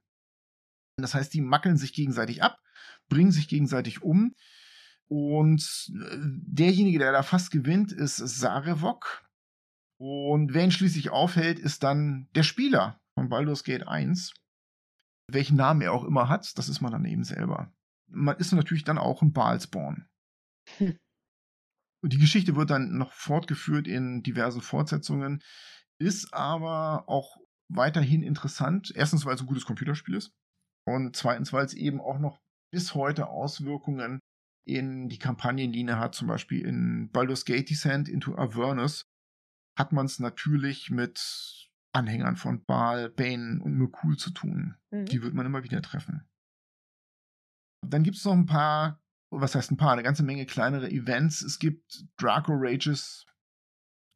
Das 0.97 1.14
heißt, 1.14 1.34
die 1.34 1.41
mackeln 1.41 1.78
sich 1.78 1.93
gegenseitig 1.93 2.43
ab, 2.43 2.60
bringen 3.10 3.32
sich 3.32 3.47
gegenseitig 3.47 4.02
um. 4.02 4.36
Und 5.12 5.91
äh, 5.93 6.18
derjenige, 6.22 6.97
der 6.97 7.12
da 7.12 7.22
fast 7.22 7.51
gewinnt, 7.51 7.91
ist 7.91 8.16
Sarevok. 8.16 9.28
Und 9.99 10.53
wer 10.53 10.64
ihn 10.64 10.72
schließlich 10.72 11.09
aufhält, 11.09 11.59
ist 11.59 11.84
dann 11.84 12.30
der 12.34 12.43
Spieler 12.43 12.97
von 13.14 13.28
Baldur's 13.28 13.66
Gate 13.66 13.86
1. 13.86 14.34
Welchen 15.30 15.57
Namen 15.57 15.82
er 15.82 15.91
auch 15.91 16.05
immer 16.05 16.30
hat, 16.30 16.57
das 16.57 16.70
ist 16.70 16.80
man 16.80 16.93
dann 16.93 17.03
eben 17.03 17.26
selber. 17.26 17.74
Man 18.09 18.38
ist 18.38 18.53
natürlich 18.53 18.86
dann 18.86 18.97
auch 18.97 19.22
ein 19.22 19.34
Baalspawn. 19.34 20.07
Hm. 20.78 20.97
Die 22.03 22.18
Geschichte 22.18 22.55
wird 22.55 22.70
dann 22.70 22.97
noch 22.97 23.12
fortgeführt 23.12 23.88
in 23.88 24.24
diversen 24.24 24.62
Fortsetzungen, 24.62 25.43
ist 25.99 26.34
aber 26.34 27.07
auch 27.09 27.38
weiterhin 27.68 28.24
interessant. 28.24 28.93
Erstens, 28.95 29.26
weil 29.26 29.36
es 29.36 29.41
ein 29.41 29.47
gutes 29.47 29.66
Computerspiel 29.66 30.16
ist. 30.16 30.32
Und 30.88 31.18
zweitens, 31.18 31.51
weil 31.51 31.66
es 31.66 31.74
eben 31.74 31.99
auch 31.99 32.18
noch 32.18 32.39
bis 32.72 32.95
heute 32.95 33.28
Auswirkungen 33.28 34.22
in 34.66 35.09
die 35.09 35.20
Kampagnenlinie 35.20 35.97
hat, 35.97 36.16
zum 36.16 36.28
Beispiel 36.28 36.66
in 36.66 37.09
Baldur's 37.12 37.45
Gate 37.45 37.70
Descent 37.70 38.07
into 38.07 38.36
Avernus 38.36 39.09
hat 39.78 39.91
man 39.91 40.05
es 40.05 40.20
natürlich 40.20 40.91
mit 40.91 41.70
Anhängern 41.93 42.36
von 42.36 42.64
Baal, 42.66 43.09
Bane 43.09 43.62
und 43.62 43.78
Mekul 43.78 44.18
zu 44.18 44.32
tun. 44.32 44.76
Mhm. 44.91 45.05
Die 45.05 45.22
wird 45.24 45.34
man 45.34 45.45
immer 45.45 45.64
wieder 45.64 45.82
treffen. 45.82 46.28
Dann 47.86 48.03
gibt 48.03 48.18
es 48.18 48.26
noch 48.26 48.34
ein 48.34 48.45
paar 48.45 49.01
was 49.32 49.55
heißt 49.55 49.72
ein 49.72 49.78
paar, 49.78 49.93
eine 49.93 50.03
ganze 50.03 50.24
Menge 50.24 50.45
kleinere 50.45 50.89
Events. 50.91 51.41
Es 51.41 51.57
gibt 51.57 52.05
Draco 52.18 52.51
Rages, 52.53 53.26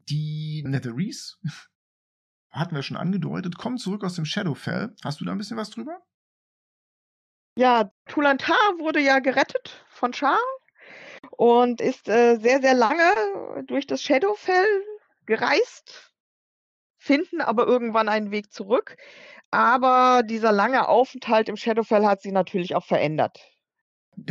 die 0.09 0.63
Netherese, 0.67 1.37
hatten 2.51 2.75
wir 2.75 2.83
schon 2.83 2.97
angedeutet, 2.97 3.57
kommen 3.57 3.77
zurück 3.77 4.03
aus 4.03 4.15
dem 4.15 4.25
Shadowfell. 4.25 4.95
Hast 5.03 5.19
du 5.19 5.25
da 5.25 5.31
ein 5.31 5.37
bisschen 5.37 5.57
was 5.57 5.71
drüber? 5.71 6.05
Ja, 7.57 7.89
Tulantar 8.07 8.79
wurde 8.79 8.99
ja 8.99 9.19
gerettet 9.19 9.85
von 9.89 10.13
Char 10.13 10.39
und 11.31 11.81
ist 11.81 12.09
äh, 12.09 12.37
sehr, 12.37 12.61
sehr 12.61 12.73
lange 12.73 13.63
durch 13.65 13.87
das 13.87 14.01
Shadowfell 14.01 14.83
gereist, 15.25 16.13
finden 16.97 17.41
aber 17.41 17.65
irgendwann 17.65 18.09
einen 18.09 18.31
Weg 18.31 18.51
zurück. 18.51 18.97
Aber 19.51 20.23
dieser 20.23 20.51
lange 20.51 20.87
Aufenthalt 20.89 21.47
im 21.47 21.55
Shadowfell 21.55 22.05
hat 22.05 22.21
sie 22.21 22.31
natürlich 22.31 22.75
auch 22.75 22.85
verändert 22.85 23.39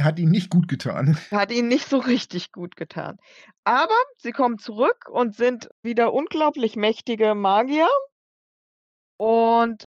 hat 0.00 0.18
ihn 0.18 0.30
nicht 0.30 0.50
gut 0.50 0.68
getan. 0.68 1.16
Hat 1.30 1.52
ihn 1.52 1.68
nicht 1.68 1.88
so 1.88 1.98
richtig 1.98 2.52
gut 2.52 2.76
getan. 2.76 3.18
Aber 3.64 3.94
sie 4.18 4.32
kommen 4.32 4.58
zurück 4.58 5.08
und 5.10 5.34
sind 5.34 5.68
wieder 5.82 6.12
unglaublich 6.12 6.76
mächtige 6.76 7.34
Magier. 7.34 7.88
Und 9.16 9.83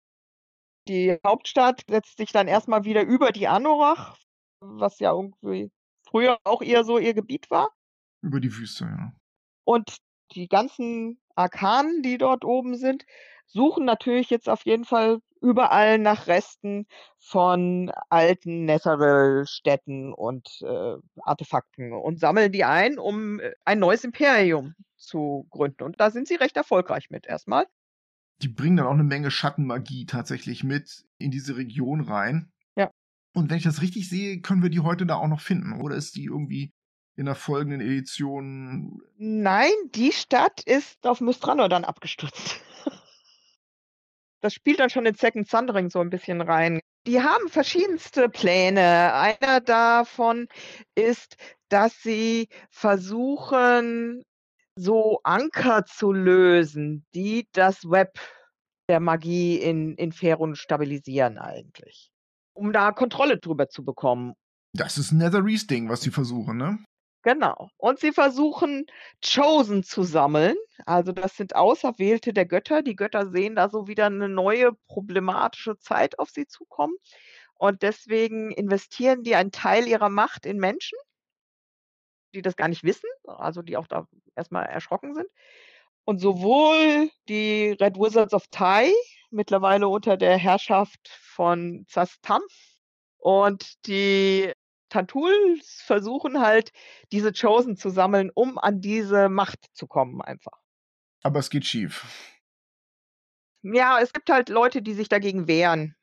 die 0.88 1.18
Hauptstadt 1.26 1.84
setzt 1.90 2.18
sich 2.18 2.32
dann 2.32 2.48
erstmal 2.48 2.84
wieder 2.84 3.04
über 3.04 3.32
die 3.32 3.48
Anorach, 3.48 4.18
was 4.60 5.00
ja 5.00 5.12
irgendwie 5.12 5.72
früher 6.04 6.38
auch 6.44 6.62
eher 6.62 6.84
so 6.84 6.98
ihr 6.98 7.14
Gebiet 7.14 7.50
war. 7.50 7.70
Über 8.22 8.40
die 8.40 8.56
Wüste, 8.56 8.86
ja. 8.86 9.14
Und 9.64 9.98
die 10.32 10.48
ganzen 10.48 11.20
Arkanen, 11.36 12.02
die 12.02 12.18
dort 12.18 12.44
oben 12.46 12.76
sind, 12.76 13.06
suchen 13.46 13.86
natürlich 13.86 14.30
jetzt 14.30 14.50
auf 14.50 14.66
jeden 14.66 14.86
Fall 14.86 15.20
überall 15.42 16.00
nach 16.00 16.28
Resten 16.28 16.88
von 17.20 17.92
alten 18.10 18.66
Netheril-Städten 18.66 20.14
und 20.14 20.62
äh, 20.62 20.96
Artefakten 21.22 21.94
und 21.94 22.20
sammeln 22.20 22.52
die 22.52 22.64
ein, 22.64 22.98
um 22.98 23.40
äh, 23.40 23.54
ein 23.64 23.80
neues 23.80 24.04
Imperium 24.04 24.74
zu 24.98 25.48
gründen. 25.52 25.84
Und 25.84 26.00
da 26.00 26.10
sind 26.12 26.28
sie 26.28 26.36
recht 26.36 26.58
erfolgreich 26.58 27.10
mit 27.10 27.28
erstmal. 27.28 27.68
Die 28.42 28.48
bringen 28.48 28.78
dann 28.78 28.88
auch 28.88 28.94
eine 28.94 29.04
Menge 29.04 29.32
Schattenmagie 29.32 30.06
tatsächlich 30.06 30.64
mit 30.64 31.06
in 31.18 31.32
diese 31.32 31.58
Region 31.58 32.02
rein. 32.02 32.52
Ja. 32.76 32.92
Und 33.34 33.50
wenn 33.50 33.58
ich 33.58 33.64
das 33.64 33.82
richtig 33.82 34.10
sehe, 34.10 34.42
können 34.42 34.62
wir 34.62 34.70
die 34.70 34.82
heute 34.82 35.06
da 35.06 35.16
auch 35.16 35.28
noch 35.28 35.42
finden. 35.42 35.82
Oder 35.82 35.96
ist 35.96 36.16
die 36.16 36.26
irgendwie 36.26 36.72
in 37.16 37.26
der 37.26 37.36
folgenden 37.36 37.82
Edition? 37.82 39.02
Nein, 39.18 39.72
die 39.96 40.12
Stadt 40.12 40.62
ist 40.66 41.06
auf 41.06 41.20
Mystranor 41.20 41.70
dann 41.70 41.84
abgestürzt. 41.84 42.62
Das 44.40 44.54
spielt 44.54 44.80
dann 44.80 44.92
schon 44.92 45.08
in 45.08 45.16
Second 45.16 45.50
Thundering 45.50 45.90
so 45.90 46.00
ein 46.00 46.12
bisschen 46.12 46.42
rein. 46.42 46.80
Die 47.08 47.22
haben 47.22 47.50
verschiedenste 47.50 48.30
Pläne. 48.30 49.14
Einer 49.14 49.62
davon 49.62 50.48
ist, 50.94 51.38
dass 51.70 52.02
sie 52.04 52.48
versuchen, 52.70 54.24
so 54.78 55.20
Anker 55.24 55.86
zu 55.86 56.12
lösen, 56.12 57.06
die 57.14 57.48
das 57.54 57.90
Web 57.90 58.20
der 58.90 59.00
Magie 59.00 59.58
in, 59.58 59.96
in 59.96 60.12
Ferun 60.12 60.56
stabilisieren 60.56 61.38
eigentlich. 61.38 62.12
Um 62.54 62.72
da 62.72 62.92
Kontrolle 62.92 63.38
drüber 63.40 63.68
zu 63.70 63.84
bekommen. 63.84 64.34
Das 64.74 64.98
ist 64.98 65.12
ein 65.12 65.18
Netherese-Ding, 65.18 65.90
was 65.90 66.02
sie 66.02 66.12
versuchen, 66.12 66.58
ne? 66.58 66.80
Genau. 67.24 67.70
Und 67.78 68.00
sie 68.00 68.14
versuchen, 68.14 68.86
Chosen 69.22 69.84
zu 69.84 70.04
sammeln. 70.04 70.56
Also 70.86 71.12
das 71.12 71.36
sind 71.36 71.56
Auserwählte 71.56 72.32
der 72.32 72.46
Götter. 72.46 72.84
Die 72.84 72.96
Götter 72.96 73.30
sehen 73.30 73.56
da 73.56 73.70
so 73.70 73.88
wieder 73.88 74.06
eine 74.06 74.30
neue 74.30 74.72
problematische 74.88 75.78
Zeit 75.78 76.20
auf 76.20 76.30
sie 76.30 76.48
zukommen. 76.48 76.96
Und 77.56 77.82
deswegen 77.82 78.52
investieren 78.52 79.24
die 79.24 79.36
einen 79.36 79.52
Teil 79.52 79.88
ihrer 79.88 80.10
Macht 80.10 80.46
in 80.46 80.58
Menschen, 80.58 80.98
die 82.38 82.42
das 82.42 82.56
gar 82.56 82.68
nicht 82.68 82.84
wissen, 82.84 83.10
also 83.26 83.62
die 83.62 83.78
auch 83.78 83.88
da 83.88 84.08
erstmal 84.36 84.66
erschrocken 84.66 85.14
sind. 85.16 85.28
Und 86.06 86.20
sowohl 86.20 87.10
die 87.28 87.72
Red 87.82 87.98
Wizards 87.98 88.34
of 88.34 88.48
Tai, 88.50 88.94
mittlerweile 89.30 89.88
unter 89.90 90.16
der 90.16 90.38
Herrschaft 90.38 91.10
von 91.10 91.86
Zastam, 91.90 92.42
und 93.18 93.86
die 93.88 94.54
Tantuls 94.90 95.82
versuchen 95.86 96.40
halt, 96.40 96.72
diese 97.12 97.34
Chosen 97.34 97.76
zu 97.76 97.90
sammeln, 97.90 98.32
um 98.34 98.58
an 98.58 98.80
diese 98.80 99.28
Macht 99.28 99.66
zu 99.74 99.88
kommen 99.88 100.22
einfach. 100.22 100.60
Aber 101.24 101.40
es 101.40 101.50
geht 101.50 101.66
schief. 101.66 102.06
Ja, 103.64 104.00
es 104.00 104.14
gibt 104.14 104.30
halt 104.30 104.48
Leute, 104.50 104.82
die 104.82 104.94
sich 104.94 105.10
dagegen 105.10 105.48
wehren. 105.48 105.96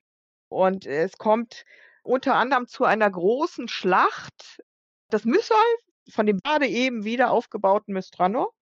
Und 0.48 0.84
es 0.84 1.16
kommt 1.16 1.64
unter 2.02 2.34
anderem 2.34 2.66
zu 2.66 2.84
einer 2.84 3.10
großen 3.10 3.68
Schlacht. 3.68 4.62
Das 5.08 5.24
Myssal 5.24 5.56
von 6.08 6.26
dem 6.26 6.38
gerade 6.38 6.66
eben 6.66 7.04
wieder 7.04 7.30
aufgebauten 7.30 7.94
Mystrano 7.94 8.52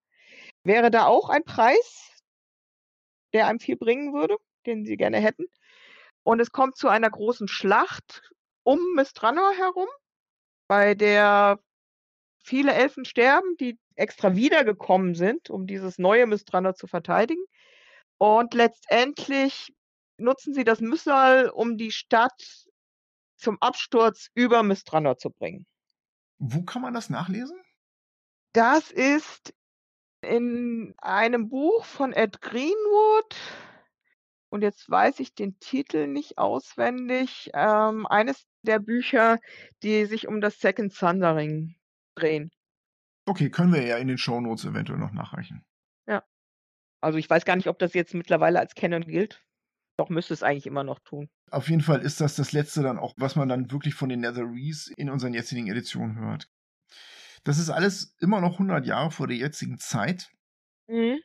wäre 0.65 0.91
da 0.91 1.07
auch 1.07 1.29
ein 1.29 1.45
Preis, 1.45 2.13
der 3.33 3.47
einem 3.47 3.61
viel 3.61 3.77
bringen 3.77 4.13
würde, 4.13 4.37
den 4.67 4.85
sie 4.85 4.97
gerne 4.97 5.19
hätten. 5.19 5.47
Und 6.23 6.41
es 6.41 6.53
kommt 6.53 6.77
zu 6.77 6.89
einer 6.89 7.11
großen 7.11 7.49
Schlacht 7.49 8.23
um 8.63 8.79
Mistranor 8.95 9.53
herum 9.55 9.89
bei 10.69 10.95
der 10.95 11.59
viele 12.45 12.73
Elfen 12.73 13.05
sterben, 13.05 13.57
die 13.59 13.79
extra 13.95 14.35
wiedergekommen 14.35 15.15
sind, 15.15 15.51
um 15.51 15.67
dieses 15.67 15.99
neue 15.99 16.27
Mistranor 16.27 16.75
zu 16.75 16.87
verteidigen. 16.87 17.45
Und 18.19 18.55
letztendlich 18.55 19.75
nutzen 20.17 20.55
sie 20.55 20.65
das 20.65 20.81
Myssal, 20.81 21.51
um 21.51 21.77
die 21.77 21.93
Stadt 21.93 22.67
zum 23.37 23.61
Absturz 23.61 24.29
über 24.35 24.63
Mistranor 24.63 25.19
zu 25.19 25.31
bringen. 25.31 25.67
Wo 26.45 26.63
kann 26.63 26.83
man 26.83 26.93
das 26.93 27.09
nachlesen? 27.09 27.57
Das 28.53 28.91
ist 28.91 29.55
in 30.23 30.93
einem 30.99 31.49
Buch 31.49 31.85
von 31.85 32.13
Ed 32.13 32.41
Greenwood. 32.41 33.37
Und 34.51 34.63
jetzt 34.63 34.91
weiß 34.91 35.21
ich 35.21 35.37
den 35.37 35.61
Titel 35.61 36.09
nicht 36.09 36.39
auswendig. 36.39 37.49
Ähm, 37.55 38.09
eines 38.09 38.45
der 38.63 38.81
Bücher, 38.81 39.39
die 39.85 40.05
sich 40.07 40.27
um 40.27 40.41
das 40.41 40.59
Second 40.59 40.93
Thundering 40.99 41.77
drehen. 42.17 42.51
Okay, 43.25 43.49
können 43.49 43.73
wir 43.73 43.87
ja 43.87 43.99
in 43.99 44.09
den 44.09 44.19
Shownotes 44.19 44.65
eventuell 44.65 44.99
noch 44.99 45.13
nachreichen. 45.13 45.65
Ja. 46.09 46.25
Also 47.01 47.19
ich 47.19 47.31
weiß 47.31 47.45
gar 47.45 47.55
nicht, 47.55 47.69
ob 47.69 47.79
das 47.79 47.95
jetzt 47.95 48.15
mittlerweile 48.15 48.59
als 48.59 48.75
Canon 48.75 49.03
gilt. 49.03 49.41
Doch 50.03 50.09
müsste 50.09 50.35
es 50.35 50.43
eigentlich 50.43 50.67
immer 50.67 50.83
noch 50.83 50.99
tun. 50.99 51.29
Auf 51.53 51.69
jeden 51.69 51.81
Fall 51.81 52.01
ist 52.01 52.21
das 52.21 52.35
das 52.35 52.51
letzte 52.51 52.83
dann 52.83 52.99
auch, 52.99 53.15
was 53.17 53.37
man 53.37 53.49
dann 53.49 53.71
wirklich 53.71 53.95
von 53.95 54.09
den 54.09 54.19
Netherese 54.19 54.93
in 54.97 55.09
unseren 55.09 55.33
jetzigen 55.33 55.69
Editionen 55.69 56.19
hört. 56.19 56.49
Das 57.45 57.59
ist 57.59 57.71
alles 57.71 58.17
immer 58.19 58.41
noch 58.41 58.55
100 58.55 58.85
Jahre 58.85 59.13
vor 59.13 59.29
der 59.29 59.37
jetzigen 59.37 59.79
Zeit. 59.79 60.29
Mhm. 60.89 61.21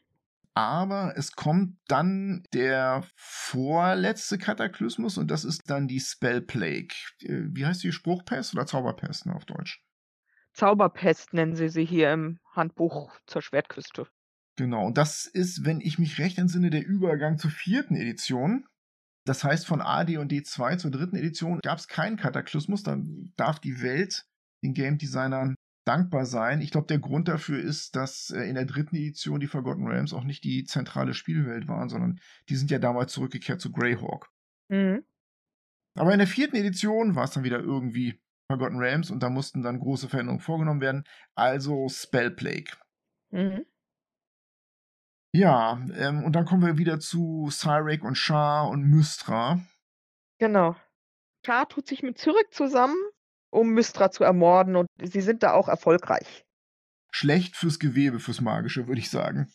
Aber 0.54 1.14
es 1.16 1.32
kommt 1.32 1.78
dann 1.88 2.44
der 2.54 3.04
vorletzte 3.16 4.38
Kataklysmus 4.38 5.18
und 5.18 5.32
das 5.32 5.44
ist 5.44 5.72
dann 5.72 5.88
die 5.88 6.00
Spell 6.00 6.42
Plague. 6.42 6.96
Äh, 7.22 7.46
wie 7.50 7.66
heißt 7.66 7.84
die 7.84 7.92
Spruchpest 7.92 8.54
oder 8.54 8.68
Zauberpest 8.68 9.26
ne, 9.26 9.36
auf 9.36 9.46
Deutsch? 9.46 9.84
Zauberpest 10.54 11.34
nennen 11.34 11.56
sie 11.56 11.70
sie 11.70 11.86
hier 11.86 12.14
im 12.14 12.40
Handbuch 12.54 13.12
zur 13.26 13.42
Schwertküste. 13.42 14.08
Genau, 14.58 14.88
und 14.88 14.98
das 14.98 15.28
ist, 15.28 15.66
wenn 15.66 15.82
ich 15.82 16.00
mich 16.00 16.18
recht 16.18 16.38
entsinne, 16.40 16.72
der 16.72 16.86
Übergang 16.86 17.38
zur 17.38 17.52
vierten 17.52 17.96
Edition. 17.96 18.66
Das 19.26 19.44
heißt, 19.44 19.68
von 19.68 19.82
AD 19.82 20.18
und 20.18 20.32
D2 20.32 20.78
zur 20.78 20.90
dritten 20.90 21.16
Edition 21.16 21.60
gab 21.62 21.78
es 21.78 21.88
keinen 21.88 22.18
Kataklysmus. 22.18 22.82
Dann 22.82 23.34
darf 23.36 23.60
die 23.60 23.82
Welt 23.82 24.26
den 24.64 24.74
Game 24.74 24.98
Designern 24.98 25.56
dankbar 25.86 26.26
sein. 26.26 26.62
Ich 26.62 26.72
glaube, 26.72 26.88
der 26.88 27.00
Grund 27.00 27.28
dafür 27.28 27.60
ist, 27.60 27.96
dass 27.96 28.32
äh, 28.32 28.44
in 28.44 28.56
der 28.56 28.66
dritten 28.66 28.96
Edition 28.96 29.40
die 29.40 29.48
Forgotten 29.48 29.88
Realms 29.88 30.14
auch 30.14 30.24
nicht 30.24 30.44
die 30.44 30.64
zentrale 30.64 31.14
Spielwelt 31.14 31.68
waren, 31.68 31.90
sondern 31.90 32.20
die 32.50 32.56
sind 32.56 32.72
ja 32.72 32.80
damals 32.80 33.14
zurückgekehrt 33.14 33.62
zu 33.62 33.72
Greyhawk. 33.72 34.30
Mhm. 34.70 35.06
Aber 35.96 36.12
in 36.12 36.20
der 36.20 36.28
vierten 36.28 36.56
Edition 36.56 37.16
war 37.16 37.26
es 37.26 37.32
dann 37.32 37.44
wieder 37.44 37.60
irgendwie 37.60 38.20
Forgotten 38.52 38.80
Realms 38.80 39.12
und 39.12 39.22
da 39.22 39.30
mussten 39.30 39.62
dann 39.62 39.80
große 39.80 40.10
Veränderungen 40.10 40.42
vorgenommen 40.42 40.82
werden. 40.82 41.04
Also 41.36 41.88
Spell 41.90 42.32
Plague. 42.32 42.76
Mhm. 43.32 43.66
Ja, 45.38 45.80
ähm, 45.94 46.24
und 46.24 46.36
dann 46.36 46.46
kommen 46.46 46.66
wir 46.66 46.80
wieder 46.80 47.00
zu 47.00 47.50
Cyrek 47.52 48.04
und 48.04 48.16
Shah 48.16 48.64
und 48.64 48.90
Mystra. 48.90 49.60
Genau. 50.40 50.76
Shah 51.46 51.66
tut 51.66 51.88
sich 51.88 52.02
mit 52.02 52.18
Zurück 52.18 52.48
zusammen, 52.50 52.98
um 53.52 53.70
Mystra 53.70 54.10
zu 54.10 54.24
ermorden 54.24 54.76
und 54.76 54.88
sie 55.00 55.22
sind 55.22 55.44
da 55.44 55.54
auch 55.54 55.68
erfolgreich. 55.68 56.44
Schlecht 57.12 57.56
fürs 57.56 57.78
Gewebe, 57.78 58.20
fürs 58.20 58.42
Magische, 58.42 58.88
würde 58.88 59.00
ich 59.00 59.12
sagen. 59.12 59.54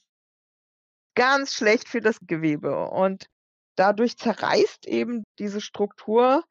Ganz 1.17 1.53
schlecht 1.53 1.89
für 1.89 2.01
das 2.01 2.17
Gewebe. 2.21 2.89
Und 2.89 3.27
dadurch 3.75 4.17
zerreißt 4.17 4.87
eben 4.87 5.25
diese 5.41 5.61
Struktur 5.61 6.45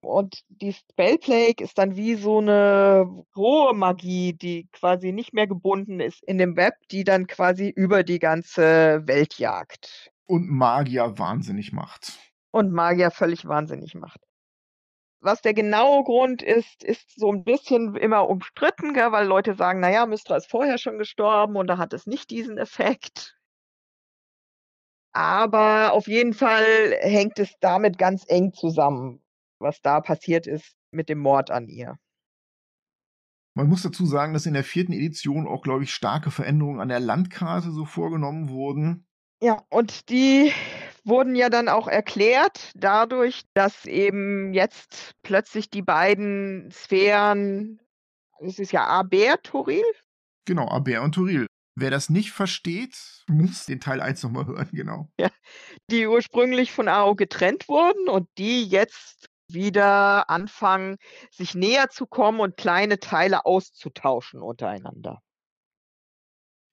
und 0.00 0.44
die 0.48 0.72
Spellplague 0.72 1.62
ist 1.62 1.76
dann 1.78 1.96
wie 1.96 2.14
so 2.14 2.38
eine 2.38 3.24
rohe 3.36 3.74
Magie, 3.74 4.32
die 4.32 4.68
quasi 4.72 5.12
nicht 5.12 5.34
mehr 5.34 5.46
gebunden 5.46 6.00
ist 6.00 6.22
in 6.24 6.38
dem 6.38 6.56
Web, 6.56 6.74
die 6.90 7.04
dann 7.04 7.26
quasi 7.26 7.68
über 7.68 8.04
die 8.04 8.18
ganze 8.18 9.06
Welt 9.06 9.38
jagt. 9.38 10.10
Und 10.26 10.48
Magier 10.48 11.18
wahnsinnig 11.18 11.72
macht. 11.72 12.12
Und 12.50 12.72
Magier 12.72 13.10
völlig 13.10 13.46
wahnsinnig 13.46 13.94
macht. 13.94 14.20
Was 15.20 15.42
der 15.42 15.52
genaue 15.52 16.04
Grund 16.04 16.42
ist, 16.42 16.84
ist 16.84 17.18
so 17.18 17.32
ein 17.32 17.42
bisschen 17.42 17.96
immer 17.96 18.28
umstritten, 18.28 18.94
gell, 18.94 19.10
weil 19.10 19.26
Leute 19.26 19.54
sagen, 19.56 19.80
naja, 19.80 20.06
Mystra 20.06 20.36
ist 20.36 20.48
vorher 20.48 20.78
schon 20.78 20.98
gestorben 20.98 21.56
und 21.56 21.66
da 21.66 21.76
hat 21.76 21.92
es 21.92 22.06
nicht 22.06 22.30
diesen 22.30 22.56
Effekt. 22.56 23.36
Aber 25.12 25.92
auf 25.92 26.06
jeden 26.06 26.34
Fall 26.34 26.96
hängt 27.00 27.40
es 27.40 27.52
damit 27.58 27.98
ganz 27.98 28.24
eng 28.28 28.52
zusammen 28.52 29.20
was 29.60 29.80
da 29.82 30.00
passiert 30.00 30.46
ist 30.46 30.74
mit 30.90 31.08
dem 31.08 31.18
Mord 31.18 31.50
an 31.50 31.68
ihr. 31.68 31.98
Man 33.54 33.68
muss 33.68 33.82
dazu 33.82 34.06
sagen, 34.06 34.34
dass 34.34 34.46
in 34.46 34.54
der 34.54 34.64
vierten 34.64 34.92
Edition 34.92 35.48
auch, 35.48 35.62
glaube 35.62 35.82
ich, 35.82 35.92
starke 35.92 36.30
Veränderungen 36.30 36.80
an 36.80 36.88
der 36.88 37.00
Landkarte 37.00 37.72
so 37.72 37.84
vorgenommen 37.84 38.50
wurden. 38.50 39.06
Ja, 39.42 39.64
und 39.68 40.10
die 40.10 40.52
wurden 41.04 41.34
ja 41.34 41.48
dann 41.48 41.68
auch 41.68 41.88
erklärt 41.88 42.72
dadurch, 42.76 43.42
dass 43.54 43.84
eben 43.84 44.52
jetzt 44.52 45.14
plötzlich 45.22 45.70
die 45.70 45.82
beiden 45.82 46.70
Sphären, 46.70 47.80
es 48.40 48.58
ist 48.58 48.72
ja 48.72 48.86
Aber 48.86 49.42
Toril? 49.42 49.84
Genau, 50.44 50.68
Aber 50.68 51.02
und 51.02 51.14
Toril. 51.14 51.46
Wer 51.74 51.90
das 51.90 52.10
nicht 52.10 52.32
versteht, 52.32 53.24
muss 53.28 53.66
den 53.66 53.80
Teil 53.80 54.00
1 54.00 54.22
nochmal 54.24 54.46
hören, 54.46 54.68
genau. 54.72 55.08
Ja, 55.18 55.30
die 55.90 56.06
ursprünglich 56.08 56.72
von 56.72 56.88
AO 56.88 57.14
getrennt 57.14 57.68
wurden 57.68 58.08
und 58.08 58.28
die 58.36 58.64
jetzt 58.64 59.28
wieder 59.48 60.30
anfangen, 60.30 60.96
sich 61.30 61.54
näher 61.54 61.88
zu 61.90 62.06
kommen 62.06 62.40
und 62.40 62.56
kleine 62.56 62.98
Teile 62.98 63.46
auszutauschen 63.46 64.42
untereinander. 64.42 65.20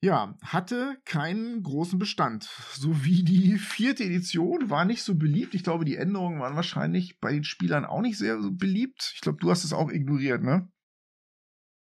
Ja, 0.02 0.38
hatte 0.44 0.98
keinen 1.06 1.64
großen 1.64 1.98
Bestand. 1.98 2.44
So 2.74 3.04
wie 3.04 3.24
die 3.24 3.58
vierte 3.58 4.04
Edition 4.04 4.70
war 4.70 4.86
nicht 4.86 5.02
so 5.02 5.16
beliebt. 5.16 5.56
Ich 5.56 5.64
glaube, 5.64 5.84
die 5.84 5.96
Änderungen 5.96 6.40
waren 6.40 6.56
wahrscheinlich 6.56 7.20
bei 7.20 7.32
den 7.32 7.44
Spielern 7.44 7.86
auch 7.86 8.02
nicht 8.02 8.18
sehr 8.18 8.38
beliebt. 8.52 9.14
Ich 9.16 9.22
glaube, 9.22 9.40
du 9.40 9.50
hast 9.50 9.64
es 9.64 9.74
auch 9.74 9.90
ignoriert, 9.90 10.44
ne? 10.44 10.70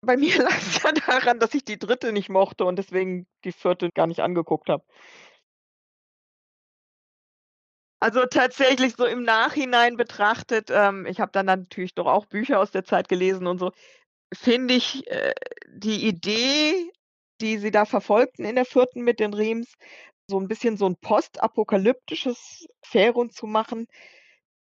Bei 0.01 0.17
mir 0.17 0.37
lag 0.43 0.57
es 0.57 0.83
ja 0.83 0.93
daran, 0.93 1.39
dass 1.39 1.55
ich 1.55 1.65
die 1.65 1.79
dritte 1.79 2.13
nicht 2.13 2.31
mochte 2.31 2.65
und 2.65 2.77
deswegen 2.81 3.27
die 3.45 3.53
vierte 3.53 3.91
gar 3.95 4.07
nicht 4.07 4.21
angeguckt 4.21 4.69
habe. 4.69 4.85
Also 8.01 8.25
tatsächlich 8.25 8.95
so 8.97 9.05
im 9.05 9.23
Nachhinein 9.23 9.99
betrachtet, 9.99 10.71
ähm, 10.71 11.05
ich 11.05 11.21
habe 11.21 11.33
dann 11.33 11.47
natürlich 11.47 11.95
doch 11.95 12.07
auch 12.07 12.25
Bücher 12.25 12.59
aus 12.59 12.71
der 12.71 12.85
Zeit 12.85 13.09
gelesen 13.09 13.47
und 13.47 13.59
so, 13.59 13.73
finde 14.33 14.75
ich 14.75 15.07
äh, 15.11 15.35
die 15.69 16.07
Idee, 16.07 16.91
die 17.43 17.59
sie 17.59 17.71
da 17.71 17.85
verfolgten 17.85 18.45
in 18.45 18.55
der 18.55 18.65
vierten 18.65 19.03
mit 19.03 19.21
den 19.21 19.35
Riems, 19.35 19.75
so 20.29 20.41
ein 20.41 20.49
bisschen 20.49 20.79
so 20.79 20.87
ein 20.87 20.97
postapokalyptisches 20.97 22.67
Faerun 22.83 23.31
zu 23.31 23.47
machen, 23.47 23.87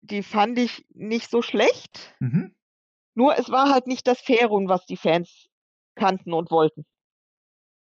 die 0.01 0.23
fand 0.23 0.59
ich 0.59 0.85
nicht 0.89 1.29
so 1.29 1.41
schlecht. 1.41 2.15
Mhm. 2.19 2.53
Nur 3.13 3.37
es 3.37 3.49
war 3.49 3.69
halt 3.71 3.87
nicht 3.87 4.07
das 4.07 4.19
Faerun, 4.19 4.67
was 4.67 4.85
die 4.85 4.97
Fans 4.97 5.47
kannten 5.95 6.33
und 6.33 6.51
wollten. 6.51 6.85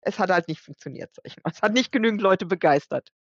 Es 0.00 0.18
hat 0.18 0.30
halt 0.30 0.48
nicht 0.48 0.60
funktioniert, 0.60 1.14
sag 1.14 1.26
ich 1.26 1.36
mal. 1.42 1.50
Es 1.50 1.62
hat 1.62 1.72
nicht 1.72 1.92
genügend 1.92 2.20
Leute 2.20 2.46
begeistert. 2.46 3.12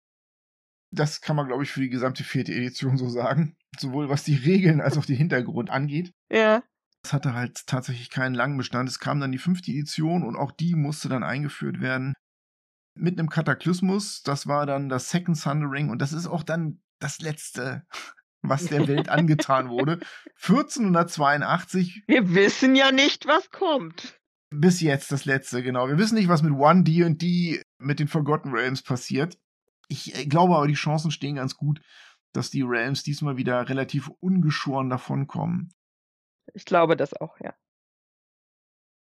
Das 0.91 1.21
kann 1.21 1.37
man, 1.37 1.47
glaube 1.47 1.65
ich, 1.65 1.71
für 1.71 1.81
die 1.81 1.89
gesamte 1.89 2.25
vierte 2.25 2.53
Edition 2.53 2.97
so 2.97 3.09
sagen. 3.09 3.57
Sowohl 3.79 4.09
was 4.09 4.25
die 4.25 4.37
Regeln 4.37 4.81
als 4.81 4.97
auch 4.97 5.05
den 5.05 5.17
Hintergrund 5.17 5.71
angeht. 5.71 6.13
Ja. 6.31 6.63
Das 7.03 7.13
hatte 7.13 7.35
halt 7.35 7.67
tatsächlich 7.67 8.11
keinen 8.11 8.35
langen 8.35 8.57
Bestand. 8.57 8.89
Es 8.89 8.99
kam 8.99 9.21
dann 9.21 9.33
die 9.33 9.39
fünfte 9.39 9.71
Edition 9.71 10.25
und 10.25 10.37
auch 10.37 10.53
die 10.53 10.75
musste 10.75 11.09
dann 11.09 11.23
eingeführt 11.23 11.81
werden. 11.81 12.15
Mit 12.99 13.19
einem 13.19 13.29
Kataklysmus. 13.29 14.23
Das 14.23 14.47
war 14.47 14.67
dann 14.67 14.89
das 14.89 15.11
Second 15.11 15.41
Thundering 15.41 15.91
und 15.91 16.01
das 16.01 16.13
ist 16.13 16.27
auch 16.27 16.43
dann 16.43 16.81
das 16.99 17.21
letzte, 17.21 17.85
was 18.43 18.67
der 18.67 18.89
Welt 18.89 19.09
angetan 19.09 19.69
wurde. 19.69 20.01
1482. 20.43 22.05
Wir 22.07 22.35
wissen 22.35 22.75
ja 22.75 22.91
nicht, 22.93 23.27
was 23.27 23.51
kommt. 23.51 24.19
Bis 24.51 24.81
jetzt 24.81 25.13
das 25.13 25.25
letzte, 25.25 25.63
genau. 25.63 25.89
Wir 25.89 25.99
wissen 25.99 26.15
nicht, 26.15 26.29
was 26.29 26.43
mit 26.43 26.53
One 26.53 26.85
D 26.85 27.05
und 27.05 27.21
D 27.21 27.63
mit 27.79 27.99
den 27.99 28.09
Forgotten 28.09 28.51
Realms 28.51 28.83
passiert. 28.83 29.39
Ich 29.89 30.17
äh, 30.17 30.27
glaube 30.27 30.57
aber, 30.57 30.67
die 30.67 30.75
Chancen 30.75 31.11
stehen 31.11 31.37
ganz 31.37 31.57
gut, 31.57 31.81
dass 32.33 32.51
die 32.51 32.65
Rams 32.65 33.03
diesmal 33.03 33.37
wieder 33.37 33.69
relativ 33.69 34.09
ungeschoren 34.21 34.91
davonkommen. 34.91 35.73
Ich 36.55 36.65
glaube 36.65 36.97
das 36.97 37.15
auch, 37.15 37.39
ja. 37.41 37.55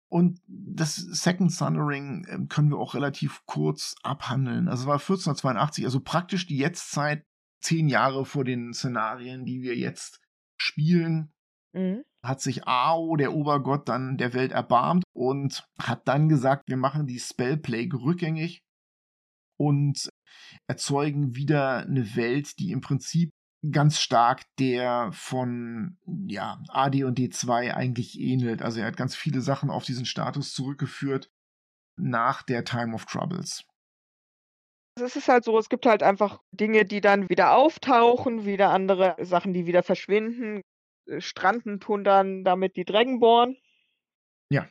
Und 0.07 0.39
das 0.47 0.95
Second 0.95 1.57
Thundering 1.57 2.25
ähm, 2.29 2.47
können 2.47 2.69
wir 2.69 2.77
auch 2.77 2.93
relativ 2.93 3.45
kurz 3.45 3.95
abhandeln. 4.03 4.67
Also 4.67 4.83
es 4.83 4.87
war 4.87 4.95
1482, 4.95 5.83
also 5.85 5.99
praktisch 5.99 6.47
die 6.47 6.57
Jetztzeit, 6.57 7.25
zehn 7.61 7.89
Jahre 7.89 8.25
vor 8.25 8.43
den 8.43 8.73
Szenarien, 8.73 9.45
die 9.45 9.61
wir 9.61 9.75
jetzt 9.75 10.21
spielen. 10.57 11.33
Mhm. 11.73 12.03
Hat 12.23 12.39
sich 12.39 12.67
Ao, 12.67 13.15
der 13.17 13.33
Obergott, 13.33 13.89
dann 13.89 14.17
der 14.17 14.33
Welt 14.33 14.51
erbarmt 14.51 15.03
und 15.13 15.67
hat 15.79 16.07
dann 16.07 16.29
gesagt, 16.29 16.63
wir 16.67 16.77
machen 16.77 17.07
die 17.07 17.19
Spellplague 17.19 17.99
rückgängig 17.99 18.63
und 19.57 20.09
erzeugen 20.67 21.35
wieder 21.35 21.77
eine 21.77 22.15
Welt, 22.15 22.59
die 22.59 22.71
im 22.71 22.81
Prinzip 22.81 23.31
ganz 23.71 23.99
stark 23.99 24.43
der 24.59 25.09
von 25.11 25.97
ja, 26.27 26.61
AD 26.69 27.03
und 27.03 27.17
D2 27.17 27.73
eigentlich 27.73 28.19
ähnelt. 28.19 28.61
Also 28.61 28.79
er 28.79 28.87
hat 28.87 28.97
ganz 28.97 29.15
viele 29.15 29.41
Sachen 29.41 29.69
auf 29.69 29.85
diesen 29.85 30.05
Status 30.05 30.53
zurückgeführt 30.53 31.29
nach 31.97 32.43
der 32.43 32.63
Time 32.63 32.93
of 32.93 33.05
Troubles. 33.05 33.65
Es 34.97 35.15
ist 35.15 35.27
halt 35.27 35.43
so, 35.43 35.57
es 35.57 35.67
gibt 35.67 35.85
halt 35.85 36.03
einfach 36.03 36.41
Dinge, 36.51 36.85
die 36.85 37.01
dann 37.01 37.29
wieder 37.29 37.55
auftauchen, 37.55 38.45
wieder 38.45 38.69
andere 38.69 39.15
Sachen, 39.19 39.53
die 39.53 39.65
wieder 39.65 39.83
verschwinden. 39.83 40.61
Äh, 41.07 41.19
stranden 41.21 41.79
tun 41.79 42.03
dann 42.03 42.43
damit 42.43 42.77
die 42.77 42.85
Dragonborn. 42.85 43.57
Ja. 44.49 44.69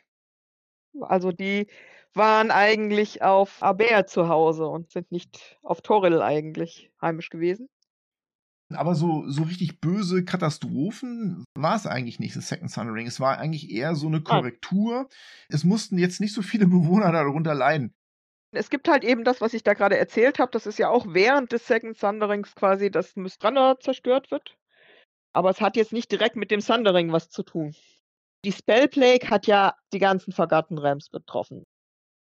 Also 1.01 1.32
die 1.32 1.68
waren 2.16 2.51
eigentlich 2.51 3.23
auf 3.23 3.62
Aber 3.62 4.07
zu 4.07 4.28
Hause 4.28 4.66
und 4.66 4.91
sind 4.91 5.11
nicht 5.12 5.59
auf 5.62 5.81
Toril 5.81 6.23
eigentlich 6.23 6.91
heimisch 7.01 7.31
gewesen. 7.31 7.69
Aber 8.73 8.95
so, 8.95 9.24
so 9.28 9.43
richtig 9.43 9.81
böse 9.81 10.24
Katastrophen 10.24 11.45
war 11.57 11.77
es 11.77 11.86
eigentlich 11.86 12.19
nicht, 12.19 12.35
das 12.35 12.49
Second 12.49 12.73
Thundering. 12.73 13.07
Es 13.07 13.20
war 13.20 13.39
eigentlich 13.39 13.70
eher 13.70 13.95
so 13.95 14.07
eine 14.07 14.23
Korrektur. 14.23 15.09
Es 15.49 15.65
mussten 15.65 15.99
jetzt 15.99 16.20
nicht 16.20 16.35
so 16.35 16.43
viele 16.43 16.66
Bewohner 16.66 17.12
darunter 17.12 17.55
leiden. 17.55 17.95
Es 18.53 18.70
gibt 18.70 18.89
halt 18.89 19.05
eben 19.05 19.24
das, 19.24 19.41
was 19.41 19.53
ich 19.53 19.65
da 19.65 19.74
gerade 19.74 19.99
erzählt 19.99 20.39
habe. 20.39 20.53
Das 20.53 20.66
ist 20.66 20.78
ja 20.78 20.89
auch 20.89 21.07
während 21.09 21.53
des 21.53 21.66
Second 21.66 21.99
Thunderings 21.99 22.55
quasi, 22.55 22.91
dass 22.91 23.16
Mystrana 23.16 23.78
zerstört 23.81 24.31
wird. 24.31 24.57
Aber 25.32 25.51
es 25.51 25.61
hat 25.61 25.77
jetzt 25.77 25.93
nicht 25.93 26.11
direkt 26.12 26.36
mit 26.36 26.51
dem 26.51 26.61
Thundering 26.61 27.11
was 27.11 27.28
zu 27.28 27.43
tun. 27.43 27.74
Die 28.45 28.53
Spellplague 28.53 29.28
hat 29.28 29.47
ja 29.47 29.74
die 29.93 29.99
ganzen 29.99 30.32
Forgotten 30.32 30.78
Rams 30.78 31.09
betroffen. 31.09 31.65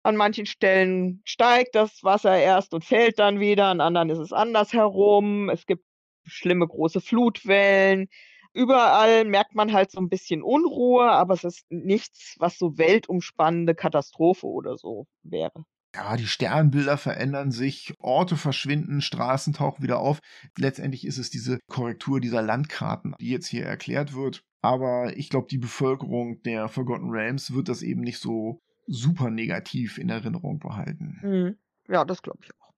An 0.03 0.15
manchen 0.15 0.45
Stellen 0.45 1.21
steigt 1.25 1.75
das 1.75 2.03
Wasser 2.03 2.37
erst 2.37 2.73
und 2.73 2.85
fällt 2.85 3.19
dann 3.19 3.39
wieder, 3.39 3.67
an 3.67 3.81
anderen 3.81 4.09
ist 4.09 4.19
es 4.19 4.33
andersherum. 4.33 5.49
Es 5.49 5.65
gibt 5.65 5.83
schlimme 6.23 6.67
große 6.67 7.01
Flutwellen. 7.01 8.07
Überall 8.53 9.25
merkt 9.25 9.55
man 9.55 9.73
halt 9.73 9.91
so 9.91 9.99
ein 9.99 10.09
bisschen 10.09 10.41
Unruhe, 10.41 11.09
aber 11.11 11.33
es 11.33 11.43
ist 11.43 11.65
nichts, 11.69 12.35
was 12.39 12.57
so 12.57 12.77
weltumspannende 12.77 13.75
Katastrophe 13.75 14.47
oder 14.47 14.77
so 14.77 15.05
wäre. 15.23 15.65
ja, 15.95 16.15
die 16.17 16.27
Sternbilder 16.27 16.97
verändern 16.97 17.51
sich, 17.51 17.93
Orte 17.99 18.37
verschwinden, 18.37 19.01
Straßen 19.01 19.53
tauchen 19.53 19.83
wieder 19.83 19.99
auf. 19.99 20.19
Letztendlich 20.57 21.05
ist 21.05 21.17
es 21.17 21.29
diese 21.29 21.59
Korrektur 21.67 22.19
dieser 22.19 22.41
Landkarten, 22.41 23.15
die 23.19 23.29
jetzt 23.29 23.47
hier 23.47 23.65
erklärt 23.65 24.13
wird. 24.13 24.43
Aber 24.61 25.15
ich 25.17 25.29
glaube, 25.29 25.47
die 25.49 25.57
Bevölkerung 25.57 26.41
der 26.43 26.67
Forgotten 26.69 27.09
Realms 27.09 27.53
wird 27.53 27.69
das 27.69 27.81
eben 27.81 28.01
nicht 28.01 28.19
so 28.19 28.59
super 28.89 29.29
negativ 29.29 29.97
in 29.97 30.09
Erinnerung 30.09 30.59
behalten. 30.59 31.19
Mhm. 31.21 31.57
Ja, 31.87 32.05
das 32.05 32.21
glaube 32.21 32.39
ich 32.43 32.51
auch. 32.59 32.73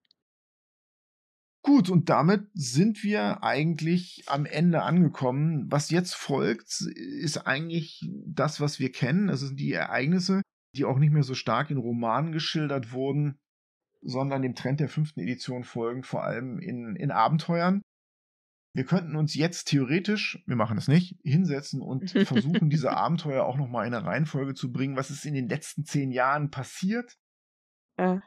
Gut, 1.64 1.90
und 1.90 2.10
damit 2.10 2.48
sind 2.54 3.04
wir 3.04 3.44
eigentlich 3.44 4.24
am 4.28 4.46
Ende 4.46 4.82
angekommen. 4.82 5.72
Was 5.72 5.92
jetzt 5.92 6.16
folgt, 6.16 6.82
ist 6.82 7.46
eigentlich 7.46 8.10
das, 8.26 8.60
was 8.60 8.80
wir 8.80 8.92
kennen. 8.92 9.28
Das 9.28 9.42
sind 9.42 9.60
die 9.60 9.72
Ereignisse, 9.72 10.42
die 10.76 10.86
auch 10.86 10.98
nicht 10.98 11.12
mehr 11.12 11.24
so 11.24 11.36
stark 11.36 11.70
in 11.70 11.78
Romanen 11.78 12.32
geschildert 12.32 12.94
wurden, 12.94 13.38
sondern 14.02 14.42
dem 14.42 14.56
Trend 14.56 14.80
der 14.80 14.90
fünften 14.90 15.20
Edition 15.20 15.64
folgen, 15.64 16.02
vor 16.02 16.24
allem 16.24 16.58
in, 16.60 16.96
in 16.96 17.12
Abenteuern. 17.12 17.84
Wir 18.74 18.86
könnten 18.86 19.16
uns 19.18 19.36
jetzt 19.36 19.66
theoretisch, 19.66 20.42
wir 20.46 20.56
machen 20.56 20.78
es 20.78 20.88
nicht, 20.88 21.20
hinsetzen 21.24 21.82
und 21.82 22.10
versuchen, 22.28 22.70
diese 22.70 22.92
Abenteuer 22.92 23.44
auch 23.44 23.58
nochmal 23.58 23.88
in 23.88 23.94
eine 23.94 24.06
Reihenfolge 24.06 24.54
zu 24.54 24.72
bringen, 24.72 24.96
was 24.96 25.10
ist 25.10 25.26
in 25.26 25.34
den 25.34 25.50
letzten 25.50 25.84
zehn 25.84 26.12
Jahren 26.12 26.52
passiert. 26.52 27.18
Ja. 28.00 28.22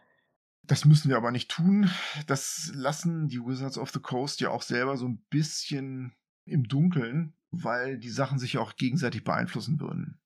Das 0.66 0.84
müssen 0.84 1.10
wir 1.10 1.16
aber 1.16 1.30
nicht 1.30 1.50
tun. 1.50 1.90
Das 2.26 2.70
lassen 2.74 3.28
die 3.28 3.40
Wizards 3.40 3.78
of 3.78 3.90
the 3.90 4.00
Coast 4.00 4.40
ja 4.40 4.50
auch 4.50 4.62
selber 4.62 4.96
so 4.96 5.06
ein 5.06 5.24
bisschen 5.30 6.14
im 6.46 6.64
Dunkeln, 6.64 7.34
weil 7.50 7.98
die 7.98 8.10
Sachen 8.10 8.38
sich 8.38 8.54
ja 8.54 8.60
auch 8.60 8.76
gegenseitig 8.76 9.24
beeinflussen 9.24 9.80
würden. 9.80 10.20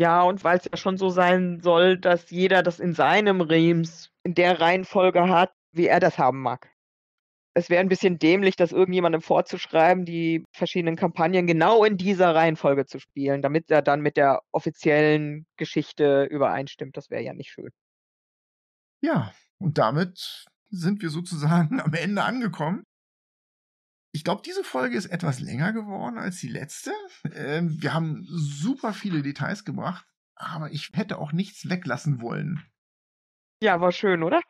Ja, 0.00 0.22
und 0.22 0.42
weil 0.44 0.58
es 0.58 0.64
ja 0.64 0.76
schon 0.76 0.96
so 0.96 1.08
sein 1.08 1.60
soll, 1.60 1.98
dass 1.98 2.30
jeder 2.30 2.62
das 2.62 2.80
in 2.80 2.94
seinem 2.94 3.40
Rems 3.40 4.10
in 4.24 4.34
der 4.34 4.60
Reihenfolge 4.60 5.28
hat, 5.28 5.54
wie 5.72 5.86
er 5.86 6.00
das 6.00 6.18
haben 6.18 6.40
mag. 6.40 6.73
Es 7.56 7.70
wäre 7.70 7.80
ein 7.80 7.88
bisschen 7.88 8.18
dämlich, 8.18 8.56
das 8.56 8.72
irgendjemandem 8.72 9.22
vorzuschreiben, 9.22 10.04
die 10.04 10.44
verschiedenen 10.52 10.96
Kampagnen 10.96 11.46
genau 11.46 11.84
in 11.84 11.96
dieser 11.96 12.34
Reihenfolge 12.34 12.84
zu 12.84 12.98
spielen, 12.98 13.42
damit 13.42 13.70
er 13.70 13.80
dann 13.80 14.00
mit 14.00 14.16
der 14.16 14.42
offiziellen 14.50 15.46
Geschichte 15.56 16.24
übereinstimmt. 16.24 16.96
Das 16.96 17.10
wäre 17.10 17.22
ja 17.22 17.32
nicht 17.32 17.50
schön. 17.50 17.70
Ja, 19.00 19.32
und 19.58 19.78
damit 19.78 20.46
sind 20.70 21.00
wir 21.00 21.10
sozusagen 21.10 21.80
am 21.80 21.94
Ende 21.94 22.24
angekommen. 22.24 22.82
Ich 24.12 24.24
glaube, 24.24 24.42
diese 24.44 24.64
Folge 24.64 24.96
ist 24.96 25.06
etwas 25.06 25.40
länger 25.40 25.72
geworden 25.72 26.18
als 26.18 26.38
die 26.38 26.48
letzte. 26.48 26.92
Ähm, 27.34 27.82
wir 27.82 27.94
haben 27.94 28.24
super 28.28 28.92
viele 28.92 29.22
Details 29.22 29.64
gebracht, 29.64 30.06
aber 30.36 30.70
ich 30.70 30.90
hätte 30.94 31.18
auch 31.18 31.32
nichts 31.32 31.68
weglassen 31.68 32.20
wollen. 32.20 32.64
Ja, 33.62 33.80
war 33.80 33.92
schön, 33.92 34.22
oder? 34.22 34.40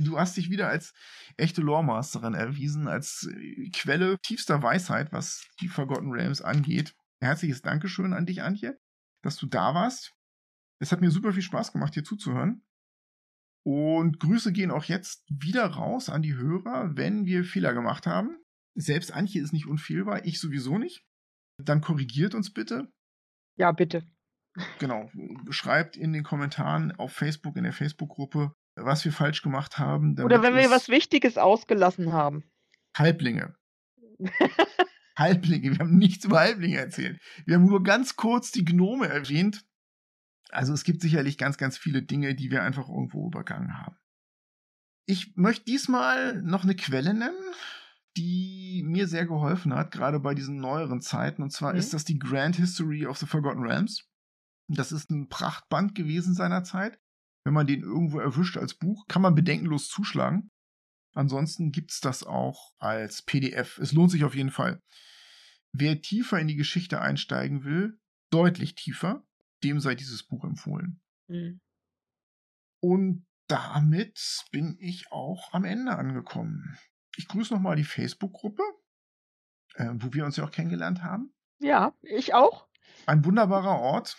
Du 0.00 0.18
hast 0.18 0.36
dich 0.36 0.50
wieder 0.50 0.68
als 0.68 0.92
echte 1.36 1.60
Loremasterin 1.60 2.34
erwiesen, 2.34 2.88
als 2.88 3.28
äh, 3.30 3.70
Quelle 3.70 4.18
tiefster 4.22 4.62
Weisheit, 4.62 5.12
was 5.12 5.46
die 5.60 5.68
Forgotten 5.68 6.10
Realms 6.10 6.40
angeht. 6.40 6.94
Herzliches 7.20 7.62
Dankeschön 7.62 8.12
an 8.12 8.26
dich, 8.26 8.42
Antje, 8.42 8.78
dass 9.22 9.36
du 9.36 9.46
da 9.46 9.74
warst. 9.74 10.14
Es 10.80 10.92
hat 10.92 11.00
mir 11.00 11.10
super 11.10 11.32
viel 11.32 11.42
Spaß 11.42 11.72
gemacht, 11.72 11.94
hier 11.94 12.04
zuzuhören. 12.04 12.64
Und 13.62 14.20
Grüße 14.20 14.52
gehen 14.52 14.70
auch 14.70 14.84
jetzt 14.84 15.24
wieder 15.28 15.66
raus 15.66 16.08
an 16.08 16.22
die 16.22 16.34
Hörer, 16.34 16.96
wenn 16.96 17.26
wir 17.26 17.44
Fehler 17.44 17.74
gemacht 17.74 18.06
haben. 18.06 18.38
Selbst 18.74 19.12
Antje 19.12 19.42
ist 19.42 19.52
nicht 19.52 19.66
unfehlbar, 19.66 20.24
ich 20.24 20.40
sowieso 20.40 20.78
nicht. 20.78 21.04
Dann 21.62 21.82
korrigiert 21.82 22.34
uns 22.34 22.54
bitte. 22.54 22.90
Ja, 23.58 23.72
bitte. 23.72 24.06
Genau. 24.78 25.10
Schreibt 25.50 25.96
in 25.96 26.14
den 26.14 26.24
Kommentaren 26.24 26.92
auf 26.92 27.12
Facebook, 27.12 27.56
in 27.56 27.64
der 27.64 27.74
Facebook-Gruppe, 27.74 28.54
was 28.84 29.04
wir 29.04 29.12
falsch 29.12 29.42
gemacht 29.42 29.78
haben. 29.78 30.18
Oder 30.20 30.42
wenn 30.42 30.54
wir 30.54 30.70
was 30.70 30.88
Wichtiges 30.88 31.38
ausgelassen 31.38 32.12
haben. 32.12 32.44
Halblinge. 32.96 33.54
Halblinge. 35.16 35.72
Wir 35.72 35.78
haben 35.78 35.98
nichts 35.98 36.24
über 36.24 36.40
Halblinge 36.40 36.78
erzählt. 36.78 37.20
Wir 37.46 37.56
haben 37.56 37.66
nur 37.66 37.82
ganz 37.82 38.16
kurz 38.16 38.50
die 38.50 38.64
Gnome 38.64 39.08
erwähnt. 39.08 39.64
Also 40.50 40.72
es 40.72 40.84
gibt 40.84 41.00
sicherlich 41.00 41.38
ganz, 41.38 41.58
ganz 41.58 41.78
viele 41.78 42.02
Dinge, 42.02 42.34
die 42.34 42.50
wir 42.50 42.62
einfach 42.62 42.88
irgendwo 42.88 43.26
übergangen 43.26 43.78
haben. 43.78 43.96
Ich 45.06 45.32
möchte 45.36 45.64
diesmal 45.64 46.40
noch 46.42 46.64
eine 46.64 46.74
Quelle 46.74 47.14
nennen 47.14 47.34
die 48.16 48.82
mir 48.84 49.06
sehr 49.06 49.26
geholfen 49.26 49.74
hat, 49.74 49.90
gerade 49.90 50.20
bei 50.20 50.34
diesen 50.34 50.56
neueren 50.56 51.00
Zeiten. 51.00 51.42
Und 51.42 51.50
zwar 51.50 51.72
mhm. 51.72 51.78
ist 51.78 51.94
das 51.94 52.04
die 52.04 52.18
Grand 52.18 52.56
History 52.56 53.06
of 53.06 53.18
the 53.18 53.26
Forgotten 53.26 53.62
Realms. 53.62 54.04
Das 54.68 54.92
ist 54.92 55.10
ein 55.10 55.28
Prachtband 55.28 55.94
gewesen 55.94 56.34
seinerzeit. 56.34 56.98
Wenn 57.44 57.54
man 57.54 57.66
den 57.66 57.82
irgendwo 57.82 58.20
erwischt 58.20 58.56
als 58.56 58.74
Buch, 58.74 59.06
kann 59.08 59.22
man 59.22 59.34
bedenkenlos 59.34 59.88
zuschlagen. 59.88 60.50
Ansonsten 61.12 61.72
gibt 61.72 61.90
es 61.90 62.00
das 62.00 62.22
auch 62.22 62.72
als 62.78 63.22
PDF. 63.22 63.78
Es 63.78 63.92
lohnt 63.92 64.10
sich 64.10 64.24
auf 64.24 64.34
jeden 64.34 64.50
Fall. 64.50 64.80
Wer 65.72 66.00
tiefer 66.00 66.38
in 66.38 66.48
die 66.48 66.56
Geschichte 66.56 67.00
einsteigen 67.00 67.64
will, 67.64 67.98
deutlich 68.30 68.74
tiefer, 68.74 69.24
dem 69.62 69.80
sei 69.80 69.94
dieses 69.94 70.22
Buch 70.22 70.44
empfohlen. 70.44 71.00
Mhm. 71.28 71.60
Und 72.80 73.26
damit 73.46 74.44
bin 74.52 74.76
ich 74.78 75.10
auch 75.10 75.52
am 75.52 75.64
Ende 75.64 75.96
angekommen. 75.96 76.78
Ich 77.16 77.28
grüße 77.28 77.52
nochmal 77.52 77.76
die 77.76 77.84
Facebook-Gruppe, 77.84 78.62
äh, 79.74 79.90
wo 79.94 80.12
wir 80.14 80.24
uns 80.24 80.36
ja 80.36 80.44
auch 80.44 80.50
kennengelernt 80.50 81.02
haben. 81.02 81.34
Ja, 81.58 81.94
ich 82.02 82.32
auch. 82.34 82.68
Ein 83.06 83.24
wunderbarer 83.24 83.78
Ort. 83.80 84.18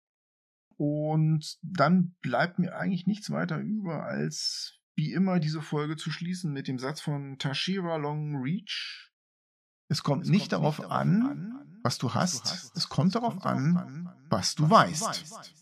Und 0.83 1.59
dann 1.61 2.15
bleibt 2.23 2.57
mir 2.57 2.75
eigentlich 2.75 3.05
nichts 3.05 3.29
weiter 3.29 3.59
über, 3.59 4.03
als 4.03 4.79
wie 4.95 5.13
immer 5.13 5.39
diese 5.39 5.61
Folge 5.61 5.95
zu 5.95 6.09
schließen 6.09 6.51
mit 6.51 6.67
dem 6.67 6.79
Satz 6.79 6.99
von 7.01 7.37
Tashira 7.37 7.97
Long 7.97 8.41
Reach. 8.41 9.11
Es 9.89 10.01
kommt, 10.01 10.23
es 10.23 10.29
nicht, 10.31 10.49
kommt 10.49 10.53
darauf, 10.53 10.79
nicht 10.79 10.89
darauf 10.89 10.99
an, 10.99 11.21
an, 11.27 11.79
was 11.83 11.99
du 11.99 12.15
hast, 12.15 12.75
es 12.75 12.89
kommt 12.89 13.13
darauf 13.13 13.45
an, 13.45 13.77
an 13.77 14.09
was 14.27 14.55
du 14.55 14.67
weißt. 14.67 15.03
weißt. 15.03 15.60